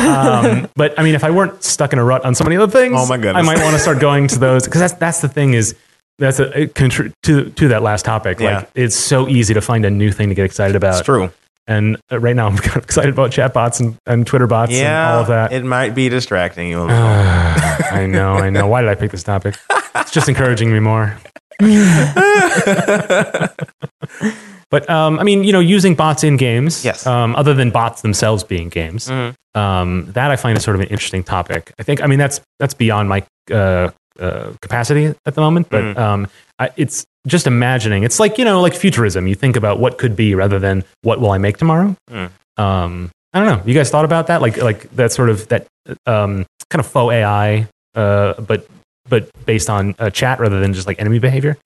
um, 0.10 0.68
but 0.76 1.00
I 1.00 1.04
mean, 1.04 1.16
if 1.16 1.24
I 1.24 1.32
weren't 1.32 1.64
stuck 1.64 1.94
in 1.94 2.00
a 2.00 2.04
rut 2.04 2.26
on 2.26 2.36
so 2.36 2.44
many 2.44 2.58
other 2.58 2.70
things, 2.72 2.94
Oh 2.98 3.08
my 3.08 3.16
goodness. 3.16 3.38
I 3.38 3.42
might 3.42 3.64
want 3.64 3.74
to 3.76 3.80
start 3.80 4.00
going 4.02 4.28
to 4.28 4.40
those 4.40 4.66
because 4.66 4.82
that's 4.82 4.94
that's 4.96 5.22
the 5.22 5.30
thing 5.30 5.54
is 5.54 5.74
that's 6.20 6.40
a, 6.40 6.64
it 6.64 6.74
contr- 6.74 7.14
to 7.24 7.50
to 7.52 7.68
that 7.70 7.82
last 7.82 8.04
topic. 8.04 8.40
Yeah. 8.42 8.58
Like 8.58 8.70
it's 8.76 8.96
so 8.96 9.28
easy 9.30 9.54
to 9.54 9.62
find 9.62 9.86
a 9.86 9.90
new 9.90 10.12
thing 10.12 10.28
to 10.30 10.36
get 10.36 10.44
excited 10.46 10.76
about. 10.76 10.98
It's 11.00 11.06
true. 11.06 11.32
And 11.66 11.98
uh, 12.12 12.20
right 12.20 12.36
now, 12.36 12.48
I'm 12.48 12.58
kind 12.58 12.78
of 12.78 12.84
excited 12.84 13.14
about 13.14 13.32
chatbots 13.32 13.80
and, 13.80 13.96
and 14.06 14.28
Twitter 14.28 14.48
bots 14.48 14.74
and 14.74 15.14
all 15.16 15.22
of 15.22 15.28
that. 15.28 15.54
it 15.54 15.64
might 15.64 15.96
be 15.96 16.10
distracting 16.10 16.68
you 16.70 16.80
a 16.80 16.82
little. 16.88 16.98
I 16.98 18.06
know, 18.06 18.34
I 18.34 18.50
know. 18.50 18.68
Why 18.68 18.82
did 18.82 18.90
I 18.90 18.96
pick 18.96 19.12
this 19.12 19.24
topic? 19.24 19.56
It's 19.96 20.12
just 20.12 20.28
encouraging 20.28 20.74
me 20.74 20.80
more. 20.80 21.18
but 24.72 24.90
um, 24.90 25.20
I 25.20 25.24
mean, 25.24 25.44
you 25.44 25.52
know, 25.54 25.60
using 25.60 25.96
bots 25.96 26.24
in 26.24 26.38
games, 26.38 26.84
Yes. 26.84 27.04
Mm-hmm. 27.04 27.10
Um, 27.10 27.36
other 27.36 27.54
than 27.54 27.72
bots 27.72 28.02
themselves 28.02 28.44
being 28.44 28.70
games, 28.70 29.10
um, 29.56 30.12
that 30.14 30.32
I 30.32 30.36
find 30.36 30.58
is 30.58 30.64
sort 30.64 30.76
of 30.76 30.82
an 30.82 30.88
interesting 30.88 31.24
topic. 31.24 31.74
I 31.80 31.84
think, 31.84 32.02
I 32.04 32.08
mean, 32.08 32.20
that's 32.20 32.42
that's 32.60 32.74
beyond 32.74 33.10
my 33.10 33.24
uh, 33.52 33.90
uh, 34.20 34.52
capacity 34.62 35.06
at 35.26 35.36
the 35.36 35.42
moment, 35.42 35.70
but 35.70 35.84
Mm-hmm. 35.84 36.00
um, 36.00 36.28
I, 36.60 36.70
it's 36.76 37.06
just 37.28 37.46
imagining. 37.48 38.04
It's 38.04 38.20
like 38.20 38.38
you 38.38 38.46
know, 38.46 38.62
like 38.62 38.74
futurism. 38.76 39.28
You 39.28 39.36
think 39.36 39.56
about 39.56 39.80
what 39.80 39.98
could 39.98 40.16
be 40.16 40.34
rather 40.36 40.60
than 40.60 40.84
what 41.04 41.20
will 41.22 41.32
I 41.32 41.38
make 41.38 41.58
tomorrow. 41.58 41.96
Mm. 42.10 42.30
Um, 42.58 43.12
I 43.34 43.40
don't 43.40 43.48
know. 43.48 43.62
You 43.66 43.74
guys 43.76 43.90
thought 43.92 44.06
about 44.06 44.28
that, 44.28 44.42
like 44.42 44.58
like 44.58 44.90
that 44.96 45.12
sort 45.12 45.30
of 45.30 45.48
that 45.50 45.68
um, 46.08 46.46
kind 46.72 46.80
of 46.80 46.88
faux 46.88 47.14
AI, 47.14 47.68
uh, 47.96 48.34
but 48.42 48.66
but 49.08 49.30
based 49.46 49.70
on 49.70 49.94
uh, 50.00 50.10
chat 50.10 50.40
rather 50.40 50.60
than 50.60 50.74
just 50.74 50.88
like 50.88 51.00
enemy 51.00 51.20
behavior. 51.20 51.58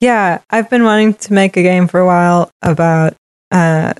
Yeah, 0.00 0.40
I've 0.50 0.68
been 0.70 0.84
wanting 0.84 1.14
to 1.14 1.32
make 1.32 1.56
a 1.56 1.62
game 1.62 1.86
for 1.88 2.00
a 2.00 2.06
while 2.06 2.50
about 2.62 3.14
uh, 3.50 3.92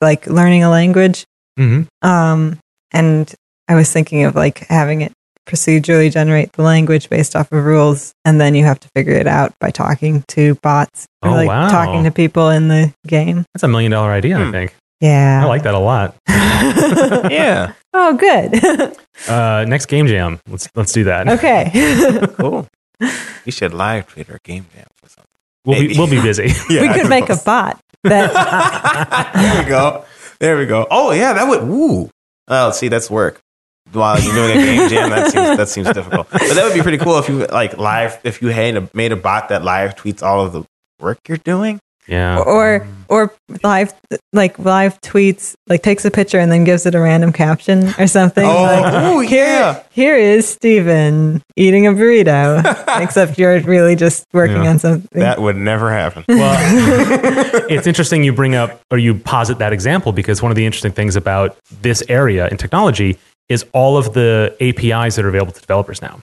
like 0.00 0.26
learning 0.26 0.62
a 0.64 0.70
language. 0.70 1.24
Mm-hmm. 1.58 2.08
Um, 2.08 2.58
and 2.92 3.34
I 3.68 3.74
was 3.74 3.92
thinking 3.92 4.24
of 4.24 4.34
like 4.34 4.60
having 4.68 5.00
it 5.02 5.12
procedurally 5.46 6.12
generate 6.12 6.52
the 6.52 6.62
language 6.62 7.08
based 7.08 7.34
off 7.34 7.50
of 7.52 7.64
rules, 7.64 8.12
and 8.24 8.40
then 8.40 8.54
you 8.54 8.64
have 8.64 8.78
to 8.80 8.88
figure 8.94 9.14
it 9.14 9.26
out 9.26 9.52
by 9.60 9.70
talking 9.70 10.22
to 10.28 10.54
bots 10.56 11.06
or 11.22 11.30
Oh, 11.30 11.32
like 11.32 11.48
wow. 11.48 11.68
talking 11.68 12.04
to 12.04 12.10
people 12.10 12.50
in 12.50 12.68
the 12.68 12.92
game. 13.06 13.44
That's 13.54 13.62
a 13.62 13.68
million 13.68 13.90
dollar 13.92 14.12
idea. 14.12 14.38
I 14.38 14.44
Hmm. 14.44 14.50
think 14.52 14.74
Yeah. 15.00 15.40
I 15.42 15.46
like 15.46 15.62
that 15.64 15.74
a 15.74 15.78
lot. 15.78 16.14
yeah, 16.28 17.72
oh, 17.94 18.14
good. 18.14 18.96
Uh, 19.28 19.64
next 19.66 19.86
game 19.86 20.06
jam. 20.06 20.38
Let's 20.48 20.68
let's 20.74 20.92
do 20.92 21.04
that. 21.04 21.28
okay. 21.28 21.70
cool. 22.36 22.66
You 23.00 23.52
should 23.52 23.72
live 23.72 24.06
tweet 24.08 24.30
our 24.30 24.40
game 24.44 24.66
jam 24.74 24.86
or 25.02 25.08
something. 25.08 25.24
We'll 25.64 25.80
be 25.80 25.98
we'll 25.98 26.10
be 26.10 26.20
busy. 26.28 26.48
Yeah, 26.68 26.82
we 26.82 27.00
could 27.00 27.08
make 27.08 27.28
a 27.28 27.36
bot 27.36 27.80
that 28.04 29.32
there 29.34 29.62
we 29.62 29.68
go. 29.68 30.04
There 30.40 30.56
we 30.56 30.66
go. 30.66 30.86
Oh 30.90 31.12
yeah, 31.12 31.32
that 31.32 31.48
would. 31.48 31.62
Ooh. 31.62 32.10
Oh, 32.48 32.70
see, 32.70 32.88
that's 32.88 33.10
work. 33.10 33.40
While 33.92 34.20
you're 34.20 34.34
doing 34.34 34.50
a 34.50 34.54
game 34.54 34.88
jam, 34.90 35.10
that 35.10 35.30
seems 35.32 35.56
that 35.56 35.68
seems 35.68 35.90
difficult. 35.92 36.28
But 36.30 36.40
that 36.40 36.62
would 36.64 36.74
be 36.74 36.82
pretty 36.82 36.98
cool 36.98 37.18
if 37.18 37.28
you 37.28 37.46
like 37.46 37.78
live. 37.78 38.18
If 38.22 38.42
you 38.42 38.48
had 38.48 38.76
a, 38.76 38.88
made 38.92 39.12
a 39.12 39.16
bot 39.16 39.48
that 39.48 39.64
live 39.64 39.94
tweets 39.94 40.22
all 40.22 40.44
of 40.44 40.52
the 40.52 40.64
work 41.00 41.18
you're 41.26 41.38
doing. 41.38 41.80
Yeah. 42.08 42.38
or 42.40 42.86
or 43.10 43.32
live 43.62 43.92
like 44.32 44.58
live 44.58 45.00
tweets 45.00 45.54
like 45.66 45.82
takes 45.82 46.04
a 46.04 46.10
picture 46.10 46.38
and 46.38 46.50
then 46.52 46.64
gives 46.64 46.84
it 46.86 46.94
a 46.94 47.00
random 47.00 47.32
caption 47.32 47.88
or 47.98 48.06
something 48.06 48.44
Oh, 48.44 48.62
like, 48.62 49.04
ooh, 49.12 49.20
here, 49.20 49.46
yeah. 49.46 49.82
here 49.90 50.16
is 50.16 50.46
Steven 50.48 51.42
eating 51.56 51.86
a 51.86 51.92
burrito 51.92 52.62
except 53.02 53.38
you're 53.38 53.60
really 53.60 53.96
just 53.96 54.24
working 54.34 54.62
Yeah. 54.62 54.70
on 54.70 54.78
something 54.78 55.20
That 55.20 55.40
would 55.40 55.56
never 55.56 55.90
happen. 55.92 56.24
Well, 56.28 56.56
it's 57.70 57.86
interesting 57.86 58.24
you 58.24 58.32
bring 58.32 58.54
up 58.54 58.80
or 58.90 58.98
you 58.98 59.14
posit 59.14 59.58
that 59.58 59.72
example 59.72 60.12
because 60.12 60.42
one 60.42 60.50
of 60.50 60.56
the 60.56 60.66
interesting 60.66 60.92
things 60.92 61.16
about 61.16 61.56
this 61.82 62.02
area 62.08 62.48
in 62.48 62.56
technology 62.56 63.18
is 63.48 63.64
all 63.72 63.96
of 63.96 64.12
the 64.12 64.54
APIs 64.60 65.16
that 65.16 65.24
are 65.24 65.28
available 65.28 65.52
to 65.52 65.60
developers 65.60 66.02
now. 66.02 66.18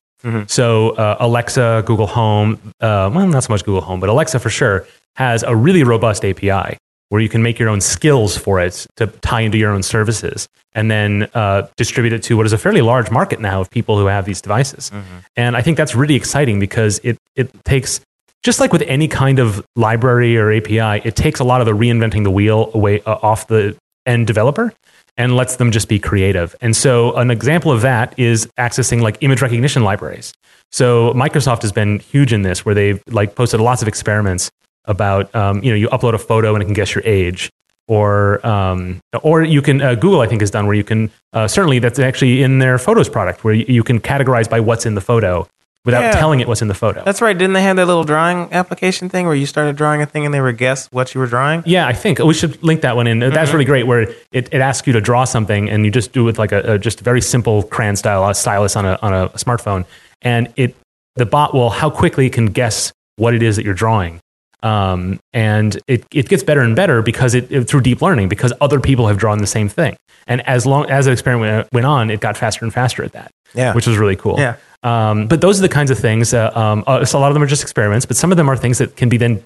So 0.48 0.92
uh, 0.92 1.18
Alexa, 1.20 1.84
Google 1.86 2.08
Home, 2.08 2.60
uh, 2.82 3.10
well, 3.14 3.28
not 3.28 3.44
so 3.44 3.54
much 3.54 3.64
Google 3.64 3.82
Home, 3.82 4.00
but 4.00 4.10
Alexa 4.10 4.40
for 4.40 4.50
sure 4.50 4.88
has 5.16 5.44
a 5.44 5.56
really 5.56 5.84
robust 5.84 6.26
API 6.26 6.78
where 7.10 7.22
you 7.22 7.30
can 7.30 7.44
make 7.44 7.60
your 7.60 7.70
own 7.70 7.80
skills 7.80 8.36
for 8.36 8.60
it 8.60 8.88
to 8.98 9.08
tie 9.08 9.42
into 9.42 9.58
your 9.58 9.72
own 9.72 9.84
services 9.84 10.48
and 10.74 10.90
then 10.90 11.30
uh, 11.36 11.68
distribute 11.78 12.12
it 12.12 12.24
to 12.24 12.36
what 12.36 12.46
is 12.46 12.54
a 12.54 12.58
fairly 12.58 12.82
large 12.82 13.12
market 13.12 13.40
now 13.40 13.62
of 13.62 13.70
people 13.70 13.98
who 13.98 14.08
have 14.08 14.26
these 14.26 14.42
devices. 14.42 14.92
And 15.36 15.56
I 15.56 15.62
think 15.62 15.78
that's 15.78 15.94
really 15.96 16.16
exciting 16.16 16.60
because 16.60 17.00
it, 17.04 17.18
it 17.36 17.52
takes 17.64 18.02
just 18.44 18.60
like 18.60 18.74
with 18.74 18.82
any 18.84 19.08
kind 19.08 19.40
of 19.40 19.64
library 19.76 20.38
or 20.38 20.52
API, 20.52 21.08
it 21.08 21.16
takes 21.16 21.40
a 21.40 21.44
lot 21.44 21.62
of 21.62 21.66
the 21.66 21.74
reinventing 21.74 22.24
the 22.24 22.32
wheel 22.32 22.72
away 22.74 23.02
uh, 23.02 23.18
off 23.22 23.48
the 23.48 23.76
end 24.06 24.28
developer 24.28 24.74
and 25.18 25.36
lets 25.36 25.56
them 25.56 25.72
just 25.72 25.88
be 25.88 26.00
creative. 26.00 26.56
And 26.62 26.76
so 26.76 27.16
an 27.16 27.32
example 27.32 27.72
of 27.72 27.82
that 27.82 28.18
is 28.18 28.48
accessing 28.60 29.02
like 29.02 29.18
image 29.22 29.42
recognition 29.42 29.84
libraries. 29.84 30.34
So 30.72 31.14
Microsoft 31.14 31.62
has 31.62 31.72
been 31.72 32.00
huge 32.00 32.34
in 32.34 32.42
this 32.42 32.66
where 32.66 32.76
they've 32.76 33.02
like 33.08 33.36
posted 33.36 33.62
lots 33.62 33.82
of 33.82 33.88
experiments 33.88 34.52
about 34.86 35.34
um, 35.36 35.64
you 35.64 35.72
know 35.72 35.76
you 35.76 35.88
upload 35.90 36.14
a 36.14 36.18
photo 36.18 36.54
and 36.54 36.62
it 36.62 36.66
can 36.66 36.74
guess 36.74 36.94
your 36.94 37.04
age 37.06 37.50
or 37.88 38.46
um, 38.46 39.00
or 39.24 39.44
you 39.44 39.62
can 39.62 39.82
uh, 39.82 39.96
Google 39.96 40.22
I 40.22 40.28
think 40.28 40.42
has 40.42 40.52
done 40.52 40.66
where 40.66 40.76
you 40.76 40.84
can 40.84 41.12
uh, 41.34 41.48
certainly 41.48 41.80
that's 41.80 42.00
actually 42.00 42.44
in 42.44 42.60
their 42.60 42.78
photos 42.78 43.10
product 43.10 43.44
where 43.44 43.54
you, 43.54 43.66
you 43.68 43.84
can 43.84 44.00
categorize 44.00 44.50
by 44.50 44.60
what's 44.60 44.86
in 44.86 44.96
the 44.96 45.02
photo 45.02 45.48
without 45.86 46.02
Yeah. 46.02 46.12
telling 46.12 46.40
it 46.42 46.48
what's 46.48 46.62
in 46.62 46.68
the 46.68 46.74
photo. 46.74 47.04
That's 47.06 47.22
right. 47.22 47.38
Didn't 47.38 47.54
they 47.54 47.62
have 47.62 47.76
that 47.78 47.86
little 47.86 48.04
drawing 48.04 48.52
application 48.52 49.08
thing 49.08 49.26
where 49.28 49.36
you 49.36 49.46
started 49.46 49.76
drawing 49.76 50.02
a 50.02 50.06
thing 50.06 50.26
and 50.26 50.34
they 50.34 50.42
would 50.42 50.58
guess 50.58 50.88
what 50.92 51.14
you 51.14 51.22
were 51.22 51.28
drawing? 51.28 51.64
Yeah, 51.66 51.88
I 51.88 51.94
think 51.94 52.20
we 52.20 52.34
should 52.34 52.62
link 52.64 52.82
that 52.82 52.96
one 52.96 53.08
in. 53.08 53.20
That's 53.20 53.54
really 53.54 53.66
great. 53.66 53.88
Where 53.88 54.02
it, 54.02 54.18
it 54.52 54.56
asks 54.56 54.86
you 54.88 54.94
to 54.94 55.02
draw 55.02 55.24
something, 55.24 55.70
and 55.70 55.86
you 55.86 55.92
just 55.92 56.12
do 56.12 56.22
it 56.22 56.26
with 56.26 56.40
like 56.40 56.52
a, 56.52 56.74
a 56.74 56.80
just 56.80 57.00
very 57.00 57.22
simple 57.22 57.64
crayon 57.64 57.96
style 57.96 58.28
a 58.28 58.34
stylus 58.36 58.76
on 58.76 58.86
a 58.86 58.98
on 59.02 59.14
a 59.14 59.30
smartphone, 59.30 59.86
and 60.22 60.52
it 60.58 60.76
the 61.16 61.26
bot 61.26 61.54
will 61.54 61.70
how 61.70 61.90
quickly 61.90 62.26
it 62.26 62.34
can 62.34 62.48
guess 62.48 62.92
what 63.16 63.34
it 63.34 63.42
is 63.44 63.56
that 63.56 63.64
you're 63.64 63.74
drawing. 63.74 64.20
Um, 64.64 65.20
and 65.32 65.78
it, 65.88 66.06
it 66.12 66.28
gets 66.28 66.42
better 66.42 66.62
and 66.62 66.76
better 66.76 67.04
because 67.04 67.36
it, 67.36 67.52
it 67.52 67.66
through 67.66 67.82
deep 67.82 68.02
learning 68.02 68.30
because 68.30 68.52
other 68.60 68.80
people 68.80 69.08
have 69.08 69.18
drawn 69.18 69.38
the 69.38 69.46
same 69.48 69.70
thing. 69.70 69.96
And 70.26 70.42
as 70.48 70.66
long 70.66 70.90
as 70.90 71.06
the 71.06 71.12
experiment 71.12 71.52
went, 71.52 71.74
went 71.74 71.86
on, 71.86 72.10
it 72.10 72.20
got 72.20 72.36
faster 72.36 72.66
and 72.66 72.74
faster 72.74 73.04
at 73.04 73.12
that, 73.12 73.30
Yeah. 73.54 73.76
which 73.76 73.86
was 73.86 73.98
really 74.00 74.16
cool. 74.16 74.40
Yeah. 74.40 74.56
Um, 74.86 75.28
but 75.28 75.42
those 75.42 75.58
are 75.60 75.64
the 75.64 75.70
kinds 75.70 75.90
of 75.92 75.98
things. 76.00 76.34
Uh, 76.34 76.52
um, 76.56 76.84
uh, 76.88 77.04
so 77.06 77.18
a 77.18 77.22
lot 77.22 77.30
of 77.30 77.34
them 77.34 77.42
are 77.44 77.48
just 77.48 77.64
experiments, 77.64 78.06
but 78.06 78.16
some 78.16 78.32
of 78.32 78.38
them 78.38 78.48
are 78.50 78.56
things 78.56 78.78
that 78.78 78.96
can 78.96 79.10
be 79.10 79.18
then 79.18 79.44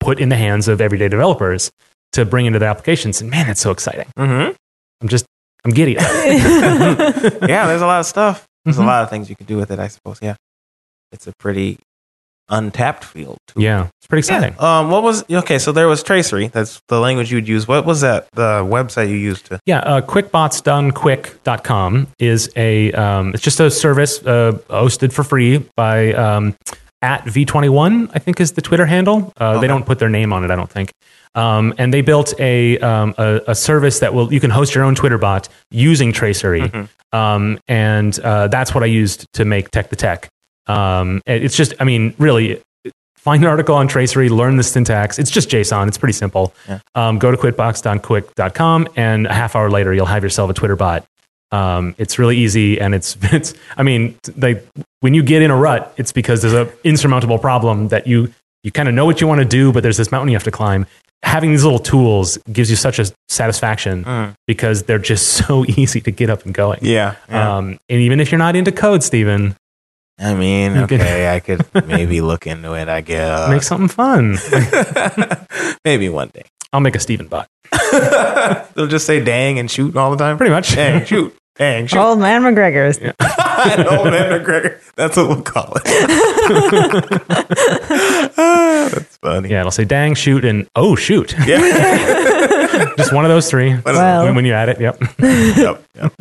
put 0.00 0.18
in 0.18 0.30
the 0.30 0.36
hands 0.36 0.66
of 0.68 0.80
everyday 0.80 1.08
developers 1.08 1.70
to 2.12 2.24
bring 2.24 2.46
into 2.46 2.58
their 2.58 2.70
applications. 2.70 3.20
And 3.20 3.30
man, 3.30 3.48
it's 3.50 3.60
so 3.60 3.70
exciting. 3.70 4.06
Mm-hmm. 4.18 4.52
I'm 5.02 5.08
just, 5.08 5.26
I'm 5.64 5.72
giddy. 5.72 5.92
yeah, 6.00 7.66
there's 7.66 7.82
a 7.82 7.86
lot 7.86 8.00
of 8.00 8.06
stuff. 8.06 8.46
There's 8.64 8.76
Mhm. 8.78 8.82
a 8.84 8.86
lot 8.86 9.02
of 9.04 9.10
things 9.10 9.28
you 9.30 9.36
can 9.36 9.46
do 9.46 9.56
with 9.58 9.70
it, 9.70 9.78
I 9.78 9.88
suppose. 9.88 10.18
Yeah. 10.22 10.36
It's 11.12 11.26
a 11.26 11.32
pretty 11.38 11.78
untapped 12.50 13.04
field, 13.04 13.38
too. 13.46 13.60
yeah, 13.62 13.88
it's 13.98 14.06
pretty 14.08 14.20
exciting. 14.20 14.54
Um, 14.60 14.90
what 14.90 15.02
was 15.02 15.24
okay? 15.30 15.58
So 15.58 15.72
there 15.72 15.88
was 15.88 16.02
Tracery. 16.04 16.50
That's 16.52 16.80
the 16.88 17.00
language 17.00 17.30
you'd 17.32 17.48
use. 17.48 17.66
What 17.68 17.84
was 17.86 18.00
that? 18.02 18.30
The 18.32 18.62
website 18.64 19.08
you 19.08 19.16
used 19.16 19.46
to? 19.46 19.60
Yeah, 19.66 19.78
uh, 19.80 20.00
quickbotsdonequick.com 20.00 22.08
is 22.18 22.50
a, 22.56 22.92
um, 22.92 23.34
it's 23.34 23.42
just 23.42 23.60
a 23.60 23.70
service 23.70 24.24
uh, 24.26 24.52
hosted 24.68 25.12
for 25.12 25.22
free 25.24 25.58
by 25.76 26.12
um, 26.14 26.56
at 27.02 27.24
V21, 27.24 28.10
I 28.14 28.18
think 28.18 28.40
is 28.40 28.52
the 28.52 28.62
Twitter 28.62 28.86
handle. 28.86 29.32
Uh, 29.40 29.50
Okay. 29.50 29.60
They 29.62 29.66
don't 29.66 29.84
put 29.86 29.98
their 29.98 30.08
name 30.10 30.32
on 30.32 30.44
it, 30.44 30.50
I 30.50 30.56
don't 30.56 30.70
think. 30.70 30.92
Um, 31.34 31.74
and 31.78 31.92
they 31.94 32.00
built 32.02 32.34
a, 32.40 32.78
um, 32.80 33.14
a, 33.16 33.40
a 33.48 33.54
service 33.54 34.00
that 34.00 34.12
will, 34.14 34.32
you 34.32 34.40
can 34.40 34.50
host 34.50 34.74
your 34.74 34.84
own 34.84 34.94
Twitter 34.94 35.18
bot 35.18 35.48
using 35.70 36.12
Tracery. 36.12 36.88
Um, 37.12 37.58
and 37.68 38.18
uh, 38.20 38.48
that's 38.48 38.74
what 38.74 38.82
I 38.82 38.86
used 38.86 39.26
to 39.34 39.44
make 39.44 39.70
Tech 39.70 39.90
the 39.90 39.96
Tech. 39.96 40.28
Um, 40.66 41.20
it's 41.26 41.56
just, 41.56 41.74
I 41.80 41.84
mean, 41.84 42.14
really, 42.18 42.62
find 43.16 43.42
an 43.42 43.48
article 43.48 43.74
on 43.74 43.88
Tracery, 43.88 44.30
learn 44.30 44.56
the 44.56 44.62
syntax. 44.62 45.18
It's 45.18 45.30
just 45.30 45.48
JSON. 45.50 45.88
It's 45.88 45.98
pretty 45.98 46.12
simple. 46.12 46.54
Yeah. 46.68 46.78
Um, 46.94 47.18
go 47.18 47.30
to 47.30 47.36
quitbox.quick.com, 47.36 48.88
and 48.96 49.26
a 49.26 49.32
half 49.34 49.56
hour 49.56 49.70
later, 49.70 49.92
you'll 49.94 50.06
have 50.06 50.22
yourself 50.22 50.50
a 50.50 50.54
Twitter 50.54 50.76
bot. 50.76 51.04
Um, 51.52 51.94
it's 51.98 52.18
really 52.18 52.36
easy, 52.38 52.80
and 52.80 52.94
it's 52.94 53.16
it's. 53.22 53.54
I 53.76 53.82
mean, 53.82 54.16
like 54.36 54.64
when 55.00 55.14
you 55.14 55.22
get 55.22 55.42
in 55.42 55.50
a 55.50 55.56
rut, 55.56 55.92
it's 55.96 56.12
because 56.12 56.42
there's 56.42 56.54
a 56.54 56.72
insurmountable 56.84 57.38
problem 57.38 57.88
that 57.88 58.06
you 58.06 58.32
you 58.62 58.70
kind 58.70 58.88
of 58.88 58.94
know 58.94 59.04
what 59.06 59.20
you 59.20 59.26
want 59.26 59.40
to 59.40 59.44
do, 59.46 59.72
but 59.72 59.82
there's 59.82 59.96
this 59.96 60.12
mountain 60.12 60.28
you 60.28 60.36
have 60.36 60.44
to 60.44 60.50
climb. 60.50 60.86
Having 61.22 61.50
these 61.50 61.64
little 61.64 61.78
tools 61.78 62.38
gives 62.50 62.70
you 62.70 62.76
such 62.76 62.98
a 62.98 63.06
satisfaction 63.28 64.04
Mm. 64.04 64.34
because 64.46 64.84
they're 64.84 64.98
just 64.98 65.28
so 65.46 65.64
easy 65.66 66.00
to 66.02 66.10
get 66.10 66.30
up 66.30 66.44
and 66.44 66.54
going. 66.54 66.78
Yeah. 66.82 67.16
yeah. 67.28 67.56
Um, 67.56 67.78
and 67.88 68.00
even 68.00 68.20
if 68.20 68.30
you're 68.32 68.38
not 68.38 68.56
into 68.56 68.72
code, 68.72 69.02
Steven, 69.02 69.54
I 70.22 70.34
mean, 70.34 70.74
you 70.74 70.86
could- 70.86 71.00
okay, 71.00 71.34
I 71.34 71.40
could 71.40 71.64
maybe 71.86 72.20
look 72.20 72.46
into 72.46 72.74
it. 72.74 72.88
I 72.88 73.00
guess 73.00 73.48
make 73.48 73.62
something 73.62 73.88
fun. 73.88 74.36
maybe 75.84 76.08
one 76.08 76.28
day. 76.28 76.44
I'll 76.72 76.80
make 76.80 76.94
a 76.94 77.00
Steven 77.00 77.26
bot. 77.26 77.48
They'll 78.74 78.86
just 78.86 79.06
say 79.06 79.22
"dang" 79.24 79.58
and 79.58 79.70
shoot 79.70 79.96
all 79.96 80.10
the 80.10 80.16
time. 80.16 80.36
Pretty 80.36 80.52
much. 80.52 80.74
Dang, 80.74 81.04
shoot, 81.04 81.34
dang, 81.56 81.86
shoot. 81.86 81.98
Old 81.98 82.18
man 82.20 82.42
McGregor's. 82.42 82.98
Yeah. 83.00 83.12
Old 83.90 84.06
man 84.10 84.30
McGregor. 84.40 84.78
That's 84.94 85.16
what 85.16 85.28
we'll 85.28 85.42
call 85.42 85.72
it. 85.76 85.84
That's 88.36 89.16
funny. 89.18 89.50
Yeah, 89.50 89.60
it'll 89.60 89.70
say 89.72 89.84
dang, 89.84 90.14
shoot, 90.14 90.44
and 90.44 90.68
oh, 90.76 90.94
shoot. 90.96 91.34
Yeah. 91.46 91.58
Just 92.96 93.12
one 93.12 93.24
of 93.24 93.30
those 93.30 93.48
three. 93.50 93.76
Well- 93.84 94.24
when, 94.24 94.34
when 94.34 94.44
you 94.44 94.52
add 94.52 94.68
it, 94.68 94.80
yep. 94.80 95.00
yep, 95.18 95.82
yep. 95.94 96.12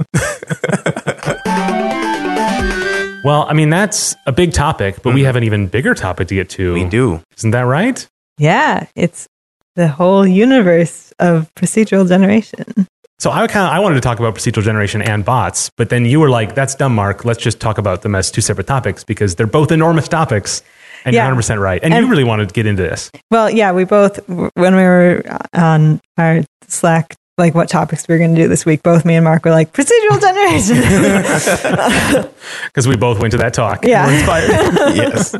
Well, 3.23 3.45
I 3.49 3.53
mean, 3.53 3.69
that's 3.69 4.15
a 4.25 4.31
big 4.31 4.53
topic, 4.53 5.01
but 5.03 5.13
we 5.13 5.21
mm-hmm. 5.21 5.25
have 5.25 5.35
an 5.35 5.43
even 5.43 5.67
bigger 5.67 5.93
topic 5.93 6.29
to 6.29 6.35
get 6.35 6.49
to. 6.51 6.73
We 6.73 6.85
do. 6.85 7.21
Isn't 7.37 7.51
that 7.51 7.61
right? 7.61 8.07
Yeah, 8.37 8.87
it's 8.95 9.27
the 9.75 9.87
whole 9.89 10.25
universe 10.25 11.13
of 11.19 11.53
procedural 11.55 12.07
generation. 12.07 12.87
So 13.19 13.31
I 13.31 13.45
kind 13.47 13.67
of 13.67 13.73
I 13.73 13.79
wanted 13.79 13.95
to 13.95 14.01
talk 14.01 14.19
about 14.19 14.35
procedural 14.35 14.63
generation 14.63 15.01
and 15.01 15.25
bots, 15.25 15.69
but 15.75 15.89
then 15.89 16.05
you 16.05 16.21
were 16.21 16.29
like, 16.29 16.55
"That's 16.55 16.73
dumb, 16.73 16.95
Mark. 16.95 17.25
Let's 17.25 17.43
just 17.43 17.59
talk 17.59 17.77
about 17.77 18.01
them 18.01 18.15
as 18.15 18.31
two 18.31 18.39
separate 18.39 18.67
topics 18.67 19.03
because 19.03 19.35
they're 19.35 19.47
both 19.47 19.71
enormous 19.73 20.07
topics." 20.07 20.63
And 21.05 21.13
Yeah. 21.13 21.23
you're 21.23 21.31
100 21.31 21.35
percent 21.37 21.59
right. 21.59 21.81
And, 21.83 21.93
And- 21.93 22.05
you 22.05 22.09
really 22.09 22.23
wanted 22.23 22.49
to 22.49 22.53
get 22.53 22.65
into 22.65 22.83
this. 22.83 23.11
Well, 23.29 23.49
yeah, 23.49 23.73
we 23.73 23.83
both 23.83 24.19
when 24.27 24.75
we 24.75 24.83
were 24.83 25.23
uh, 25.29 25.37
on 25.53 25.99
our 26.17 26.43
Slack, 26.67 27.15
like 27.39 27.55
what 27.55 27.67
topics 27.69 28.05
we 28.07 28.13
were 28.13 28.19
going 28.19 28.35
to 28.35 28.41
do 28.41 28.47
this 28.47 28.65
week. 28.65 28.83
Both 28.83 29.05
me 29.05 29.15
and 29.15 29.23
Mark 29.23 29.43
were 29.45 29.51
like 29.51 29.73
procedural 29.73 30.19
generation. 30.27 30.77
because 32.67 32.87
we 32.87 32.95
both 32.95 33.19
went 33.19 33.31
to 33.31 33.37
that 33.37 33.53
talk. 33.53 33.83
Yeah. 33.85 34.05
We're 34.05 34.13
inspired. 34.13 34.49
yes. 34.95 35.33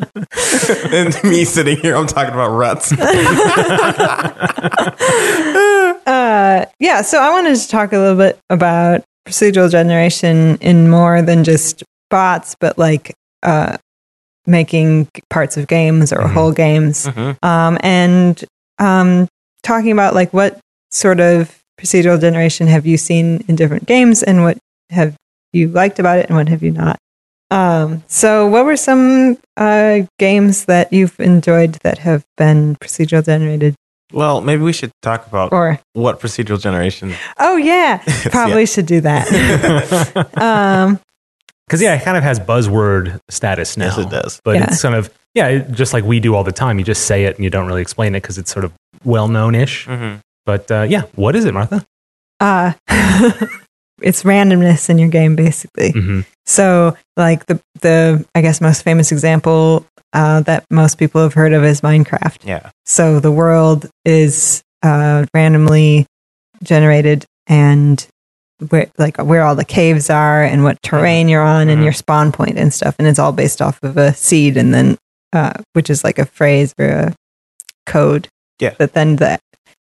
and 0.92 1.30
me 1.30 1.46
sitting 1.46 1.78
here, 1.78 1.96
I'm 1.96 2.08
talking 2.08 2.34
about 2.34 2.50
ruts. 2.52 2.92
uh, 6.06 6.66
yeah, 6.80 7.02
so 7.02 7.20
I 7.20 7.30
wanted 7.30 7.56
to 7.56 7.68
talk 7.68 7.94
a 7.94 7.98
little 7.98 8.18
bit 8.18 8.40
about 8.50 9.04
procedural 9.28 9.70
generation 9.70 10.58
in 10.62 10.90
more 10.90 11.22
than 11.22 11.44
just 11.44 11.84
bots, 12.10 12.56
but 12.60 12.78
like 12.78 13.14
uh, 13.44 13.78
making 14.46 15.08
parts 15.30 15.58
of 15.58 15.68
games 15.68 16.12
or 16.12 16.22
Mhm. 16.22 16.34
whole 16.34 16.52
games, 16.52 17.06
Mhm. 17.08 17.38
um, 17.44 17.78
and 17.82 18.44
um, 18.80 19.28
talking 19.64 19.92
about 19.92 20.16
like 20.16 20.34
what 20.34 20.58
sort 20.92 21.20
of 21.20 21.56
procedural 21.80 22.20
generation 22.20 22.68
have 22.68 22.86
you 22.86 22.98
seen 22.98 23.44
in 23.48 23.56
different 23.56 23.86
games, 23.86 24.22
and 24.24 24.44
what 24.44 24.58
have 24.90 25.16
you 25.54 25.70
liked 25.70 26.00
about 26.00 26.20
it, 26.20 26.28
and 26.28 26.36
what 26.38 26.50
have 26.50 26.62
you 26.62 26.72
not. 26.72 26.98
Um, 27.52 28.04
so, 28.08 28.46
what 28.48 28.66
were 28.66 28.78
some 28.78 29.38
uh, 29.58 30.02
games 30.20 30.66
that 30.66 30.92
you've 30.94 31.20
enjoyed 31.20 31.74
that 31.84 31.98
have 32.00 32.24
been 32.38 32.76
procedural 32.76 33.26
generated? 33.26 33.74
Well, 34.12 34.42
maybe 34.42 34.64
we 34.64 34.74
should 34.74 34.92
talk 35.04 35.28
about 35.28 35.52
Or 35.54 35.80
what 35.94 36.20
procedural 36.20 36.60
generation. 36.60 37.14
oh 37.40 37.58
yeah, 37.58 37.98
probably 38.32 38.66
should 38.66 38.86
do 38.88 39.02
that. 39.02 39.28
um, 40.38 41.00
Because 41.68 41.82
yeah, 41.82 41.96
it 41.96 42.04
kind 42.04 42.18
of 42.18 42.24
has 42.24 42.40
buzzword 42.40 43.20
status 43.30 43.78
now. 43.78 43.86
Yes, 43.86 43.98
it 44.00 44.10
does. 44.10 44.42
But 44.44 44.56
Yeah. 44.58 44.64
it's 44.72 44.82
kind 44.82 44.96
of 44.96 45.10
yeah, 45.36 45.60
just 45.60 45.94
like 45.94 46.04
we 46.04 46.20
do 46.20 46.34
all 46.34 46.44
the 46.44 46.52
time. 46.52 46.80
You 46.80 46.86
just 46.86 47.06
say 47.06 47.26
it 47.26 47.36
and 47.36 47.44
you 47.44 47.52
don't 47.52 47.68
really 47.68 47.84
explain 47.84 48.16
it 48.16 48.22
because 48.24 48.40
it's 48.40 48.52
sort 48.52 48.66
of 48.66 48.74
well 49.04 49.28
known 49.28 49.54
ish. 49.54 49.86
Mm-hmm. 49.86 50.20
But 50.50 50.72
uh, 50.72 50.82
yeah, 50.90 51.04
what 51.14 51.36
is 51.36 51.46
it, 51.46 51.54
Martha? 51.54 51.86
uh, 52.40 52.74
it's 54.02 54.24
randomness 54.24 54.90
in 54.90 54.98
your 54.98 55.10
game, 55.10 55.36
basically. 55.36 55.92
hmm 55.92 56.22
So, 56.48 56.98
like 57.16 57.46
the 57.46 57.62
the 57.82 58.26
I 58.34 58.42
guess 58.42 58.60
most 58.62 58.82
famous 58.84 59.12
example 59.12 59.86
uh, 60.14 60.42
that 60.42 60.66
most 60.72 60.98
people 60.98 61.22
have 61.22 61.36
heard 61.36 61.54
of 61.54 61.64
is 61.64 61.82
Minecraft. 61.82 62.38
Yeah. 62.46 62.72
So 62.88 63.20
the 63.20 63.32
world 63.32 63.88
is 64.06 64.64
uh, 64.82 65.28
randomly 65.36 66.08
generated, 66.64 67.26
and 67.46 68.04
where 68.70 68.90
like 68.98 69.18
where 69.18 69.44
all 69.44 69.54
the 69.56 69.66
caves 69.66 70.10
are, 70.10 70.44
and 70.44 70.64
what 70.64 70.82
terrain 70.82 71.30
you're 71.30 71.44
on, 71.44 71.70
and 71.70 71.82
Mhm. 71.82 71.84
your 71.84 71.94
spawn 71.94 72.32
point 72.32 72.58
and 72.58 72.74
stuff, 72.74 72.96
and 72.98 73.08
it's 73.08 73.20
all 73.20 73.34
based 73.34 73.62
off 73.62 73.78
of 73.84 73.98
a 73.98 74.16
seed, 74.16 74.58
and 74.58 74.74
then 74.74 74.98
uh, 75.32 75.54
which 75.74 75.92
is 75.92 76.04
like 76.04 76.18
a 76.18 76.26
phrase 76.26 76.74
or 76.80 76.88
a 76.88 77.14
code. 77.86 78.28
Yeah. 78.60 78.74
But 78.80 78.94
then 78.94 79.18
the 79.18 79.38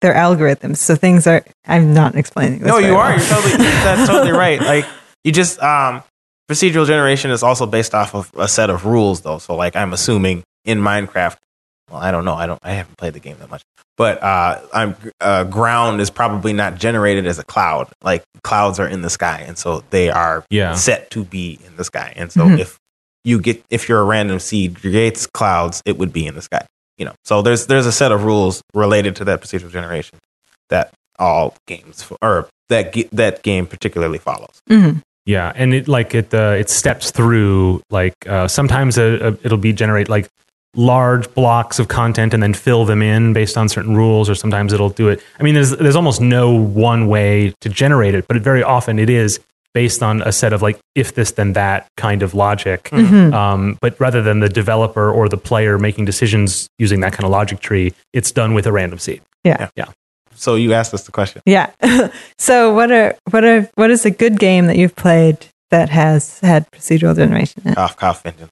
their 0.01 0.14
algorithms. 0.14 0.76
So 0.78 0.95
things 0.97 1.26
are. 1.26 1.45
I'm 1.66 1.95
not 1.95 2.14
explaining. 2.16 2.61
This 2.61 2.68
No, 2.68 2.78
you 2.78 2.95
are. 2.97 3.11
well. 3.11 3.18
You're 3.18 3.28
totally. 3.28 3.57
That's 3.59 4.09
totally 4.09 4.33
right. 4.33 4.61
Like 4.61 4.87
you 5.24 5.33
just 5.33 5.61
um, 5.62 6.03
procedural 6.51 6.87
generation 6.87 7.30
is 7.30 7.43
also 7.43 7.66
based 7.66 7.95
off 7.95 8.14
of 8.14 8.30
a 8.37 8.49
set 8.49 8.70
of 8.70 8.85
rules, 8.87 9.20
though. 9.22 9.39
So, 9.39 9.55
like, 9.55 9.76
I'm 9.76 9.93
assuming 9.93 10.43
in 10.64 10.78
Minecraft. 10.80 11.37
Well, 11.91 12.01
I 12.01 12.11
don't 12.11 12.24
know. 12.24 12.35
I 12.35 12.47
don't. 12.47 12.61
I 12.62 12.72
haven't 12.72 12.97
played 12.97 13.12
the 13.14 13.20
game 13.20 13.37
that 13.41 13.51
much. 13.51 13.62
But 13.99 14.22
uh, 14.22 14.61
I'm 14.72 14.97
uh, 15.20 15.45
ground 15.45 16.01
is 16.01 16.09
probably 16.11 16.53
not 16.55 16.76
generated 16.76 17.26
as 17.26 17.39
a 17.39 17.45
cloud. 17.45 17.89
Like 18.03 18.24
clouds 18.43 18.80
are 18.80 18.89
in 18.89 19.03
the 19.03 19.11
sky, 19.11 19.45
and 19.47 19.59
so 19.59 19.85
they 19.91 20.09
are 20.09 20.45
Yeah. 20.49 20.74
set 20.74 21.11
to 21.11 21.24
be 21.24 21.59
in 21.66 21.76
the 21.76 21.85
sky. 21.85 22.14
And 22.16 22.33
so 22.33 22.47
Mhm. 22.47 22.59
if 22.59 22.78
you 23.24 23.39
get 23.39 23.62
if 23.68 23.89
you're 23.91 24.01
a 24.01 24.05
random 24.05 24.39
seed 24.39 24.80
creates 24.80 25.26
clouds, 25.26 25.83
it 25.85 25.99
would 25.99 26.12
be 26.12 26.26
in 26.26 26.35
the 26.35 26.41
sky. 26.43 26.64
You 26.99 27.07
know, 27.07 27.14
so 27.24 27.43
there's 27.43 27.66
there's 27.66 27.86
a 27.86 27.93
set 27.93 28.12
of 28.12 28.24
rules 28.24 28.62
related 28.74 29.16
to 29.16 29.24
that 29.24 29.40
procedural 29.40 29.70
generation 29.70 30.18
that 30.68 30.93
all 31.18 31.55
games 31.66 32.03
f- 32.03 32.16
or 32.22 32.49
that 32.68 32.95
that 33.12 33.43
game 33.43 33.66
particularly 33.66 34.18
follows. 34.18 34.61
Mhm. 34.70 35.03
Yeah, 35.24 35.53
and 35.55 35.72
it 35.72 35.88
like 35.88 36.14
it 36.14 36.34
uh, 36.34 36.57
it 36.59 36.68
steps 36.68 37.11
through 37.11 37.82
like 37.90 38.14
uh, 38.28 38.49
sometimes 38.49 38.99
a, 38.99 39.28
a, 39.28 39.32
it'll 39.45 39.57
be 39.59 39.72
generate 39.72 40.09
like 40.09 40.28
large 40.74 41.32
blocks 41.34 41.78
of 41.78 41.88
content 41.88 42.32
and 42.34 42.43
then 42.43 42.55
fill 42.55 42.84
them 42.84 43.03
in 43.03 43.32
based 43.32 43.57
on 43.57 43.68
certain 43.68 43.95
rules, 43.97 44.28
or 44.28 44.34
sometimes 44.34 44.72
it'll 44.72 44.88
do 44.90 45.09
it. 45.09 45.22
I 45.38 45.43
mean, 45.43 45.55
there's 45.55 45.70
there's 45.70 45.97
almost 45.97 46.20
no 46.20 46.51
one 46.53 47.07
way 47.09 47.55
to 47.61 47.68
generate 47.68 48.14
it, 48.14 48.26
but 48.26 48.36
it, 48.36 48.43
very 48.43 48.62
often 48.62 48.99
it 48.99 49.09
is 49.11 49.38
based 49.75 50.03
on 50.03 50.23
a 50.23 50.33
set 50.33 50.53
of 50.53 50.61
like 50.62 50.79
if 50.95 51.14
this 51.14 51.31
then 51.33 51.55
that 51.55 51.87
kind 51.97 52.23
of 52.23 52.35
logic. 52.35 52.85
Mhm. 52.93 53.33
Um, 53.33 53.79
but 53.81 53.99
rather 54.01 54.23
than 54.23 54.41
the 54.41 54.49
developer 54.49 55.11
or 55.11 55.29
the 55.29 55.37
player 55.39 55.79
making 55.79 56.05
decisions 56.05 56.68
using 56.79 57.01
that 57.01 57.12
kind 57.12 57.25
of 57.25 57.31
logic 57.31 57.61
tree, 57.61 57.95
it's 58.12 58.31
done 58.33 58.53
with 58.55 58.66
a 58.66 58.73
random 58.73 58.99
seed. 58.99 59.23
Yeah. 59.45 59.68
Yeah. 59.77 59.87
So 60.35 60.55
you 60.57 60.73
asked 60.75 60.93
us 60.95 61.05
the 61.05 61.12
question. 61.12 61.43
Yeah. 61.47 61.70
so 62.39 62.73
what 62.75 62.91
are 62.93 63.14
what 63.31 63.45
are 63.45 63.68
what 63.75 63.91
is 63.91 64.05
a 64.05 64.11
good 64.11 64.39
game 64.39 64.66
that 64.66 64.77
you've 64.77 64.97
played 64.97 65.47
that 65.70 65.89
has 65.89 66.39
had 66.41 66.70
procedural 66.70 67.14
generation 67.16 67.62
in 67.64 67.75
Cough, 67.75 67.97
cough, 67.97 68.27
engine. 68.27 68.49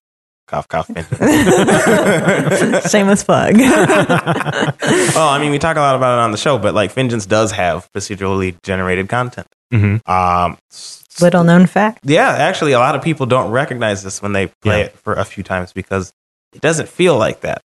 Cough, 0.47 0.67
cough, 0.69 0.89
engine. 0.91 1.19
it? 1.21 2.85
Shameless 2.91 3.23
plug. 3.25 3.57
well, 3.59 5.29
I 5.29 5.39
mean, 5.41 5.51
we 5.51 5.59
talk 5.59 5.77
a 5.77 5.81
lot 5.81 5.95
about 5.97 6.19
it 6.19 6.23
on 6.23 6.33
the 6.33 6.39
show, 6.39 6.59
but 6.59 6.75
like 6.75 6.93
Vengeance 6.93 7.27
does 7.27 7.53
have 7.53 7.89
procedurally 7.93 8.57
generated 8.63 9.09
content. 9.09 9.47
hmm 9.71 9.97
Um, 10.07 10.59
s- 10.73 11.00
Little 11.21 11.45
known 11.45 11.67
fact. 11.67 12.01
yeah, 12.05 12.29
actually, 12.31 12.73
a 12.73 12.79
lot 12.79 12.95
of 12.95 13.03
people 13.03 13.27
don't 13.27 13.51
recognize 13.51 14.03
this 14.03 14.23
when 14.23 14.33
they 14.33 14.49
play 14.63 14.81
Yeah. 14.81 14.85
it 14.87 14.99
for 14.99 15.15
a 15.15 15.25
few 15.25 15.43
times 15.43 15.73
because 15.73 16.13
it 16.53 16.61
doesn't 16.61 16.89
feel 16.89 17.17
like 17.19 17.41
that. 17.41 17.61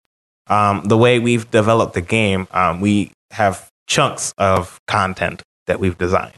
Um, 0.47 0.83
the 0.85 0.97
way 0.97 1.19
we've 1.19 1.49
developed 1.51 1.93
the 1.93 2.01
game, 2.01 2.47
um, 2.51 2.81
we 2.81 3.11
have 3.31 3.67
chunks 3.87 4.33
of 4.37 4.79
content 4.87 5.41
that 5.67 5.79
we've 5.79 5.97
designed. 5.97 6.37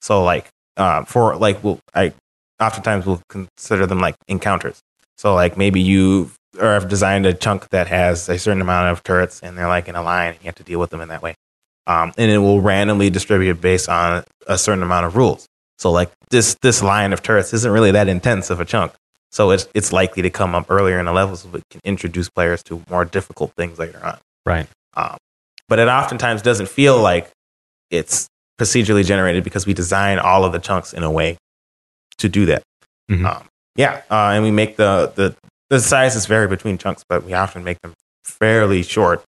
So, 0.00 0.22
like, 0.22 0.48
uh, 0.76 1.04
for 1.04 1.36
like, 1.36 1.62
we'll, 1.64 1.80
I 1.94 2.12
oftentimes 2.60 3.06
we'll 3.06 3.22
consider 3.28 3.86
them 3.86 3.98
like 4.00 4.14
encounters. 4.28 4.80
So, 5.16 5.34
like, 5.34 5.56
maybe 5.56 5.80
you 5.80 6.30
or 6.58 6.72
have 6.74 6.88
designed 6.88 7.26
a 7.26 7.34
chunk 7.34 7.68
that 7.70 7.86
has 7.88 8.28
a 8.28 8.38
certain 8.38 8.60
amount 8.62 8.90
of 8.90 9.02
turrets 9.02 9.40
and 9.42 9.56
they're 9.56 9.68
like 9.68 9.86
in 9.88 9.94
a 9.96 10.02
line, 10.02 10.30
and 10.34 10.38
you 10.42 10.46
have 10.46 10.54
to 10.56 10.62
deal 10.64 10.80
with 10.80 10.90
them 10.90 11.00
in 11.00 11.08
that 11.08 11.22
way. 11.22 11.34
Um, 11.86 12.12
and 12.18 12.30
it 12.30 12.38
will 12.38 12.60
randomly 12.60 13.10
distribute 13.10 13.60
based 13.60 13.88
on 13.88 14.24
a 14.46 14.58
certain 14.58 14.82
amount 14.82 15.06
of 15.06 15.16
rules. 15.16 15.46
So 15.78 15.90
like 15.90 16.10
this 16.30 16.56
this 16.62 16.82
line 16.82 17.12
of 17.12 17.22
turrets 17.22 17.52
isn't 17.52 17.70
really 17.70 17.92
that 17.92 18.08
intense 18.08 18.50
of 18.50 18.60
a 18.60 18.64
chunk. 18.64 18.92
So 19.30 19.50
it's 19.50 19.68
it's 19.74 19.92
likely 19.92 20.22
to 20.22 20.30
come 20.30 20.54
up 20.54 20.66
earlier 20.70 20.98
in 20.98 21.06
the 21.06 21.12
levels, 21.12 21.44
but 21.44 21.62
can 21.70 21.80
introduce 21.84 22.28
players 22.28 22.62
to 22.64 22.82
more 22.90 23.04
difficult 23.04 23.52
things 23.56 23.78
later 23.78 24.04
on. 24.04 24.18
Right. 24.46 24.66
Um, 24.94 25.16
but 25.68 25.78
it 25.78 25.88
oftentimes 25.88 26.42
doesn't 26.42 26.68
feel 26.68 27.00
like 27.00 27.30
it's 27.90 28.26
procedurally 28.58 29.04
generated 29.04 29.44
because 29.44 29.66
we 29.66 29.74
design 29.74 30.18
all 30.18 30.44
of 30.44 30.52
the 30.52 30.58
chunks 30.58 30.92
in 30.92 31.02
a 31.02 31.10
way 31.10 31.36
to 32.18 32.28
do 32.28 32.46
that. 32.46 32.62
Mhm. 33.10 33.24
Um, 33.24 33.44
yeah, 33.76 34.02
uh, 34.10 34.32
and 34.34 34.42
we 34.42 34.50
make 34.50 34.76
the 34.76 35.12
the 35.14 35.36
the 35.70 35.78
sizes 35.78 36.26
vary 36.26 36.48
between 36.48 36.78
chunks, 36.78 37.04
but 37.08 37.22
we 37.24 37.34
often 37.34 37.62
make 37.62 37.80
them 37.82 37.92
fairly 38.24 38.82
short. 38.82 39.22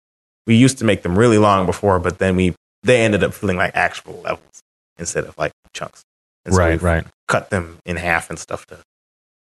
We 0.47 0.55
used 0.57 0.79
to 0.79 0.85
make 0.85 1.03
them 1.03 1.19
really 1.19 1.37
long 1.39 1.67
before, 1.67 1.99
but 1.99 2.19
then 2.19 2.37
we 2.37 2.55
they 2.85 3.03
ended 3.03 3.23
up 3.25 3.35
feeling 3.35 3.57
like 3.59 3.73
actual 3.75 4.21
levels 4.23 4.63
instead 4.97 5.25
of 5.25 5.37
like 5.37 5.53
chunks. 5.75 6.03
And 6.49 6.57
so 6.57 6.61
right, 6.61 6.83
right. 6.83 7.07
Cut 7.29 7.51
them 7.51 7.79
in 7.85 7.97
half 7.97 8.31
and 8.31 8.39
stuff 8.39 8.67
to 8.67 8.79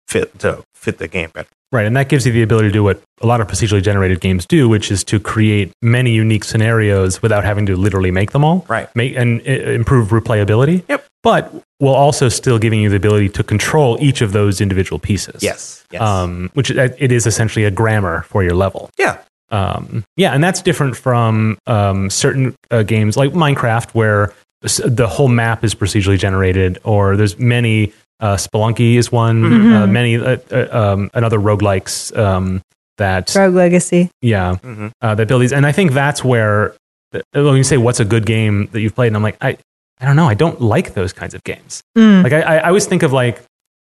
fit 0.08 0.38
to 0.40 0.64
fit 0.74 0.98
the 0.98 1.08
game 1.08 1.30
better. 1.34 1.50
Right, 1.72 1.86
and 1.86 1.96
that 1.98 2.10
gives 2.10 2.26
you 2.26 2.34
the 2.34 2.42
ability 2.42 2.70
to 2.70 2.74
do 2.74 2.84
what 2.84 3.00
a 3.22 3.28
lot 3.28 3.42
of 3.42 3.48
procedurally 3.48 3.84
generated 3.84 4.22
games 4.22 4.48
do, 4.48 4.68
which 4.68 4.90
is 4.90 5.04
to 5.04 5.20
create 5.20 5.72
many 5.84 6.12
unique 6.12 6.44
scenarios 6.44 7.22
without 7.22 7.44
having 7.44 7.68
to 7.68 7.76
literally 7.76 8.10
make 8.10 8.32
them 8.32 8.44
all. 8.44 8.66
Right. 8.68 8.90
Make 8.96 9.16
and 9.16 9.40
uh, 9.42 9.52
improve 9.52 10.10
replayability. 10.10 10.84
Yep. 10.90 11.06
But 11.22 11.54
while 11.78 11.94
also 11.94 12.28
still 12.28 12.58
giving 12.58 12.82
you 12.82 12.90
the 12.90 12.96
ability 12.96 13.30
to 13.30 13.44
control 13.44 14.00
each 14.02 14.22
of 14.22 14.32
those 14.32 14.62
individual 14.62 14.98
pieces. 14.98 15.44
Yes. 15.44 15.86
Yes. 15.92 16.02
Um, 16.02 16.50
which 16.56 16.72
uh, 16.72 16.90
it 16.98 17.12
is 17.12 17.28
essentially 17.28 17.66
a 17.66 17.72
grammar 17.72 18.24
for 18.24 18.44
your 18.44 18.56
level. 18.56 18.90
yeah. 18.98 19.18
Um, 19.52 20.04
yeah, 20.16 20.34
and 20.34 20.44
that's 20.44 20.62
different 20.62 20.96
from 20.96 21.58
um, 21.66 22.12
certain 22.12 22.56
uh, 22.70 22.84
games 22.84 23.18
like 23.18 23.32
Minecraft, 23.32 23.92
where 23.96 24.32
the 24.62 25.08
whole 25.08 25.28
map 25.30 25.64
is 25.64 25.74
procedurally 25.74 26.18
generated, 26.20 26.80
or 26.84 27.16
there's 27.16 27.38
many. 27.40 27.94
Uh, 28.20 28.36
Spelunky 28.36 28.96
is 28.96 29.12
one. 29.14 29.74
Uh, 29.74 29.88
many 29.88 30.18
uh, 30.18 30.38
uh, 30.52 30.68
um, 30.72 31.10
another 31.14 31.40
roguelikes 31.40 32.16
um, 32.18 32.62
that 32.98 33.34
Rogue 33.34 33.54
Legacy. 33.56 34.10
yeah 34.22 34.56
hmm 34.58 34.88
uh, 35.02 35.16
that 35.16 35.28
build 35.30 35.42
these, 35.42 35.54
and 35.54 35.66
I 35.66 35.72
think 35.72 35.94
that's 35.94 36.22
where 36.24 36.74
uh, 37.14 37.20
when 37.34 37.56
you 37.56 37.64
say 37.64 37.78
what's 37.78 38.02
a 38.02 38.06
good 38.06 38.26
game 38.26 38.68
that 38.74 38.82
you've 38.82 38.94
played, 38.94 39.08
and 39.08 39.16
I'm 39.16 39.24
like 39.24 39.38
I 39.40 39.58
I 40.02 40.06
don't 40.06 40.18
know, 40.18 40.28
I 40.28 40.34
don't 40.34 40.60
like 40.60 40.94
those 40.96 41.14
kinds 41.14 41.34
of 41.34 41.42
games. 41.46 41.82
Mm. 41.98 42.24
Like 42.24 42.34
I, 42.34 42.42
I 42.42 42.56
I 42.58 42.68
always 42.68 42.86
think 42.86 43.04
of 43.04 43.14
like 43.14 43.42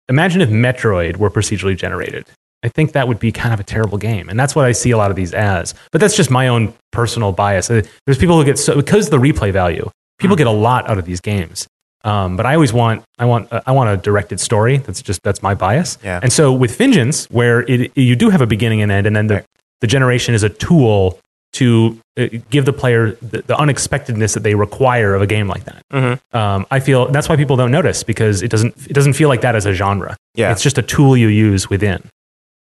imagine 0.10 0.42
if 0.42 0.50
Metroid 0.50 1.16
were 1.16 1.30
procedurally 1.30 1.78
generated. 1.78 2.26
I 2.64 2.68
think 2.68 2.92
that 2.94 3.08
would 3.08 3.20
be 3.20 3.32
kind 3.32 3.54
of 3.54 3.60
a 3.62 3.64
terrible 3.64 3.98
game, 3.98 4.28
and 4.28 4.38
that's 4.38 4.54
what 4.56 4.66
I 4.66 4.74
see 4.74 4.92
a 4.92 4.98
lot 4.98 5.12
of 5.12 5.16
these 5.16 5.34
as. 5.34 5.74
But 5.92 6.02
that's 6.02 6.18
just 6.18 6.30
my 6.32 6.48
own 6.50 6.74
personal 6.92 7.32
bias. 7.32 7.70
Uh, 7.72 7.84
There's 8.06 8.18
people 8.18 8.38
who 8.38 8.44
get 8.44 8.58
so 8.60 8.76
because 8.76 9.06
of 9.06 9.12
the 9.12 9.18
replay 9.20 9.54
value, 9.54 9.90
people 10.20 10.36
get 10.36 10.48
a 10.48 10.52
lot 10.52 10.90
out 10.90 10.98
of 10.98 11.06
these 11.06 11.22
games. 11.22 11.68
Um, 12.04 12.38
but 12.38 12.46
I 12.46 12.54
always 12.54 12.72
want 12.72 13.04
I 13.18 13.26
want 13.26 13.52
uh, 13.52 13.62
I 13.66 13.72
want 13.72 13.90
a 13.90 13.98
directed 13.98 14.40
story. 14.40 14.78
That's 14.78 15.02
just 15.02 15.22
that's 15.24 15.42
my 15.42 15.56
bias. 15.56 15.98
Yeah. 16.04 16.20
And 16.22 16.32
so 16.32 16.54
with 16.54 16.78
Vengeance, 16.78 17.26
where 17.32 17.62
it, 17.62 17.92
you 17.98 18.16
do 18.16 18.30
have 18.30 18.42
a 18.42 18.48
beginning 18.48 18.82
and 18.82 18.92
end, 18.92 19.08
and 19.08 19.16
then 19.16 19.28
the 19.28 19.34
Right. 19.36 19.46
the 19.82 19.88
generation 19.88 20.34
is 20.36 20.44
a 20.44 20.50
tool 20.50 21.20
to 21.54 21.98
uh, 22.18 22.28
give 22.50 22.66
the 22.66 22.74
player 22.74 23.12
the, 23.22 23.42
the 23.44 23.58
unexpectedness 23.58 24.34
that 24.36 24.44
they 24.44 24.56
require 24.56 25.16
of 25.16 25.22
a 25.22 25.28
game 25.28 25.48
like 25.48 25.64
that. 25.66 25.82
Mhm. 25.94 26.20
Um, 26.36 26.66
I 26.70 26.80
feel 26.80 27.08
that's 27.08 27.28
why 27.30 27.38
people 27.38 27.56
don't 27.56 27.72
notice 27.72 28.04
because 28.04 28.42
it 28.44 28.50
doesn't 28.52 28.76
it 28.88 28.94
doesn't 28.94 29.14
feel 29.14 29.30
like 29.30 29.42
that 29.42 29.56
as 29.56 29.66
a 29.66 29.74
genre. 29.74 30.16
Yeah. 30.36 30.52
It's 30.52 30.62
just 30.62 30.78
a 30.78 30.82
tool 30.84 31.18
you 31.18 31.28
use 31.30 31.70
within, 31.72 32.04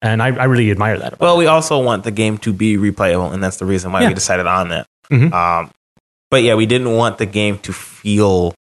and 0.00 0.22
I, 0.22 0.28
I 0.28 0.44
really 0.44 0.70
admire 0.70 0.98
that. 0.98 1.20
Well, 1.20 1.36
we 1.36 1.46
also 1.46 1.82
want 1.82 2.04
the 2.04 2.10
game 2.12 2.38
to 2.38 2.52
be 2.52 2.76
replayable, 2.78 3.32
and 3.34 3.42
that's 3.42 3.58
the 3.58 3.66
reason 3.66 3.92
why 3.92 4.02
Yeah. 4.02 4.08
we 4.08 4.14
decided 4.14 4.46
on 4.46 4.68
that. 4.70 4.86
Mhm. 5.12 5.32
Um, 5.32 5.70
but 6.34 6.42
yeah, 6.42 6.56
we 6.56 6.66
didn't 6.66 6.92
want 6.96 7.18
the 7.18 7.26
game 7.26 7.58
to 7.60 7.72
feel. 7.72 8.54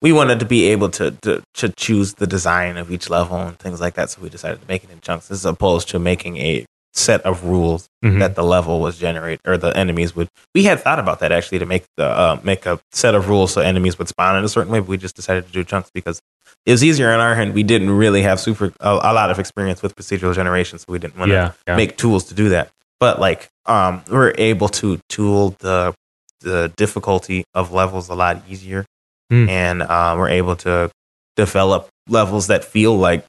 We 0.00 0.10
wanted 0.10 0.40
to 0.40 0.46
be 0.46 0.64
able 0.74 0.88
to, 0.98 1.12
to 1.22 1.40
to 1.54 1.68
choose 1.76 2.14
the 2.14 2.26
design 2.26 2.76
of 2.76 2.90
each 2.90 3.08
level 3.08 3.36
and 3.38 3.56
things 3.56 3.80
like 3.80 3.94
that, 3.94 4.10
so 4.10 4.20
we 4.20 4.28
decided 4.28 4.60
to 4.62 4.66
make 4.66 4.82
it 4.82 4.90
in 4.90 5.00
chunks, 5.00 5.30
as 5.30 5.44
opposed 5.44 5.88
to 5.90 6.00
making 6.00 6.38
a 6.38 6.66
set 6.92 7.20
of 7.22 7.44
rules 7.44 7.88
Mhm. 8.04 8.18
that 8.18 8.34
the 8.34 8.42
level 8.42 8.80
was 8.80 8.98
generate 8.98 9.38
or 9.46 9.56
the 9.56 9.70
enemies 9.76 10.16
would. 10.16 10.26
We 10.56 10.64
had 10.64 10.80
thought 10.80 10.98
about 10.98 11.20
that 11.20 11.30
actually 11.30 11.60
to 11.60 11.66
make 11.66 11.84
the 11.96 12.06
uh, 12.06 12.40
make 12.42 12.66
a 12.66 12.80
set 12.90 13.14
of 13.14 13.28
rules 13.28 13.52
so 13.52 13.60
enemies 13.60 13.96
would 13.98 14.08
spawn 14.08 14.36
in 14.36 14.42
a 14.44 14.48
certain 14.48 14.72
way, 14.72 14.80
but 14.80 14.88
we 14.88 14.96
just 14.98 15.14
decided 15.14 15.46
to 15.46 15.52
do 15.52 15.62
chunks 15.62 15.88
because 15.94 16.20
it 16.66 16.72
was 16.72 16.82
easier 16.82 17.12
on 17.12 17.20
our 17.20 17.34
end. 17.34 17.54
We 17.54 17.62
didn't 17.62 17.90
really 17.90 18.22
have 18.22 18.40
super 18.40 18.72
a, 18.80 18.90
a 19.10 19.12
lot 19.20 19.30
of 19.30 19.38
experience 19.38 19.82
with 19.84 19.94
procedural 19.94 20.34
generation, 20.34 20.80
so 20.80 20.86
we 20.88 20.98
didn't 20.98 21.16
want 21.16 21.28
to 21.28 21.34
yeah, 21.34 21.52
yeah. 21.68 21.76
make 21.76 21.96
tools 21.96 22.24
to 22.24 22.34
do 22.34 22.48
that. 22.48 22.70
But 22.98 23.20
like, 23.20 23.48
um, 23.66 24.02
we're 24.10 24.34
able 24.36 24.68
to 24.80 24.98
tool 25.08 25.54
the 25.60 25.94
the 26.42 26.72
difficulty 26.76 27.44
of 27.54 27.72
levels 27.72 28.08
a 28.08 28.14
lot 28.14 28.42
easier, 28.48 28.84
Hmm. 29.30 29.48
and 29.48 29.82
uh, 29.82 30.14
we're 30.18 30.28
able 30.28 30.56
to 30.56 30.90
develop 31.36 31.88
levels 32.08 32.48
that 32.48 32.64
feel 32.64 32.96
like 32.96 33.24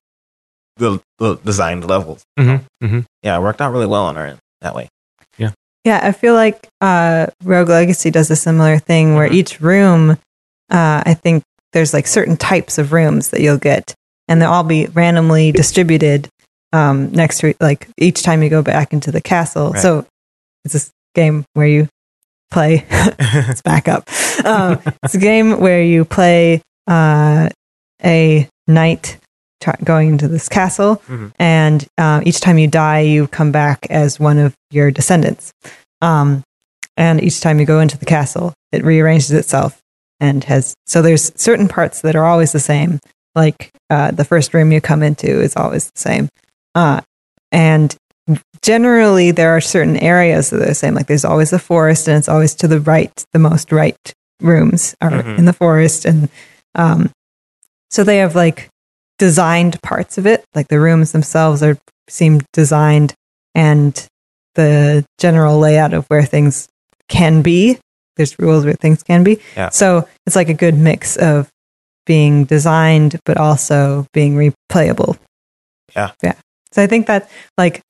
the, 0.78 1.00
the 1.20 1.36
designed 1.38 1.86
levels. 1.88 2.24
Mhm, 2.38 2.62
mhm. 2.84 3.06
Yeah, 3.22 3.38
it 3.38 3.42
worked 3.42 3.62
out 3.62 3.72
really 3.72 3.86
well 3.86 4.06
on 4.06 4.18
our 4.18 4.26
end 4.26 4.40
that 4.62 4.76
way. 4.76 4.90
Yeah, 5.38 5.52
yeah. 5.86 6.02
I 6.04 6.12
feel 6.12 6.34
like 6.34 6.68
uh, 6.82 7.28
Rogue 7.44 7.70
Legacy 7.70 8.10
does 8.12 8.30
a 8.32 8.36
similar 8.36 8.80
thing 8.80 9.16
where 9.16 9.30
Mhm. 9.30 9.34
each 9.34 9.62
room, 9.62 10.12
uh, 10.72 11.04
I 11.06 11.14
think 11.14 11.44
there's 11.74 11.94
like 11.94 12.08
certain 12.08 12.36
types 12.38 12.78
of 12.78 12.92
rooms 12.92 13.30
that 13.30 13.40
you'll 13.42 13.58
get, 13.58 13.94
and 14.28 14.42
they'll 14.42 14.52
all 14.52 14.64
be 14.64 14.88
randomly 14.88 15.52
distributed 15.52 16.28
um, 16.74 17.12
next 17.12 17.38
to 17.40 17.54
like 17.62 17.88
each 18.00 18.24
time 18.24 18.42
you 18.42 18.50
go 18.50 18.64
back 18.64 18.94
into 18.94 19.12
the 19.12 19.22
castle. 19.22 19.72
Right. 19.72 19.82
So 19.82 20.06
it's 20.66 20.74
this 20.74 20.90
game 21.14 21.46
where 21.54 21.68
you 21.68 21.88
play. 22.54 22.86
let's 22.92 23.62
back 23.62 23.88
up. 23.88 24.08
Um, 24.46 24.80
it's 25.04 25.16
a 25.16 25.20
game 25.20 25.60
where 25.60 25.84
you 25.84 26.06
play 26.06 26.62
uh, 26.88 27.50
a 28.04 28.48
knight 28.68 29.18
try- 29.62 29.76
going 29.84 30.10
into 30.10 30.28
this 30.28 30.48
castle, 30.50 31.02
Mhm. 31.10 31.32
and 31.40 31.88
uh, 31.98 32.22
each 32.26 32.40
time 32.40 32.58
you 32.58 32.68
die, 32.68 33.00
you 33.02 33.28
come 33.28 33.52
back 33.52 33.86
as 33.90 34.20
one 34.20 34.38
of 34.38 34.54
your 34.72 34.92
descendants. 34.92 35.52
Um, 36.02 36.44
and 36.98 37.22
each 37.24 37.42
time 37.42 37.60
you 37.60 37.66
go 37.66 37.80
into 37.80 37.98
the 37.98 38.06
castle, 38.06 38.54
it 38.72 38.84
rearranges 38.84 39.32
itself 39.32 39.80
and 40.20 40.44
has. 40.44 40.76
So 40.86 41.02
there's 41.02 41.32
certain 41.36 41.68
parts 41.68 42.02
that 42.02 42.16
are 42.16 42.26
always 42.26 42.52
the 42.52 42.60
same. 42.60 43.00
Like 43.36 43.72
uh, 43.90 44.12
the 44.12 44.26
first 44.26 44.54
room 44.54 44.72
you 44.72 44.80
come 44.82 45.02
into 45.02 45.42
is 45.42 45.56
always 45.56 45.86
the 45.90 46.00
same, 46.00 46.30
uh, 46.76 47.02
and 47.52 47.96
generally 48.62 49.32
there 49.32 49.52
are 49.56 49.62
certain 49.62 49.98
areas 49.98 50.50
that 50.50 50.62
are 50.62 50.66
the 50.66 50.76
same. 50.76 50.94
Like 50.96 51.08
there's 51.08 51.26
always 51.26 51.50
the 51.50 51.60
forest, 51.60 52.08
and 52.08 52.18
it's 52.18 52.30
always 52.30 52.56
to 52.56 52.68
the 52.68 52.80
right. 52.80 53.12
The 53.34 53.40
most 53.40 53.72
right 53.72 53.98
rooms 54.42 54.96
are 55.02 55.12
Mhm. 55.12 55.38
in 55.40 55.46
the 55.46 55.54
forest, 55.54 56.06
and 56.06 56.30
um, 56.76 57.12
so 57.92 58.04
they 58.04 58.18
have 58.18 58.36
like 58.36 58.70
designed 59.20 59.82
parts 59.82 60.18
of 60.18 60.26
it. 60.26 60.44
Like 60.56 60.68
the 60.70 60.80
rooms 60.80 61.12
themselves 61.12 61.62
are 61.64 61.78
seem 62.10 62.42
designed, 62.54 63.14
and 63.56 64.06
the 64.56 65.04
general 65.20 65.60
layout 65.60 65.94
of 65.94 66.06
where 66.08 66.24
things 66.26 66.68
can 67.10 67.42
be. 67.42 67.80
There's 68.16 68.38
rules 68.38 68.64
where 68.66 68.76
things 68.76 69.02
can 69.04 69.24
be. 69.24 69.40
Yeah. 69.58 69.70
So 69.70 70.08
it's 70.28 70.36
like 70.36 70.50
a 70.50 70.54
good 70.54 70.76
mix 70.78 71.18
of 71.18 71.50
being 72.06 72.46
designed, 72.46 73.20
but 73.26 73.38
also 73.38 74.06
being 74.14 74.36
replayable. 74.36 75.18
Yeah. 75.96 76.12
Yeah. 76.22 76.36
So 76.72 76.84
I 76.84 76.88
think 76.88 77.08
that 77.08 77.30
like, 77.58 77.82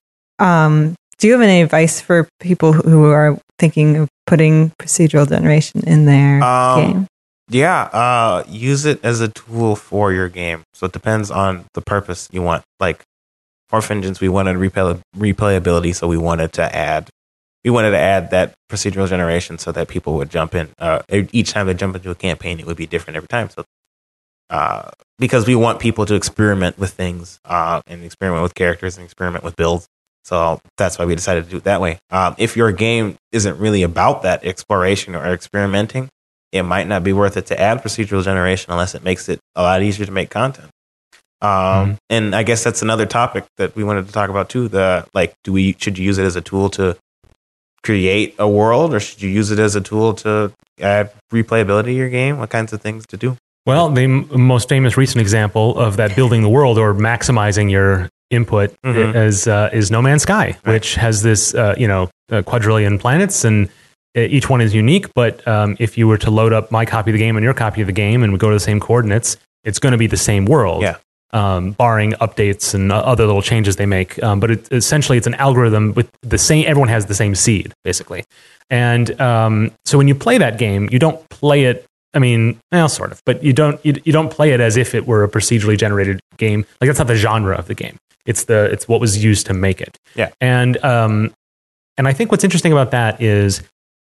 um, 0.43 0.95
do 1.17 1.27
you 1.27 1.33
have 1.33 1.41
any 1.41 1.61
advice 1.61 2.01
for 2.01 2.27
people 2.39 2.73
who 2.73 3.05
are 3.05 3.37
thinking 3.57 3.97
of 3.97 4.09
putting 4.27 4.71
procedural 4.79 5.27
generation 5.27 5.81
in 5.87 6.05
their 6.05 6.43
Um, 6.43 6.81
game? 6.81 7.07
Yeah, 7.49 7.83
uh, 7.83 8.43
use 8.47 8.85
it 8.85 8.99
as 9.03 9.21
a 9.21 9.27
tool 9.29 9.75
for 9.75 10.11
your 10.11 10.29
game. 10.29 10.63
So 10.73 10.85
it 10.87 10.91
depends 10.91 11.29
on 11.31 11.65
the 11.73 11.81
purpose 11.81 12.29
you 12.31 12.41
want. 12.41 12.63
Like 12.79 13.03
for 13.69 13.81
Vengeance, 13.81 14.19
we 14.21 14.29
wanted 14.29 14.57
replay- 14.57 14.99
replayability, 15.15 15.95
so 15.95 16.07
we 16.07 16.17
wanted 16.17 16.53
to 16.53 16.75
add 16.75 17.09
we 17.63 17.69
wanted 17.69 17.91
to 17.91 17.97
add 17.97 18.31
that 18.31 18.53
procedural 18.69 19.07
generation 19.07 19.57
so 19.57 19.71
that 19.71 19.87
people 19.87 20.15
would 20.15 20.29
jump 20.29 20.53
in. 20.53 20.67
Uh, 20.77 21.01
each 21.31 21.51
time 21.51 21.65
they 21.65 21.73
jump 21.73 21.95
into 21.95 22.11
a 22.11 22.15
campaign, 22.15 22.59
it 22.59 22.65
would 22.65 22.75
be 22.75 22.85
different 22.85 23.15
every 23.15 23.29
time. 23.29 23.49
So 23.49 23.63
uh, 24.49 24.91
because 25.17 25.47
we 25.47 25.55
want 25.55 25.79
people 25.79 26.05
to 26.05 26.15
experiment 26.15 26.77
with 26.77 26.91
things 26.91 27.39
uh, 27.45 27.81
and 27.87 28.03
experiment 28.03 28.43
with 28.43 28.53
characters 28.53 28.97
and 28.97 29.05
experiment 29.05 29.45
with 29.45 29.55
builds. 29.55 29.87
So 30.23 30.61
that's 30.77 30.97
why 30.97 31.05
we 31.05 31.15
decided 31.15 31.45
to 31.45 31.49
do 31.49 31.57
it 31.57 31.63
that 31.65 31.81
way. 31.81 31.99
Um, 32.09 32.35
if 32.37 32.55
your 32.55 32.71
game 32.71 33.17
isn't 33.31 33.57
really 33.59 33.83
about 33.83 34.21
that 34.23 34.45
exploration 34.45 35.15
or 35.15 35.25
experimenting, 35.33 36.09
it 36.51 36.63
might 36.63 36.87
not 36.87 37.03
be 37.03 37.11
worth 37.13 37.35
it 37.35 37.45
to 37.47 37.59
add 37.59 37.83
procedural 37.83 38.23
generation 38.23 38.71
unless 38.71 38.95
it 38.95 39.03
makes 39.03 39.27
it 39.27 39.39
a 39.55 39.61
lot 39.63 39.81
easier 39.81 40.05
to 40.05 40.11
make 40.11 40.29
content. 40.29 40.69
Um, 41.41 41.49
Mhm. 41.49 41.97
And 42.09 42.35
I 42.35 42.43
guess 42.43 42.63
that's 42.63 42.81
another 42.81 43.05
topic 43.05 43.43
that 43.57 43.75
we 43.75 43.83
wanted 43.83 44.05
to 44.07 44.13
talk 44.13 44.29
about 44.29 44.47
too. 44.49 44.69
The 44.69 45.05
like, 45.13 45.33
do 45.43 45.51
we 45.51 45.75
should 45.77 45.97
you 45.97 46.05
use 46.05 46.17
it 46.17 46.23
as 46.23 46.35
a 46.37 46.41
tool 46.41 46.69
to 46.71 46.95
create 47.83 48.33
a 48.39 48.47
world, 48.47 48.93
or 48.93 48.99
should 48.99 49.21
you 49.21 49.29
use 49.29 49.51
it 49.51 49.59
as 49.59 49.75
a 49.75 49.81
tool 49.81 50.13
to 50.13 50.53
add 50.79 51.11
replayability 51.33 51.85
to 51.85 51.91
your 51.93 52.09
game? 52.09 52.37
What 52.37 52.49
kinds 52.49 52.71
of 52.71 52.81
things 52.81 53.05
to 53.07 53.17
do? 53.17 53.35
Well, 53.65 53.89
the 53.89 54.03
m- 54.03 54.27
most 54.31 54.69
famous 54.69 54.95
recent 54.95 55.19
example 55.21 55.77
of 55.77 55.97
that 55.97 56.15
building 56.15 56.41
the 56.43 56.49
world 56.49 56.77
or 56.77 56.93
maximizing 56.93 57.69
your 57.71 58.09
input 58.33 58.73
Mhm. 58.85 59.15
is 59.15 59.47
uh, 59.47 59.69
is 59.73 59.91
No 59.91 60.01
Man's 60.01 60.23
Sky, 60.23 60.57
which 60.65 60.95
has 60.95 61.21
this 61.23 61.53
uh, 61.55 61.75
you 61.77 61.87
know 61.87 62.09
uh, 62.31 62.41
quadrillion 62.41 62.97
planets 62.99 63.45
and 63.45 63.69
uh, 64.17 64.21
each 64.21 64.49
one 64.49 64.61
is 64.61 64.73
unique. 64.75 65.07
But 65.13 65.47
um, 65.47 65.75
if 65.79 65.97
you 65.97 66.07
were 66.07 66.17
to 66.19 66.31
load 66.31 66.53
up 66.53 66.71
my 66.71 66.85
copy 66.85 67.11
of 67.11 67.13
the 67.13 67.19
game 67.19 67.37
and 67.37 67.43
your 67.43 67.53
copy 67.53 67.81
of 67.81 67.87
the 67.87 67.93
game 67.93 68.23
and 68.23 68.31
we 68.33 68.39
go 68.39 68.49
to 68.49 68.55
the 68.55 68.59
same 68.59 68.79
coordinates, 68.79 69.37
it's 69.63 69.79
going 69.79 69.91
to 69.93 69.97
be 69.97 70.07
the 70.07 70.17
same 70.17 70.45
world. 70.45 70.81
Yeah. 70.81 70.97
Um, 71.31 71.71
barring 71.71 72.11
updates 72.21 72.75
and 72.75 72.91
uh, 72.91 72.97
other 72.97 73.25
little 73.25 73.41
changes 73.41 73.77
they 73.77 73.87
make, 73.87 74.21
um, 74.21 74.39
but 74.39 74.51
it, 74.51 74.71
essentially 74.71 75.17
it's 75.17 75.25
an 75.25 75.33
algorithm 75.33 75.93
with 75.95 76.07
the 76.21 76.37
same. 76.37 76.63
Everyone 76.67 76.89
has 76.89 77.07
the 77.07 77.15
same 77.15 77.33
seed, 77.33 77.73
basically, 77.83 78.23
and 78.69 79.19
um, 79.19 79.71
so 79.83 79.97
when 79.97 80.07
you 80.07 80.13
play 80.13 80.37
that 80.37 80.59
game, 80.59 80.87
you 80.91 80.99
don't 80.99 81.27
play 81.29 81.63
it 81.63 81.85
I 82.13 82.19
mean, 82.19 82.59
well, 82.71 82.87
sort 82.87 83.11
of, 83.11 83.19
but 83.25 83.43
you 83.43 83.51
don't 83.51 83.83
you, 83.83 83.95
you 84.03 84.13
don't 84.13 84.29
play 84.29 84.51
it 84.51 84.59
as 84.59 84.77
if 84.77 84.93
it 84.93 85.07
were 85.07 85.23
a 85.23 85.27
procedurally 85.27 85.75
generated 85.75 86.19
game. 86.37 86.67
Like 86.79 86.87
that's 86.87 86.99
not 86.99 87.07
the 87.07 87.15
genre 87.15 87.55
of 87.55 87.65
the 87.65 87.73
game. 87.73 87.97
It's 88.25 88.45
the 88.45 88.65
it's 88.71 88.87
what 88.87 88.99
was 89.01 89.23
used 89.23 89.45
to 89.47 89.53
make 89.53 89.81
it. 89.81 89.97
Yeah. 90.15 90.29
And 90.41 90.77
um, 90.83 91.33
and 91.97 92.07
I 92.07 92.13
think 92.13 92.31
what's 92.31 92.43
interesting 92.43 92.71
about 92.71 92.91
that 92.91 93.21
is 93.21 93.61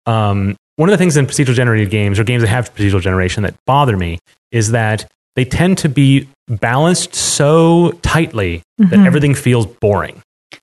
um, 0.06 0.56
one 0.76 0.88
of 0.88 0.92
the 0.92 0.98
things 0.98 1.16
in 1.16 1.26
procedural 1.26 1.54
generated 1.54 1.90
games 1.90 2.18
or 2.18 2.24
games 2.24 2.42
that 2.42 2.48
have 2.48 2.74
procedural 2.74 3.00
generation 3.00 3.42
that 3.42 3.54
bother 3.66 3.96
me 3.96 4.18
is 4.52 4.70
that 4.72 5.10
they 5.34 5.44
tend 5.44 5.78
to 5.78 5.88
be 5.88 6.28
balanced 6.48 7.14
so 7.14 7.92
tightly 8.02 8.62
that 8.78 8.90
Mhm. 9.00 9.06
everything 9.06 9.34
feels 9.34 9.66
boring. 9.66 10.22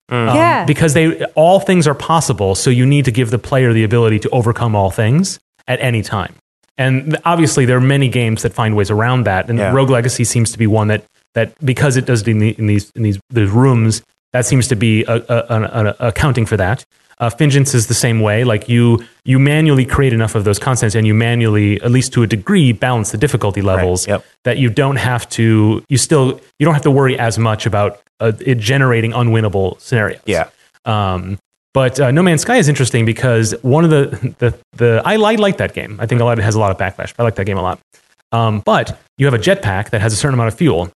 Mm. 0.09 0.29
Um, 0.29 0.35
Yeah. 0.35 0.65
Because 0.65 0.93
they 0.93 1.23
all 1.35 1.59
things 1.59 1.87
are 1.87 1.93
possible, 1.95 2.55
so 2.55 2.69
you 2.69 2.85
need 2.85 3.05
to 3.05 3.11
give 3.11 3.29
the 3.31 3.37
player 3.39 3.73
the 3.73 3.83
ability 3.83 4.19
to 4.19 4.29
overcome 4.29 4.75
all 4.75 4.89
things 4.91 5.39
at 5.67 5.79
any 5.81 6.01
time. 6.01 6.33
And 6.77 7.17
obviously, 7.23 7.65
there 7.65 7.77
are 7.77 7.81
many 7.81 8.07
games 8.09 8.41
that 8.41 8.53
find 8.53 8.75
ways 8.75 8.89
around 8.89 9.25
that, 9.25 9.49
and 9.49 9.59
Yeah. 9.59 9.71
Rogue 9.71 9.91
Legacy 9.91 10.23
seems 10.23 10.51
to 10.53 10.57
be 10.57 10.65
one 10.65 10.87
that 10.87 11.03
that 11.33 11.53
because 11.63 11.97
it 11.97 12.05
does 12.05 12.21
it 12.21 12.27
in, 12.29 12.39
the, 12.39 12.49
in 12.57 12.67
these 12.67 12.91
in 12.95 13.03
these 13.03 13.19
these 13.29 13.49
rooms, 13.49 14.01
that 14.31 14.45
seems 14.45 14.67
to 14.67 14.75
be 14.75 15.03
a, 15.05 15.15
a, 15.15 15.45
a, 15.49 15.95
accounting 16.07 16.45
for 16.45 16.57
that. 16.57 16.85
Uh, 17.19 17.29
Vengeance 17.29 17.73
is 17.73 17.87
the 17.87 17.93
same 17.93 18.19
way. 18.19 18.43
Like 18.43 18.67
you 18.67 19.03
you 19.23 19.39
manually 19.39 19.85
create 19.85 20.13
enough 20.13 20.35
of 20.35 20.43
those 20.43 20.59
constants, 20.59 20.95
and 20.95 21.05
you 21.07 21.13
manually, 21.13 21.81
at 21.81 21.91
least 21.91 22.13
to 22.13 22.23
a 22.23 22.27
degree, 22.27 22.71
balance 22.71 23.11
the 23.11 23.17
difficulty 23.17 23.61
levels 23.61 24.07
Yep. 24.07 24.25
that 24.43 24.57
you 24.57 24.69
don't 24.69 24.97
have 24.97 25.29
to. 25.29 25.83
You 25.89 25.97
still 25.97 26.41
you 26.59 26.65
don't 26.65 26.73
have 26.73 26.83
to 26.83 26.91
worry 26.91 27.17
as 27.17 27.37
much 27.37 27.65
about 27.65 28.01
uh, 28.19 28.33
it 28.39 28.57
generating 28.57 29.11
unwinnable 29.11 29.79
scenarios. 29.79 30.21
Yeah. 30.25 30.49
Um, 30.85 31.37
but 31.73 31.99
uh, 31.99 32.11
No 32.11 32.21
Man's 32.21 32.41
Sky 32.41 32.57
is 32.57 32.67
interesting 32.69 33.05
because 33.05 33.55
one 33.61 33.83
of 33.83 33.89
the 33.89 34.35
the, 34.39 34.57
the 34.73 35.01
I, 35.05 35.13
I 35.13 35.35
like 35.35 35.57
that 35.57 35.73
game. 35.73 35.99
I 35.99 36.05
think 36.07 36.19
a 36.19 36.25
lot 36.25 36.37
it 36.39 36.43
has 36.43 36.55
a 36.55 36.59
lot 36.59 36.71
of 36.71 36.77
backlash. 36.77 37.13
I 37.17 37.23
like 37.23 37.35
that 37.35 37.45
game 37.45 37.57
a 37.57 37.61
lot. 37.61 37.79
Um, 38.31 38.61
but 38.65 38.99
you 39.17 39.27
have 39.27 39.35
a 39.35 39.39
jetpack 39.39 39.91
that 39.91 40.01
has 40.01 40.11
a 40.11 40.15
certain 40.15 40.33
amount 40.33 40.47
of 40.47 40.55
fuel, 40.57 40.91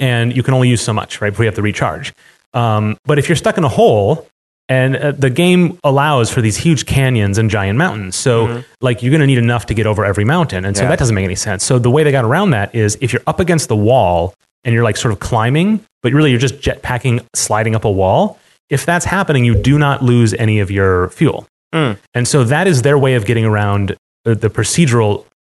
and 0.00 0.34
you 0.34 0.42
can 0.42 0.54
only 0.54 0.68
use 0.68 0.80
so 0.82 0.92
much, 0.92 1.20
right? 1.20 1.30
Before 1.30 1.44
you 1.44 1.48
have 1.48 1.54
to 1.56 1.62
recharge. 1.62 2.12
Um, 2.54 2.96
but 3.04 3.18
if 3.18 3.28
you're 3.28 3.36
stuck 3.36 3.56
in 3.58 3.62
a 3.64 3.68
hole, 3.68 4.26
and 4.68 4.96
uh, 4.96 5.12
the 5.12 5.30
game 5.30 5.78
allows 5.84 6.30
for 6.30 6.40
these 6.40 6.56
huge 6.56 6.86
canyons 6.86 7.38
and 7.38 7.50
giant 7.50 7.76
mountains, 7.78 8.16
so 8.16 8.62
like 8.80 9.02
you're 9.02 9.10
going 9.10 9.20
to 9.20 9.26
need 9.26 9.38
enough 9.38 9.66
to 9.66 9.74
get 9.74 9.86
over 9.86 10.04
every 10.04 10.24
mountain, 10.24 10.64
and 10.64 10.76
so 10.76 10.82
Yeah. 10.84 10.88
that 10.90 10.98
doesn't 10.98 11.14
make 11.14 11.24
any 11.24 11.34
sense. 11.36 11.64
So 11.64 11.78
the 11.78 11.90
way 11.90 12.02
they 12.02 12.12
got 12.12 12.24
around 12.24 12.50
that 12.50 12.74
is 12.74 12.96
if 13.00 13.12
you're 13.12 13.22
up 13.26 13.40
against 13.40 13.68
the 13.68 13.76
wall 13.76 14.34
and 14.64 14.74
you're 14.74 14.84
like 14.84 14.96
sort 14.96 15.12
of 15.12 15.20
climbing, 15.20 15.84
but 16.02 16.12
really 16.12 16.30
you're 16.30 16.40
just 16.40 16.60
jetpacking, 16.60 17.24
sliding 17.34 17.74
up 17.74 17.84
a 17.84 17.90
wall. 17.90 18.38
If 18.68 18.86
that's 18.86 19.04
happening, 19.04 19.44
you 19.44 19.54
do 19.60 19.78
not 19.78 20.02
lose 20.02 20.34
any 20.34 20.60
of 20.60 20.70
your 20.70 21.08
fuel. 21.10 21.46
Mm. 21.74 21.98
And 22.14 22.28
so 22.28 22.44
that 22.44 22.66
is 22.68 22.82
their 22.82 22.96
way 22.98 23.14
of 23.16 23.24
getting 23.26 23.44
around 23.44 23.96
the, 24.24 24.34
the 24.36 24.50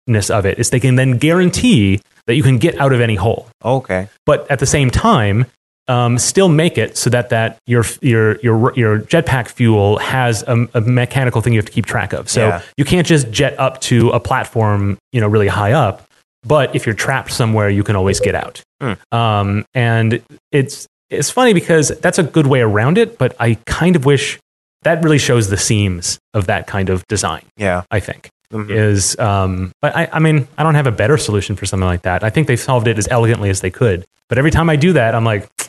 proceduralness 0.09 0.31
of 0.31 0.47
it. 0.47 0.59
Is 0.59 0.71
they 0.71 0.81
can 0.81 0.97
then 0.97 1.19
guarantee 1.19 2.01
that 2.27 2.35
you 2.35 2.43
can 2.43 2.59
get 2.59 2.79
out 2.79 2.93
of 2.93 3.01
any 3.01 3.17
hole, 3.17 3.49
Okay. 3.65 4.09
but 4.27 4.49
at 4.51 4.59
the 4.61 4.67
same 4.67 4.91
time, 4.91 5.47
um, 5.89 6.17
still 6.19 6.49
make 6.49 6.79
it 6.79 6.97
so 6.97 7.11
that 7.11 7.31
that 7.31 7.59
your 7.67 7.85
your 8.01 8.39
your 8.41 8.73
your 8.77 8.99
jetpack 9.01 9.49
fuel 9.49 9.99
has 9.99 10.45
a, 10.47 10.69
a 10.75 10.81
mechanical 10.81 11.41
thing 11.41 11.53
you 11.53 11.59
have 11.59 11.67
to 11.67 11.73
keep 11.73 11.87
track 11.87 12.13
of. 12.13 12.29
So 12.31 12.47
Yeah. 12.49 12.63
you 12.77 12.85
can't 12.85 13.07
just 13.07 13.31
jet 13.33 13.59
up 13.59 13.81
to 13.83 14.11
a 14.11 14.21
platform, 14.21 14.97
you 15.11 15.21
know, 15.21 15.27
really 15.27 15.49
high 15.49 15.73
up. 15.73 16.03
But 16.45 16.75
if 16.77 16.87
you're 16.87 16.95
trapped 16.95 17.33
somewhere, 17.33 17.69
you 17.69 17.83
can 17.85 17.97
always 17.97 18.21
get 18.21 18.35
out. 18.37 18.63
Hmm. 18.81 18.93
Um, 19.11 19.65
and 19.75 20.23
it's 20.53 20.87
it's 21.11 21.31
funny 21.31 21.53
because 21.53 21.89
that's 22.01 22.19
a 22.19 22.23
good 22.23 22.47
way 22.47 22.61
around 22.61 22.97
it. 22.97 23.19
But 23.19 23.35
I 23.41 23.59
kind 23.67 23.97
of 23.97 24.05
wish 24.05 24.39
that 24.83 25.03
really 25.03 25.19
shows 25.19 25.51
the 25.51 25.57
seams 25.59 26.19
of 26.33 26.47
that 26.47 26.67
kind 26.69 26.91
of 26.91 27.07
design. 27.09 27.43
Yeah. 27.57 27.83
I 27.91 27.99
think 28.01 28.29
Mhm. 28.53 28.71
is, 28.71 29.19
um, 29.19 29.73
but 29.81 29.97
I, 29.97 30.09
I 30.13 30.19
mean, 30.19 30.47
I 30.59 30.63
don't 30.63 30.75
have 30.75 30.87
a 30.87 30.93
better 30.93 31.17
solution 31.17 31.57
for 31.57 31.67
something 31.67 31.87
like 31.87 32.03
that. 32.03 32.23
I 32.23 32.31
think 32.31 32.47
they 32.47 32.57
solved 32.57 32.87
it 32.87 32.99
as 32.99 33.09
elegantly 33.11 33.51
as 33.51 33.61
they 33.61 33.71
could. 33.71 34.05
But 34.29 34.39
every 34.39 34.51
time 34.51 34.69
I 34.71 34.77
do 34.77 34.93
that, 34.93 35.15
I'm 35.15 35.25
like, 35.25 35.49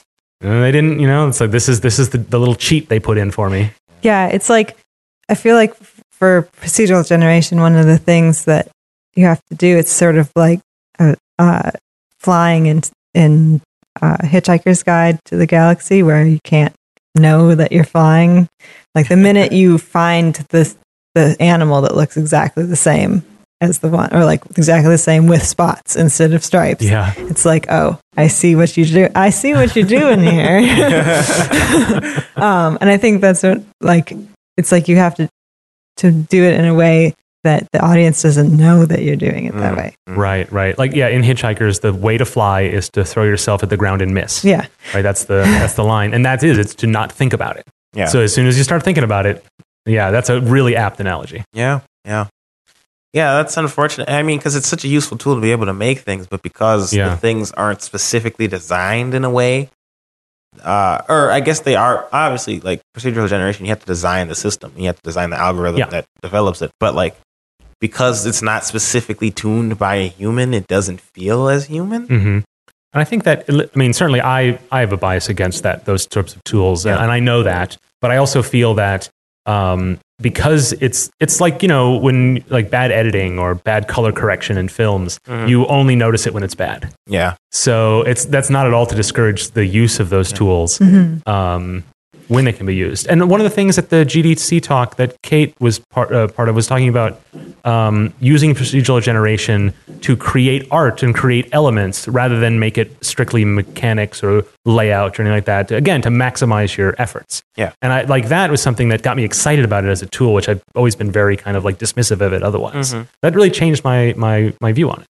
"Uh, 0.43 0.59
they 0.61 0.71
didn't, 0.71 0.99
you 0.99 1.07
know. 1.07 1.27
It's 1.27 1.39
like 1.39 1.51
this 1.51 1.69
is 1.69 1.81
this 1.81 1.99
is 1.99 2.09
the, 2.09 2.17
the 2.17 2.39
little 2.39 2.55
cheat 2.55 2.89
they 2.89 2.99
put 2.99 3.17
in 3.17 3.31
for 3.31 3.49
me. 3.49 3.71
Yeah, 4.01 4.27
it's 4.27 4.49
like 4.49 4.77
I 5.29 5.35
feel 5.35 5.55
like 5.55 5.75
for 6.11 6.49
procedural 6.61 7.07
generation, 7.07 7.59
one 7.59 7.75
of 7.75 7.85
the 7.85 7.97
things 7.97 8.45
that 8.45 8.69
you 9.15 9.25
have 9.25 9.41
to 9.49 9.55
do 9.55 9.77
it's 9.77 9.91
sort 9.91 10.17
of 10.17 10.31
like 10.35 10.59
uh, 10.99 11.15
uh, 11.39 11.71
flying 12.19 12.65
in 12.65 12.81
in 13.13 13.61
uh, 14.01 14.17
Hitchhiker's 14.17 14.83
Guide 14.83 15.19
to 15.25 15.37
the 15.37 15.45
Galaxy, 15.45 16.03
where 16.03 16.25
you 16.25 16.39
can't 16.43 16.73
know 17.15 17.55
that 17.55 17.71
you're 17.71 17.83
flying. 17.83 18.49
Like 18.95 19.07
the 19.07 19.17
minute 19.17 19.51
you 19.51 19.77
find 19.77 20.35
this 20.49 20.75
the 21.15 21.35
animal 21.39 21.81
that 21.81 21.95
looks 21.95 22.17
exactly 22.17 22.63
the 22.65 22.75
same 22.75 23.23
as 23.61 23.79
the 23.79 23.87
one, 23.87 24.13
or 24.13 24.25
like 24.25 24.43
exactly 24.57 24.89
the 24.91 24.97
same 24.97 25.27
with 25.27 25.43
spots 25.43 25.95
instead 25.95 26.33
of 26.33 26.43
stripes. 26.43 26.83
Yeah, 26.83 27.13
It's 27.17 27.45
like, 27.45 27.65
oh, 27.71 27.97
I 28.17 28.27
see 28.27 28.55
what 28.55 28.75
you 28.75 28.85
do. 28.85 29.07
I 29.15 29.29
see 29.29 29.53
what 29.53 29.75
you're 29.75 29.85
doing 29.85 30.19
here. 30.33 30.57
um, 32.35 32.77
and 32.81 32.89
I 32.89 32.97
think 32.97 33.21
that's 33.21 33.43
what, 33.43 33.61
like, 33.81 34.13
it's 34.57 34.71
like 34.71 34.87
you 34.87 34.97
have 34.97 35.15
to 35.15 35.29
to 35.97 36.11
do 36.11 36.43
it 36.43 36.59
in 36.59 36.65
a 36.65 36.73
way 36.73 37.13
that 37.43 37.67
the 37.71 37.79
audience 37.79 38.21
doesn't 38.23 38.55
know 38.55 38.83
that 38.85 39.03
you're 39.03 39.15
doing 39.15 39.45
it 39.45 39.53
that 39.53 39.73
Mm. 39.73 39.77
way. 39.77 39.95
right, 40.07 40.51
right. 40.51 40.77
Like 40.77 40.93
yeah, 40.93 41.09
in 41.09 41.21
Hitchhikers, 41.21 41.81
the 41.81 41.93
way 41.93 42.17
to 42.17 42.25
fly 42.25 42.61
is 42.61 42.89
to 42.91 43.05
throw 43.05 43.23
yourself 43.23 43.61
at 43.63 43.69
the 43.69 43.77
ground 43.77 44.01
and 44.01 44.13
miss. 44.13 44.43
Yeah, 44.43 44.65
Right. 44.93 45.01
That's 45.03 45.25
the 45.25 45.43
that's 45.43 45.75
the 45.75 45.83
line, 45.83 46.13
and 46.13 46.25
that 46.25 46.43
is 46.43 46.57
it's 46.57 46.73
to 46.75 46.87
not 46.87 47.11
think 47.11 47.31
about 47.33 47.57
it. 47.57 47.67
Yeah. 47.93 48.05
So 48.07 48.21
as 48.21 48.33
soon 48.33 48.47
as 48.47 48.57
you 48.57 48.63
start 48.63 48.81
thinking 48.83 49.03
about 49.03 49.25
it, 49.27 49.45
yeah, 49.85 50.11
that's 50.11 50.29
a 50.29 50.39
really 50.41 50.75
apt 50.75 50.99
analogy. 50.99 51.43
Yeah, 51.53 51.81
yeah, 52.05 52.27
yeah. 53.13 53.33
That's 53.35 53.57
unfortunate. 53.57 54.09
I 54.09 54.23
mean, 54.23 54.37
because 54.39 54.55
it's 54.55 54.67
such 54.67 54.83
a 54.83 54.87
useful 54.87 55.17
tool 55.17 55.35
to 55.35 55.41
be 55.41 55.51
able 55.51 55.65
to 55.67 55.73
make 55.73 55.99
things, 55.99 56.27
but 56.27 56.41
because 56.41 56.93
Yeah. 56.93 57.09
the 57.09 57.17
things 57.17 57.51
aren't 57.51 57.81
specifically 57.81 58.47
designed 58.47 59.13
in 59.13 59.23
a 59.23 59.29
way, 59.29 59.69
uh, 60.63 61.01
or 61.09 61.31
I 61.31 61.39
guess 61.39 61.61
they 61.61 61.75
are 61.75 62.07
obviously 62.13 62.59
like 62.59 62.81
procedural 62.95 63.27
generation. 63.27 63.65
You 63.65 63.69
have 63.69 63.79
to 63.79 63.85
design 63.85 64.27
the 64.27 64.35
system. 64.35 64.71
You 64.77 64.85
have 64.87 64.95
to 64.97 65.01
design 65.03 65.29
the 65.31 65.37
algorithm 65.39 65.79
Yeah. 65.79 65.87
that 65.87 66.05
develops 66.21 66.61
it. 66.61 66.71
But 66.79 66.95
like 66.95 67.15
because 67.81 68.25
it's 68.25 68.41
not 68.41 68.63
specifically 68.63 69.29
tuned 69.29 69.77
by 69.77 69.95
a 69.95 70.07
human, 70.07 70.53
it 70.53 70.67
doesn't 70.67 71.01
feel 71.13 71.49
as 71.49 71.65
human. 71.65 72.05
hmm 72.07 72.39
And 72.95 73.01
I 73.01 73.03
think 73.03 73.23
that 73.23 73.45
I 73.49 73.67
mean 73.77 73.93
certainly 73.93 74.21
I 74.21 74.59
I 74.71 74.79
have 74.81 74.93
a 74.93 74.97
bias 74.97 75.27
against 75.27 75.63
that 75.63 75.85
those 75.85 76.07
sorts 76.11 76.35
of 76.35 76.43
tools, 76.45 76.85
Yeah. 76.85 77.01
and 77.01 77.11
I 77.11 77.19
know 77.19 77.43
that. 77.43 77.75
But 78.01 78.11
I 78.11 78.17
also 78.17 78.43
feel 78.43 78.75
that 78.75 79.09
um, 79.45 79.99
because 80.21 80.73
it's 80.73 81.09
it's 81.19 81.41
like 81.41 81.61
you 81.61 81.67
know 81.67 81.97
when 81.97 82.43
like 82.49 82.69
bad 82.69 82.91
editing 82.91 83.39
or 83.39 83.55
bad 83.55 83.87
color 83.87 84.11
correction 84.11 84.57
in 84.57 84.67
films, 84.69 85.19
Mhm. 85.27 85.49
you 85.49 85.65
only 85.67 85.95
notice 85.95 86.25
it 86.27 86.33
when 86.33 86.43
it's 86.43 86.55
bad. 86.55 86.93
Yeah, 87.07 87.35
So 87.51 88.01
it's 88.03 88.25
that's 88.25 88.49
not 88.49 88.65
at 88.67 88.73
all 88.73 88.85
to 88.85 88.95
discourage 88.95 89.51
the 89.51 89.65
use 89.65 89.99
of 89.99 90.09
those 90.09 90.31
tools 90.31 90.79
Mm-hmm. 90.79 91.27
um, 91.29 91.83
when 92.29 92.45
they 92.45 92.53
can 92.53 92.65
be 92.65 92.75
used. 92.75 93.05
And 93.07 93.29
one 93.29 93.41
of 93.41 93.43
the 93.43 93.49
things 93.49 93.77
at 93.77 93.89
the 93.89 94.05
GDC 94.05 94.61
talk 94.61 94.95
that 94.95 95.21
Kate 95.23 95.53
was 95.59 95.79
part 95.91 96.13
uh, 96.13 96.27
part 96.29 96.47
of 96.49 96.55
was 96.55 96.67
talking 96.67 96.87
about 96.87 97.19
um, 97.65 98.13
using 98.19 98.53
procedural 98.53 99.01
generation 99.01 99.73
to 100.01 100.17
create 100.17 100.67
art 100.69 101.01
and 101.03 101.15
create 101.15 101.47
elements 101.53 102.07
rather 102.07 102.39
than 102.39 102.59
make 102.59 102.77
it 102.77 102.91
strictly 103.03 103.45
mechanics 103.45 104.21
or 104.21 104.43
layout 104.65 105.17
or 105.17 105.23
anything 105.23 105.37
like 105.37 105.45
that. 105.45 105.71
Again, 105.71 106.01
to 106.01 106.09
maximize 106.09 106.75
your 106.75 106.93
efforts. 106.97 107.41
Yeah. 107.55 107.71
And 107.81 107.93
I 107.93 108.01
like 108.03 108.27
that 108.27 108.51
was 108.51 108.61
something 108.61 108.89
that 108.89 109.01
got 109.01 109.15
me 109.15 109.23
excited 109.23 109.63
about 109.63 109.85
it 109.85 109.89
as 109.89 110.01
a 110.01 110.07
tool, 110.07 110.33
which 110.33 110.49
I've 110.49 110.61
always 110.75 110.95
been 110.95 111.11
very 111.11 111.37
kind 111.37 111.55
of 111.55 111.63
like 111.63 111.77
dismissive 111.77 112.19
of 112.21 112.33
it 112.33 112.43
otherwise. 112.43 112.93
Mhm. 112.93 113.07
That 113.21 113.33
really 113.35 113.51
changed 113.51 113.83
my 113.83 114.13
my 114.17 114.53
my 114.59 114.73
view 114.73 114.89
on 114.89 115.01
it. 115.01 115.07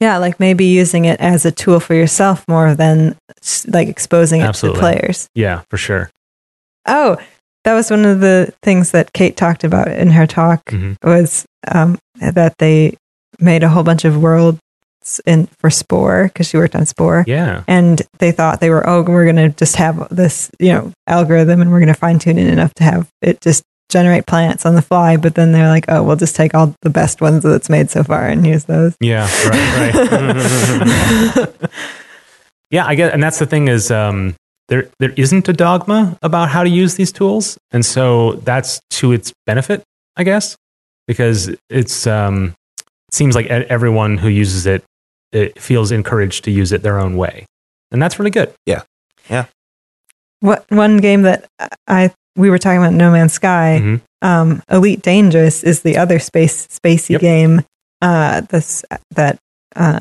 yeah, 0.00 0.18
like 0.18 0.38
maybe 0.40 0.64
using 0.66 1.04
it 1.06 1.18
as 1.20 1.44
a 1.46 1.50
tool 1.52 1.80
for 1.80 1.94
yourself 1.94 2.44
more 2.48 2.74
than 2.74 3.16
like 3.68 3.88
exposing 3.88 4.40
it 4.40 4.44
Absolutely. 4.44 4.78
to 4.78 4.80
players. 4.80 5.28
Yeah, 5.34 5.62
for 5.70 5.76
sure. 5.76 6.10
Oh, 6.86 7.16
that 7.66 7.74
was 7.74 7.90
one 7.90 8.04
of 8.06 8.20
the 8.20 8.52
things 8.62 8.92
that 8.92 9.12
Kate 9.12 9.36
talked 9.36 9.64
about 9.64 9.88
in 9.88 10.08
her 10.10 10.26
talk 10.26 10.64
Mhm. 10.66 10.96
was 11.02 11.44
um, 11.68 11.98
that 12.20 12.54
they 12.58 12.96
made 13.40 13.62
a 13.64 13.68
whole 13.68 13.82
bunch 13.82 14.04
of 14.04 14.16
worlds 14.22 14.60
in 15.26 15.48
for 15.60 15.68
Spore 15.68 16.24
because 16.28 16.48
she 16.48 16.56
worked 16.56 16.74
on 16.76 16.86
Spore. 16.86 17.24
Yeah. 17.26 17.62
and 17.68 18.00
they 18.18 18.30
thought 18.32 18.60
they 18.60 18.70
were 18.70 18.88
oh 18.88 19.02
we're 19.02 19.24
going 19.30 19.36
to 19.36 19.48
just 19.50 19.76
have 19.76 20.08
this 20.14 20.50
you 20.58 20.72
know 20.72 20.92
algorithm 21.06 21.60
and 21.60 21.70
we're 21.70 21.80
going 21.80 21.92
to 21.92 22.00
fine 22.00 22.18
tune 22.18 22.38
it 22.38 22.46
enough 22.48 22.72
to 22.74 22.84
have 22.84 23.08
it 23.20 23.40
just 23.40 23.62
generate 23.88 24.26
plants 24.26 24.66
on 24.66 24.74
the 24.74 24.82
fly 24.82 25.16
but 25.16 25.34
then 25.36 25.52
they're 25.52 25.68
like 25.68 25.84
oh 25.88 26.02
we'll 26.02 26.16
just 26.16 26.34
take 26.34 26.54
all 26.56 26.74
the 26.82 26.90
best 26.90 27.20
ones 27.20 27.42
that 27.44 27.54
it's 27.54 27.68
made 27.70 27.88
so 27.88 28.02
far 28.02 28.26
and 28.26 28.44
use 28.46 28.64
those 28.64 28.96
Yeah. 29.00 29.28
Right. 29.48 29.94
Right. 30.10 31.48
Yeah, 32.72 32.84
I 32.84 32.96
get, 32.96 33.12
and 33.14 33.22
that's 33.22 33.38
the 33.38 33.46
thing 33.46 33.68
is 33.68 33.92
um, 33.92 34.34
there 34.68 34.88
there 34.98 35.12
isn't 35.16 35.48
a 35.48 35.52
dogma 35.52 36.18
about 36.22 36.48
how 36.50 36.62
to 36.64 36.68
use 36.70 36.96
these 36.96 37.12
tools, 37.12 37.58
and 37.72 37.84
so 37.84 38.32
that's 38.44 38.80
to 38.90 39.12
its 39.12 39.32
benefit, 39.46 39.82
I 40.16 40.24
guess, 40.24 40.56
because 41.06 41.54
it's 41.70 42.06
um, 42.06 42.54
it 43.08 43.14
seems 43.14 43.34
like 43.34 43.46
e- 43.46 43.48
everyone 43.68 44.18
who 44.18 44.28
uses 44.28 44.66
it, 44.66 44.82
it 45.32 45.60
feels 45.60 45.92
encouraged 45.92 46.44
to 46.44 46.50
use 46.50 46.72
it 46.72 46.82
their 46.82 46.98
own 46.98 47.16
way, 47.16 47.46
and 47.90 48.02
that's 48.02 48.18
really 48.18 48.30
good. 48.32 48.52
Yeah, 48.66 48.82
yeah. 49.30 49.46
What 50.40 50.64
one 50.70 50.98
game 50.98 51.22
that 51.22 51.46
i 51.88 52.12
we 52.36 52.50
were 52.50 52.58
talking 52.58 52.78
about 52.78 52.92
no 52.92 53.10
man's 53.10 53.32
sky 53.32 53.80
Mhm. 53.82 54.00
um, 54.20 54.62
elite 54.70 55.00
dangerous 55.02 55.64
is 55.64 55.80
the 55.80 55.96
other 55.96 56.18
space 56.18 56.66
spacey 56.66 57.10
Yep. 57.10 57.20
game 57.20 57.62
uh, 58.02 58.42
this 58.42 58.84
that 59.14 59.38
uh, 59.74 60.00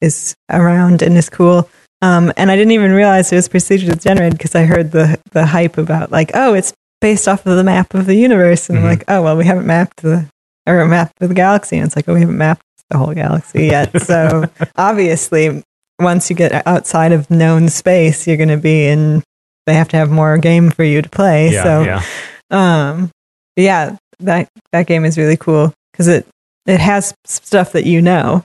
is 0.00 0.34
around 0.50 1.02
and 1.02 1.16
is 1.16 1.28
cool 1.28 1.68
Um, 2.02 2.32
and 2.36 2.50
I 2.50 2.56
didn't 2.56 2.72
even 2.72 2.92
realize 2.92 3.32
it 3.32 3.36
was 3.36 3.48
procedurally 3.48 4.02
generated 4.02 4.36
because 4.36 4.54
I 4.54 4.64
heard 4.64 4.90
the 4.90 5.18
the 5.30 5.46
hype 5.46 5.78
about 5.78 6.10
like, 6.10 6.32
oh, 6.34 6.52
it's 6.54 6.72
based 7.00 7.26
off 7.28 7.46
of 7.46 7.56
the 7.56 7.64
map 7.64 7.94
of 7.94 8.06
the 8.06 8.14
universe, 8.16 8.68
and 8.68 8.78
I'm 8.78 8.84
Mhm. 8.84 8.88
like, 8.88 9.04
oh 9.08 9.22
well, 9.22 9.36
we 9.36 9.44
haven't 9.46 9.66
mapped 9.66 10.02
the 10.02 10.26
or 10.66 10.84
mapped 10.86 11.18
the 11.20 11.28
galaxy, 11.32 11.76
and 11.78 11.86
it's 11.86 11.96
like, 11.96 12.08
oh, 12.08 12.14
we 12.14 12.20
haven't 12.20 12.38
mapped 12.38 12.62
the 12.90 12.98
whole 12.98 13.14
galaxy 13.14 13.66
yet. 13.66 13.90
So 14.02 14.44
obviously, 14.76 15.62
once 16.00 16.28
you 16.28 16.36
get 16.36 16.66
outside 16.66 17.12
of 17.12 17.30
known 17.30 17.68
space, 17.68 18.26
you're 18.26 18.36
going 18.36 18.48
to 18.48 18.56
be 18.56 18.86
in. 18.88 19.22
They 19.66 19.74
have 19.74 19.88
to 19.90 19.96
have 19.96 20.10
more 20.10 20.38
game 20.38 20.70
for 20.72 20.82
you 20.82 21.02
to 21.02 21.08
play. 21.08 21.52
Yeah, 21.52 21.62
so 21.62 21.82
yeah. 21.84 22.02
um 22.50 23.10
yeah 23.56 23.96
that 24.18 24.48
that 24.72 24.86
game 24.88 25.04
is 25.04 25.16
really 25.16 25.36
cool 25.36 25.72
because 25.92 26.08
it 26.08 26.26
it 26.66 26.80
has 26.80 27.14
stuff 27.26 27.72
that 27.72 27.86
you 27.86 28.02
know 28.02 28.42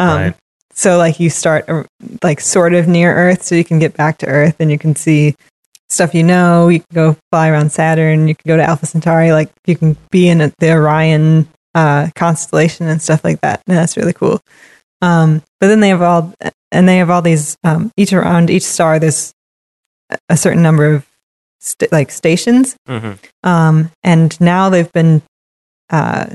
um 0.00 0.08
Right. 0.18 0.34
So 0.78 0.96
like 0.96 1.18
you 1.18 1.28
start 1.28 1.68
uh, 1.68 1.82
like 2.22 2.40
sort 2.40 2.72
of 2.72 2.86
near 2.86 3.12
earth 3.12 3.42
so 3.42 3.56
you 3.56 3.64
can 3.64 3.80
get 3.80 3.96
back 3.96 4.18
to 4.18 4.26
earth 4.28 4.54
and 4.60 4.70
you 4.70 4.78
can 4.78 4.94
see 4.94 5.34
stuff 5.88 6.14
you 6.14 6.22
know. 6.22 6.68
You 6.68 6.78
can 6.78 6.94
go 6.94 7.16
fly 7.32 7.48
around 7.48 7.72
saturn. 7.72 8.28
You 8.28 8.36
can 8.36 8.48
go 8.48 8.56
to 8.56 8.62
alpha 8.62 8.86
centauri. 8.86 9.32
Like 9.32 9.50
you 9.66 9.74
can 9.76 9.96
be 10.10 10.28
in 10.28 10.38
the 10.38 10.72
orion 10.72 11.48
uh 11.74 12.08
constellation 12.14 12.86
and 12.86 13.02
stuff 13.02 13.24
like 13.24 13.40
that. 13.40 13.60
And 13.66 13.76
that's 13.76 13.96
really 13.96 14.12
cool. 14.12 14.40
Um 15.02 15.42
but 15.58 15.66
then 15.66 15.80
they 15.80 15.88
have 15.88 16.02
all 16.02 16.32
and 16.70 16.88
they 16.88 16.98
have 16.98 17.10
all 17.10 17.22
these 17.22 17.56
um 17.64 17.90
each 17.96 18.12
around 18.12 18.48
each 18.48 18.62
star 18.62 18.98
there's 19.00 19.32
a- 20.28 20.36
certain 20.36 20.62
number 20.62 20.94
of 20.94 21.06
st- 21.60 21.90
like 21.90 22.10
stations. 22.12 22.76
Hmm 22.86 23.14
um, 23.42 23.90
and 24.04 24.40
now 24.40 24.68
they've 24.70 24.92
been 24.92 25.22
uh, 25.90 26.26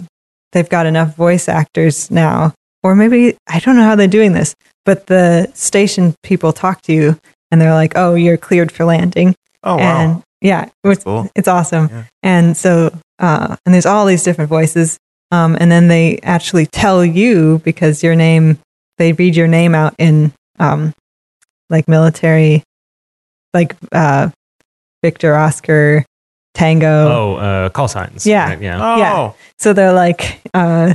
they've 0.51 0.69
got 0.69 0.85
enough 0.85 1.15
voice 1.15 1.47
actors 1.47 2.09
now 2.11 2.53
or 2.83 2.95
maybe 2.95 3.35
i 3.47 3.59
don't 3.59 3.75
know 3.75 3.83
how 3.83 3.95
they're 3.95 4.07
doing 4.07 4.33
this 4.33 4.55
but 4.85 5.07
the 5.07 5.49
station 5.53 6.13
people 6.23 6.51
talk 6.53 6.81
to 6.81 6.93
you 6.93 7.19
and 7.51 7.59
they're 7.61 7.73
like 7.73 7.93
oh 7.95 8.15
you're 8.15 8.37
cleared 8.37 8.71
for 8.71 8.85
landing 8.85 9.33
Oh 9.63 9.77
wow. 9.77 9.81
and 10.01 10.23
yeah 10.41 10.69
it's, 10.83 11.03
Cool. 11.03 11.29
it's 11.35 11.47
awesome 11.47 11.87
Yeah. 11.89 12.03
and 12.21 12.57
so 12.57 12.95
uh, 13.19 13.55
and 13.65 13.73
there's 13.73 13.85
all 13.85 14.05
these 14.05 14.23
different 14.23 14.49
voices 14.49 14.97
um, 15.31 15.55
and 15.59 15.71
then 15.71 15.87
they 15.87 16.19
actually 16.23 16.65
tell 16.65 17.03
you 17.05 17.61
because 17.63 18.03
your 18.03 18.15
name 18.15 18.59
they 18.97 19.13
read 19.13 19.35
your 19.35 19.47
name 19.47 19.73
out 19.73 19.95
in 19.97 20.33
um, 20.59 20.93
like 21.69 21.87
military 21.87 22.63
like 23.53 23.75
uh, 23.93 24.29
victor 25.01 25.35
oscar 25.35 26.03
tango 26.53 26.87
Oh, 27.09 27.35
uh, 27.35 27.69
call 27.69 27.87
signs. 27.87 28.25
Yeah. 28.27 28.57
yeah. 28.59 28.77
oh. 28.79 28.97
yeah. 28.97 29.31
So 29.57 29.73
they're 29.73 29.93
like, 29.93 30.39
uh, 30.53 30.93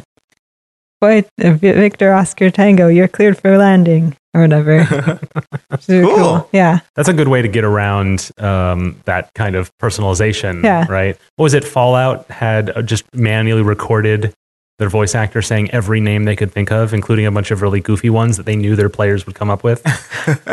boy, 1.00 1.24
uh, 1.42 1.52
Victor 1.52 2.12
Oscar 2.12 2.50
Tango, 2.50 2.88
you're 2.88 3.08
cleared 3.08 3.38
for 3.38 3.56
landing 3.58 4.16
or 4.34 4.42
whatever. 4.42 5.20
It's 5.70 5.88
really 5.88 6.06
Cool. 6.14 6.48
Yeah. 6.52 6.80
That's 6.96 7.08
a 7.08 7.12
good 7.12 7.28
way 7.28 7.42
to 7.42 7.48
get 7.48 7.62
around 7.64 8.30
um, 8.38 9.00
that 9.04 9.32
kind 9.34 9.54
of 9.54 9.70
personalization, 9.78 10.64
Yeah. 10.64 10.86
right? 10.88 11.16
What 11.36 11.44
was 11.44 11.54
it? 11.54 11.62
Fallout 11.64 12.28
had 12.30 12.70
uh, 12.76 12.82
just 12.82 13.04
manually 13.14 13.62
recorded 13.62 14.34
their 14.78 14.88
voice 14.88 15.14
actor 15.14 15.42
saying 15.42 15.70
every 15.72 16.00
name 16.00 16.24
they 16.24 16.36
could 16.36 16.52
think 16.52 16.70
of, 16.70 16.94
including 16.94 17.26
a 17.26 17.32
bunch 17.32 17.50
of 17.50 17.62
really 17.62 17.80
goofy 17.80 18.10
ones 18.10 18.36
that 18.36 18.46
they 18.46 18.54
knew 18.54 18.76
their 18.76 18.88
players 18.88 19.26
would 19.26 19.34
come 19.34 19.50
up 19.50 19.64
with. 19.64 19.82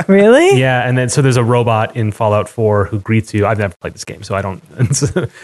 Really? 0.07 0.57
yeah, 0.57 0.87
and 0.87 0.97
then 0.97 1.09
so 1.09 1.21
there's 1.21 1.35
a 1.35 1.43
robot 1.43 1.97
in 1.97 2.11
Fallout 2.11 2.47
4 2.47 2.85
who 2.85 2.99
greets 2.99 3.33
you. 3.33 3.45
I've 3.45 3.59
never 3.59 3.75
played 3.81 3.93
this 3.93 4.05
game, 4.05 4.23
so 4.23 4.33
I 4.33 4.41
don't. 4.41 4.61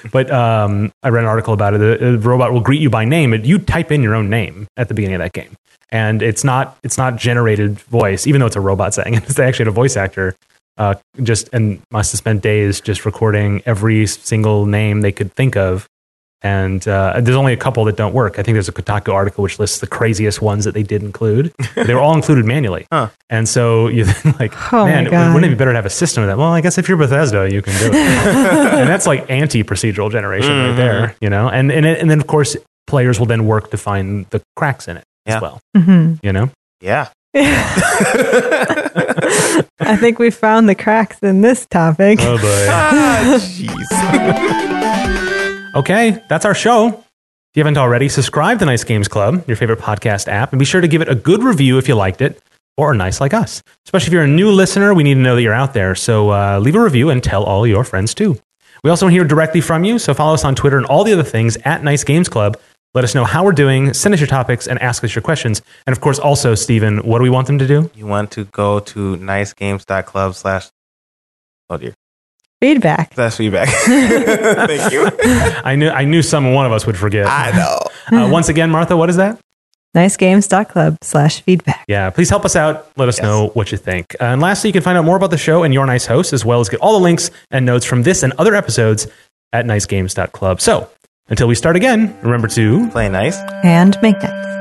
but 0.12 0.32
um, 0.32 0.94
I 1.04 1.10
read 1.10 1.24
an 1.24 1.30
article 1.30 1.54
about 1.54 1.74
it. 1.74 1.80
The, 1.80 2.12
the 2.12 2.20
robot 2.20 2.54
will 2.54 2.62
greet 2.62 2.80
you 2.80 2.90
by 2.90 3.04
name, 3.04 3.34
you 3.44 3.60
type 3.60 3.92
in 3.92 4.02
your 4.02 4.16
own 4.16 4.30
name 4.30 4.68
at 4.78 4.88
the 4.88 4.94
beginning 4.94 5.16
of 5.16 5.20
that 5.20 5.34
game, 5.34 5.58
and 5.90 6.22
it's 6.22 6.46
not 6.46 6.78
it's 6.84 6.98
not 6.98 7.18
generated 7.18 7.80
voice, 7.80 8.26
even 8.26 8.40
though 8.40 8.48
it's 8.48 8.56
a 8.56 8.62
robot 8.62 8.94
saying 8.94 9.16
it. 9.16 9.24
they 9.26 9.46
actually 9.46 9.66
had 9.66 9.70
a 9.70 9.72
voice 9.72 9.98
actor. 9.98 10.36
Uh, 10.78 10.96
just 11.22 11.50
and 11.52 11.82
must 11.92 12.14
have 12.14 12.20
spent 12.20 12.42
days 12.42 12.80
just 12.80 13.06
recording 13.06 13.62
every 13.66 14.08
single 14.08 14.66
name 14.66 15.02
they 15.02 15.12
could 15.12 15.34
think 15.34 15.58
of. 15.58 15.90
And 16.44 16.88
uh, 16.88 17.22
there's 17.22 17.38
only 17.38 17.54
a 17.54 17.58
couple 17.58 17.84
that 17.86 17.96
don't 17.96 18.14
work. 18.16 18.40
I 18.40 18.44
think 18.44 18.56
there's 18.56 18.68
a 18.68 18.72
Kotaku 18.72 19.14
article 19.14 19.44
which 19.44 19.60
lists 19.60 19.78
the 19.80 19.86
craziest 19.86 20.42
ones 20.42 20.66
that 20.66 20.74
they 20.74 20.82
did 20.82 21.04
include. 21.04 21.54
they 21.76 21.94
were 21.94 22.00
all 22.00 22.16
included 22.16 22.46
manually. 22.46 22.88
Huh. 22.92 23.10
And 23.30 23.48
so 23.48 23.88
you 23.90 24.06
think 24.06 24.40
like, 24.40 24.74
Oh 24.74 24.86
man, 24.86 25.06
wouldn't 25.34 25.46
it 25.46 25.50
be 25.50 25.56
better 25.56 25.72
to 25.72 25.76
have 25.78 25.86
a 25.86 25.90
system 25.92 26.24
of 26.24 26.28
that? 26.30 26.38
Well, 26.40 26.52
I 26.52 26.62
guess 26.62 26.80
if 26.80 26.88
you're 26.90 26.98
Bethesda, 26.98 27.48
you 27.52 27.62
can 27.62 27.78
do 27.80 27.86
it. 27.90 27.94
and 27.96 28.90
that's 28.90 29.06
like 29.06 29.30
anti-procedural 29.30 30.10
generation 30.12 30.50
right 30.50 30.72
Mhm. 30.72 30.78
there, 30.78 31.16
you 31.22 31.30
know. 31.30 31.48
And 31.48 31.72
and 31.72 31.86
it, 31.86 32.00
and 32.00 32.10
then 32.10 32.20
of 32.20 32.26
course 32.28 32.58
players 32.88 33.20
will 33.20 33.28
then 33.28 33.46
work 33.46 33.70
to 33.72 33.78
find 33.78 34.26
the 34.32 34.42
cracks 34.56 34.88
in 34.88 34.98
it 34.98 35.04
Yeah. 35.28 35.36
as 35.36 35.42
well. 35.44 35.60
hmm 35.78 36.14
You 36.24 36.34
know. 36.34 36.50
Yeah. 36.82 37.10
I 39.84 39.96
think 40.00 40.18
we 40.20 40.32
found 40.32 40.68
the 40.68 40.76
cracks 40.76 41.20
in 41.22 41.42
this 41.42 41.66
topic. 41.68 42.20
Oh 42.22 42.38
boy. 42.38 42.68
ah, 42.70 43.38
jeez. 43.40 45.21
Okay, 45.74 46.22
that's 46.28 46.44
our 46.44 46.54
show. 46.54 46.88
If 46.90 47.56
you 47.56 47.62
haven't 47.62 47.78
already, 47.78 48.10
subscribe 48.10 48.60
to 48.60 48.66
Nice 48.66 48.84
Games 48.84 49.08
Club, 49.08 49.44
your 49.48 49.56
favorite 49.56 49.80
podcast 49.80 50.28
app, 50.28 50.52
and 50.52 50.60
be 50.60 50.66
sure 50.66 50.82
to 50.82 50.88
give 50.88 51.02
it 51.02 51.08
a 51.08 51.16
good 51.16 51.44
review 51.44 51.78
if 51.78 51.88
you 51.88 51.96
liked 51.96 52.22
it 52.22 52.42
or 52.76 52.92
are 52.92 52.94
nice 52.94 53.22
like 53.22 53.34
us. 53.34 53.64
Especially 53.86 54.08
if 54.08 54.14
you're 54.14 54.24
a 54.24 54.28
new 54.28 54.52
listener, 54.52 54.94
we 54.94 55.04
need 55.04 55.14
to 55.14 55.22
know 55.22 55.36
that 55.36 55.42
you're 55.42 55.54
out 55.54 55.74
there. 55.74 55.96
So 55.96 56.32
uh, 56.32 56.60
leave 56.60 56.76
a 56.76 56.82
review 56.82 57.10
and 57.10 57.24
tell 57.24 57.44
all 57.44 57.66
your 57.66 57.86
friends 57.86 58.14
too. 58.14 58.38
We 58.84 58.90
also 58.90 59.06
want 59.06 59.14
to 59.14 59.20
hear 59.20 59.24
directly 59.24 59.62
from 59.62 59.84
you, 59.86 59.98
so 59.98 60.14
follow 60.14 60.34
us 60.34 60.44
on 60.44 60.56
Twitter 60.56 60.78
and 60.78 60.86
all 60.88 61.04
the 61.04 61.14
other 61.14 61.24
things 61.24 61.56
at 61.64 61.84
Nice 61.84 62.04
Games 62.04 62.28
Club. 62.28 62.60
Let 62.94 63.06
us 63.06 63.16
know 63.16 63.24
how 63.24 63.46
we're 63.46 63.54
doing, 63.54 63.94
send 63.94 64.14
us 64.14 64.20
your 64.20 64.28
topics, 64.28 64.68
and 64.68 64.82
ask 64.82 65.04
us 65.06 65.16
your 65.16 65.22
questions. 65.22 65.62
And 65.88 65.96
of 65.96 66.02
course, 66.02 66.20
also, 66.20 66.56
Stephen, 66.56 66.98
what 67.00 67.20
do 67.20 67.24
we 67.24 67.30
want 67.30 67.48
them 67.48 67.60
to 67.60 67.68
do? 67.68 67.90
you 67.96 68.08
want 68.08 68.32
to 68.32 68.44
go 68.46 68.82
to 68.82 69.16
nicegames.club 69.18 70.36
slash 70.36 70.70
oh 71.70 71.78
dear 71.78 71.94
Feedback. 72.62 73.14
slash 73.16 73.38
feedback. 73.38 73.68
Thank 73.86 74.94
you. 74.94 75.10
I 75.64 75.76
knew 75.76 75.90
I 75.90 76.06
knew 76.06 76.22
some 76.22 76.54
one 76.54 76.66
of 76.66 76.72
us 76.72 76.86
would 76.86 76.96
forget. 76.98 77.26
I 77.28 77.52
know. 77.52 77.80
Uh, 78.26 78.30
once 78.30 78.50
again, 78.50 78.70
Martha, 78.70 78.96
what 78.96 79.10
is 79.10 79.16
that? 79.18 79.40
Nicegames.club 79.96 80.98
slash 81.02 81.42
feedback. 81.42 81.84
Yeah, 81.88 82.10
please 82.12 82.30
help 82.30 82.46
us 82.46 82.56
out. 82.56 82.88
Let 82.98 83.10
us 83.10 83.18
Yes. 83.18 83.24
know 83.24 83.48
what 83.56 83.72
you 83.72 83.78
think. 83.78 84.16
Uh, 84.22 84.26
and 84.26 84.42
lastly, 84.42 84.70
you 84.70 84.74
can 84.74 84.84
find 84.84 84.98
out 84.98 85.04
more 85.06 85.18
about 85.18 85.32
the 85.32 85.38
show 85.38 85.64
and 85.64 85.74
your 85.74 85.86
nice 85.86 86.06
host, 86.06 86.32
as 86.34 86.46
well 86.46 86.60
as 86.62 86.70
get 86.70 86.80
all 86.80 86.94
the 86.94 87.04
links 87.04 87.30
and 87.50 87.66
notes 87.66 87.86
from 87.86 88.04
this 88.04 88.24
and 88.24 88.32
other 88.38 88.56
episodes 88.56 89.08
at 89.52 89.66
nicegames.club. 89.66 90.62
So 90.62 90.88
until 91.28 91.48
we 91.48 91.56
start 91.56 91.76
again, 91.76 92.16
remember 92.22 92.48
to 92.50 92.90
Play 92.92 93.10
nice. 93.10 93.38
And 93.64 93.98
make 94.02 94.22
nice. 94.22 94.61